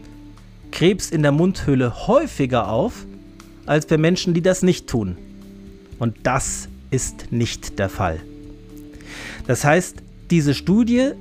[0.70, 3.06] Krebs in der Mundhöhle häufiger auf
[3.66, 5.16] als bei Menschen, die das nicht tun.
[5.98, 8.20] Und das ist nicht der Fall.
[9.46, 9.96] Das heißt,
[10.30, 11.12] diese Studie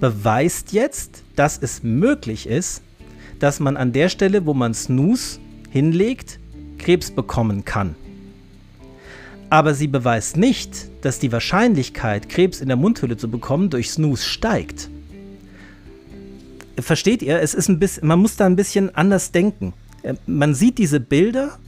[0.00, 2.82] beweist jetzt, dass es möglich ist,
[3.38, 5.38] dass man an der Stelle, wo man Snooze
[5.70, 6.38] hinlegt,
[6.78, 7.94] Krebs bekommen kann.
[9.50, 14.24] Aber sie beweist nicht, dass die Wahrscheinlichkeit, Krebs in der Mundhöhle zu bekommen, durch Snooze
[14.24, 14.90] steigt
[16.82, 19.72] versteht ihr, es ist ein bisschen, man muss da ein bisschen anders denken.
[20.02, 21.58] Äh, man sieht diese Bilder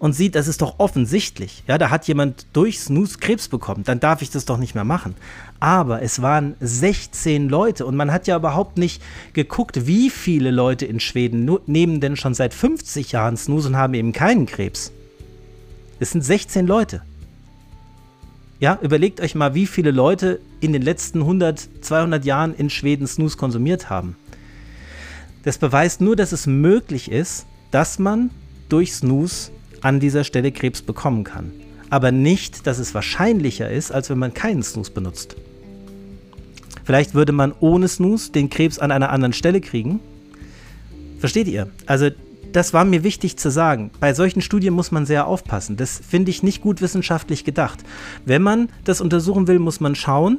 [0.00, 1.62] und sieht, das ist doch offensichtlich.
[1.68, 4.84] Ja, da hat jemand durch Snooze Krebs bekommen, dann darf ich das doch nicht mehr
[4.84, 5.14] machen.
[5.60, 9.02] Aber es waren 16 Leute und man hat ja überhaupt nicht
[9.34, 13.92] geguckt, wie viele Leute in Schweden nehmen denn schon seit 50 Jahren Snooze und haben
[13.92, 14.90] eben keinen Krebs.
[16.00, 17.02] Es sind 16 Leute.
[18.58, 23.06] Ja, überlegt euch mal, wie viele Leute in den letzten 100, 200 Jahren in Schweden
[23.06, 24.16] Snooze konsumiert haben.
[25.42, 28.30] Das beweist nur, dass es möglich ist, dass man
[28.70, 29.50] durch Snooze
[29.80, 31.52] an dieser Stelle Krebs bekommen kann.
[31.90, 35.36] Aber nicht, dass es wahrscheinlicher ist, als wenn man keinen Snooze benutzt.
[36.84, 40.00] Vielleicht würde man ohne Snooze den Krebs an einer anderen Stelle kriegen.
[41.18, 41.68] Versteht ihr?
[41.86, 42.10] Also
[42.52, 43.90] das war mir wichtig zu sagen.
[44.00, 45.76] Bei solchen Studien muss man sehr aufpassen.
[45.76, 47.78] Das finde ich nicht gut wissenschaftlich gedacht.
[48.24, 50.38] Wenn man das untersuchen will, muss man schauen.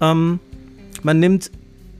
[0.00, 0.40] Ähm,
[1.02, 1.50] man nimmt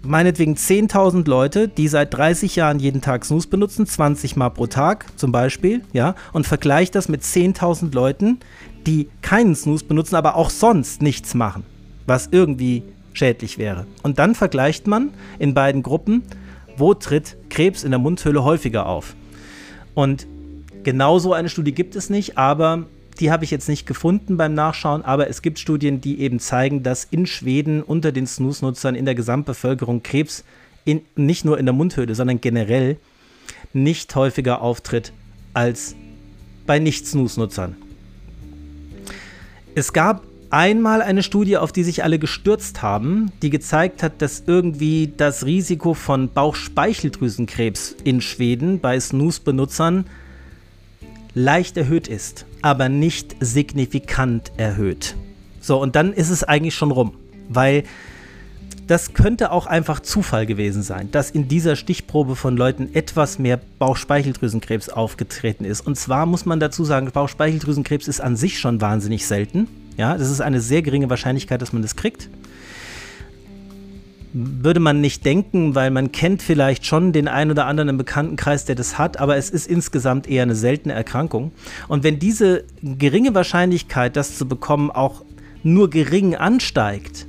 [0.03, 5.07] meinetwegen 10.000 Leute, die seit 30 Jahren jeden Tag Snooze benutzen, 20 Mal pro Tag
[5.17, 8.41] zum Beispiel, ja, und vergleicht das mit 10.000 Leuten,
[8.87, 11.65] die keinen Snooze benutzen, aber auch sonst nichts machen,
[12.07, 13.87] was irgendwie schädlich wäre.
[14.03, 16.23] Und dann vergleicht man in beiden Gruppen,
[16.77, 19.15] wo tritt Krebs in der Mundhöhle häufiger auf.
[19.95, 20.27] Und
[20.83, 22.87] genau so eine Studie gibt es nicht, aber
[23.23, 26.83] die habe ich jetzt nicht gefunden beim Nachschauen, aber es gibt Studien, die eben zeigen,
[26.83, 30.43] dass in Schweden unter den Snooze-Nutzern in der Gesamtbevölkerung Krebs
[30.85, 32.97] in, nicht nur in der Mundhöhle, sondern generell
[33.73, 35.13] nicht häufiger auftritt
[35.55, 35.95] als
[36.67, 37.77] bei Nicht-Snooze-Nutzern.
[39.77, 44.43] Es gab einmal eine Studie, auf die sich alle gestürzt haben, die gezeigt hat, dass
[44.49, 50.07] irgendwie das Risiko von Bauchspeicheldrüsenkrebs in Schweden bei Snooze-Benutzern
[51.35, 55.17] leicht erhöht ist, aber nicht signifikant erhöht.
[55.61, 57.13] So, und dann ist es eigentlich schon rum,
[57.49, 57.85] weil
[58.87, 63.61] das könnte auch einfach Zufall gewesen sein, dass in dieser Stichprobe von Leuten etwas mehr
[63.79, 65.81] Bauchspeicheldrüsenkrebs aufgetreten ist.
[65.87, 69.69] Und zwar muss man dazu sagen, Bauchspeicheldrüsenkrebs ist an sich schon wahnsinnig selten.
[69.97, 72.29] Ja, das ist eine sehr geringe Wahrscheinlichkeit, dass man das kriegt.
[74.35, 78.65] Würde man nicht denken, weil man kennt vielleicht schon den einen oder anderen im Bekanntenkreis,
[78.65, 81.53] der das hat, aber es ist insgesamt eher eine seltene Erkrankung.
[81.89, 85.23] Und wenn diese geringe Wahrscheinlichkeit, das zu bekommen, auch
[85.63, 87.27] nur gering ansteigt,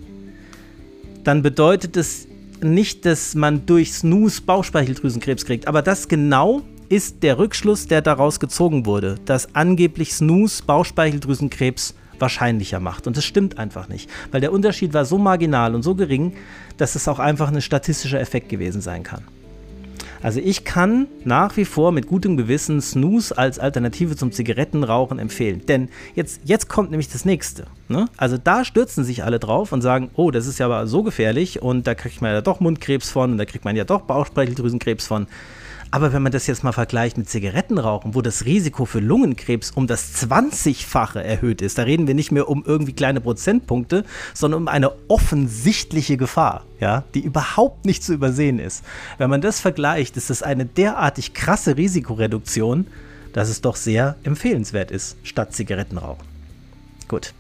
[1.24, 2.28] dann bedeutet es
[2.62, 5.68] nicht, dass man durch Snooze Bauchspeicheldrüsenkrebs kriegt.
[5.68, 12.80] Aber das genau ist der Rückschluss, der daraus gezogen wurde, dass angeblich Snooze Bauchspeicheldrüsenkrebs wahrscheinlicher
[12.80, 13.08] macht.
[13.08, 16.34] Und das stimmt einfach nicht, weil der Unterschied war so marginal und so gering,
[16.78, 19.24] dass es auch einfach ein statistischer Effekt gewesen sein kann.
[20.24, 25.66] Also ich kann nach wie vor mit gutem Gewissen Snooze als Alternative zum Zigarettenrauchen empfehlen.
[25.66, 27.68] Denn jetzt, jetzt kommt nämlich das nächste.
[27.90, 28.08] Ne?
[28.16, 31.62] Also da stürzen sich alle drauf und sagen, oh, das ist ja aber so gefährlich
[31.62, 35.06] und da kriegt man ja doch Mundkrebs von und da kriegt man ja doch Bauchspeicheldrüsenkrebs
[35.06, 35.28] von.
[35.94, 39.86] Aber wenn man das jetzt mal vergleicht mit Zigarettenrauchen, wo das Risiko für Lungenkrebs um
[39.86, 44.04] das 20-fache erhöht ist, da reden wir nicht mehr um irgendwie kleine Prozentpunkte,
[44.34, 48.84] sondern um eine offensichtliche Gefahr, ja, die überhaupt nicht zu übersehen ist.
[49.20, 52.88] Wenn man das vergleicht, ist das eine derartig krasse Risikoreduktion,
[53.32, 56.26] dass es doch sehr empfehlenswert ist, statt Zigarettenrauchen.
[57.08, 57.36] Gut.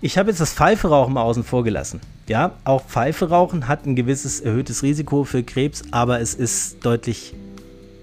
[0.00, 2.00] Ich habe jetzt das Pfeiferauchen mal außen vor gelassen.
[2.28, 7.34] Ja, auch Pfeiferauchen hat ein gewisses erhöhtes Risiko für Krebs, aber es ist deutlich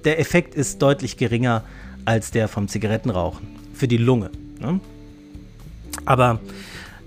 [0.06, 1.64] der Effekt ist deutlich geringer
[2.06, 4.32] als der vom Zigarettenrauchen für die Lunge.
[4.60, 4.80] Ne?
[6.06, 6.40] Aber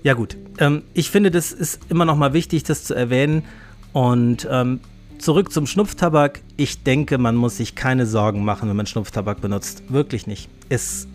[0.03, 3.43] ja gut, ähm, ich finde, das ist immer noch mal wichtig, das zu erwähnen.
[3.91, 4.81] Und ähm,
[5.17, 6.41] zurück zum Schnupftabak.
[6.57, 9.83] Ich denke, man muss sich keine Sorgen machen, wenn man Schnupftabak benutzt.
[9.89, 10.49] Wirklich nicht.
[10.69, 11.07] Es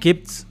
[0.00, 0.46] gibt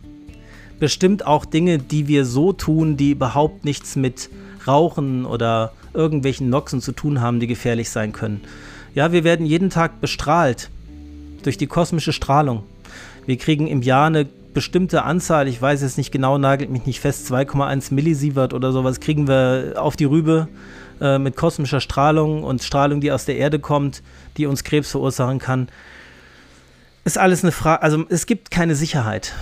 [0.79, 4.29] bestimmt auch Dinge, die wir so tun, die überhaupt nichts mit
[4.67, 8.41] Rauchen oder irgendwelchen Noxen zu tun haben, die gefährlich sein können.
[8.93, 10.69] Ja, wir werden jeden Tag bestrahlt
[11.43, 12.63] durch die kosmische Strahlung.
[13.25, 16.99] Wir kriegen im Jahr eine bestimmte Anzahl, ich weiß jetzt nicht genau, nagelt mich nicht
[16.99, 20.47] fest, 2,1 Millisievert oder sowas kriegen wir auf die Rübe
[20.99, 24.01] äh, mit kosmischer Strahlung und Strahlung, die aus der Erde kommt,
[24.37, 25.67] die uns Krebs verursachen kann.
[27.05, 29.33] Ist alles eine Frage, also es gibt keine Sicherheit.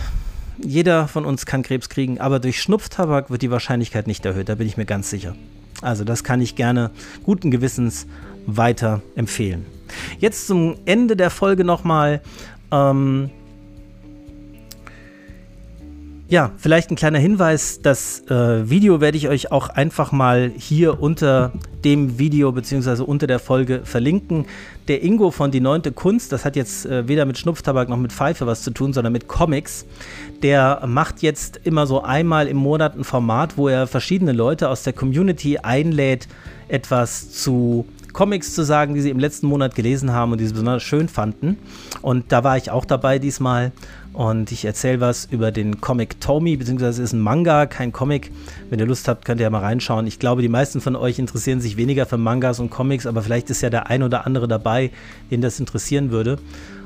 [0.58, 4.56] Jeder von uns kann Krebs kriegen, aber durch Schnupftabak wird die Wahrscheinlichkeit nicht erhöht, da
[4.56, 5.36] bin ich mir ganz sicher.
[5.82, 6.92] Also das kann ich gerne
[7.24, 8.08] guten Gewissens
[8.46, 9.66] weiter empfehlen.
[10.20, 12.22] Jetzt zum Ende der Folge nochmal.
[12.72, 13.30] Ähm,
[16.28, 17.82] ja, vielleicht ein kleiner Hinweis.
[17.84, 21.52] Das äh, Video werde ich euch auch einfach mal hier unter
[21.84, 23.04] dem Video bzw.
[23.04, 24.48] unter der Folge verlinken.
[24.88, 28.12] Der Ingo von Die Neunte Kunst, das hat jetzt äh, weder mit Schnupftabak noch mit
[28.12, 29.86] Pfeife was zu tun, sondern mit Comics.
[30.42, 34.82] Der macht jetzt immer so einmal im Monat ein Format, wo er verschiedene Leute aus
[34.82, 36.28] der Community einlädt,
[36.70, 37.86] etwas zu
[38.16, 41.10] Comics zu sagen, die sie im letzten Monat gelesen haben und die sie besonders schön
[41.10, 41.58] fanden.
[42.02, 43.74] Und da war ich auch dabei diesmal.
[44.14, 48.32] Und ich erzähle was über den Comic Tommy, beziehungsweise es ist ein Manga, kein Comic.
[48.70, 50.08] Wenn ihr Lust habt, könnt ihr ja mal reinschauen.
[50.08, 53.50] Ich glaube, die meisten von euch interessieren sich weniger für Mangas und Comics, aber vielleicht
[53.50, 54.92] ist ja der ein oder andere dabei,
[55.30, 56.38] den das interessieren würde.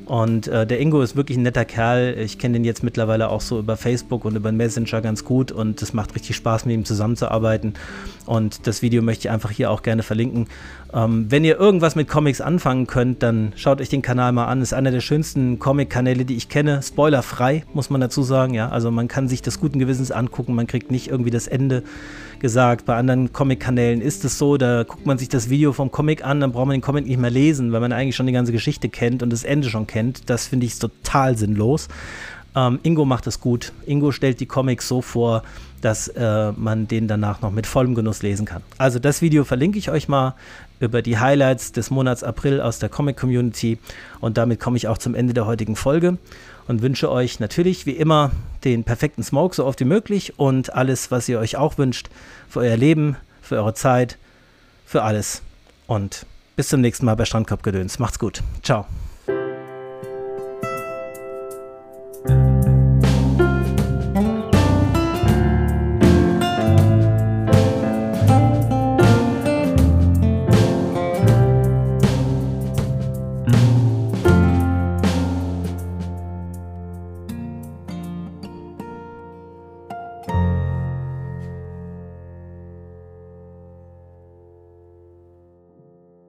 [0.10, 2.18] Und äh, der Ingo ist wirklich ein netter Kerl.
[2.18, 5.80] Ich kenne den jetzt mittlerweile auch so über Facebook und über Messenger ganz gut und
[5.84, 7.76] es macht richtig Spaß, mit ihm zusammenzuarbeiten.
[8.26, 10.48] Und das Video möchte ich einfach hier auch gerne verlinken.
[10.91, 14.64] Ähm, wenn ihr irgendwas mit Comics anfangen könnt, dann schaut euch den Kanal mal an.
[14.64, 16.81] Ist einer der schönsten Comic-Kanäle, die ich kenne.
[16.81, 18.56] Spoilerfrei, muss man dazu sagen.
[18.56, 20.56] Ja, also man kann sich das guten Gewissens angucken.
[20.56, 21.84] Man kriegt nicht irgendwie das Ende
[22.40, 22.86] gesagt.
[22.86, 26.40] Bei anderen Comic-Kanälen ist es so, da guckt man sich das Video vom Comic an,
[26.40, 28.90] dann braucht man den Comic nicht mehr lesen, weil man eigentlich schon die ganze Geschichte
[28.90, 30.30] kennt und das Ende schon kennt.
[30.30, 31.88] Das finde ich total sinnlos.
[32.56, 33.74] Ähm, Ingo macht es gut.
[33.86, 35.44] Ingo stellt die Comics so vor,
[35.82, 38.61] dass äh, man den danach noch mit vollem Genuss lesen kann.
[38.78, 40.36] Also das Video verlinke ich euch mal
[40.80, 43.78] über die Highlights des Monats April aus der Comic Community
[44.20, 46.18] und damit komme ich auch zum Ende der heutigen Folge
[46.70, 48.32] und wünsche euch natürlich wie immer
[48.64, 52.10] den perfekten Smoke so oft wie möglich und alles, was ihr euch auch wünscht
[52.48, 54.20] für euer Leben, für eure Zeit,
[54.86, 55.41] für alles
[55.88, 57.98] und bis zum nächsten Mal bei Strandkorbgedöns.
[57.98, 58.44] Macht's gut.
[58.62, 58.86] Ciao.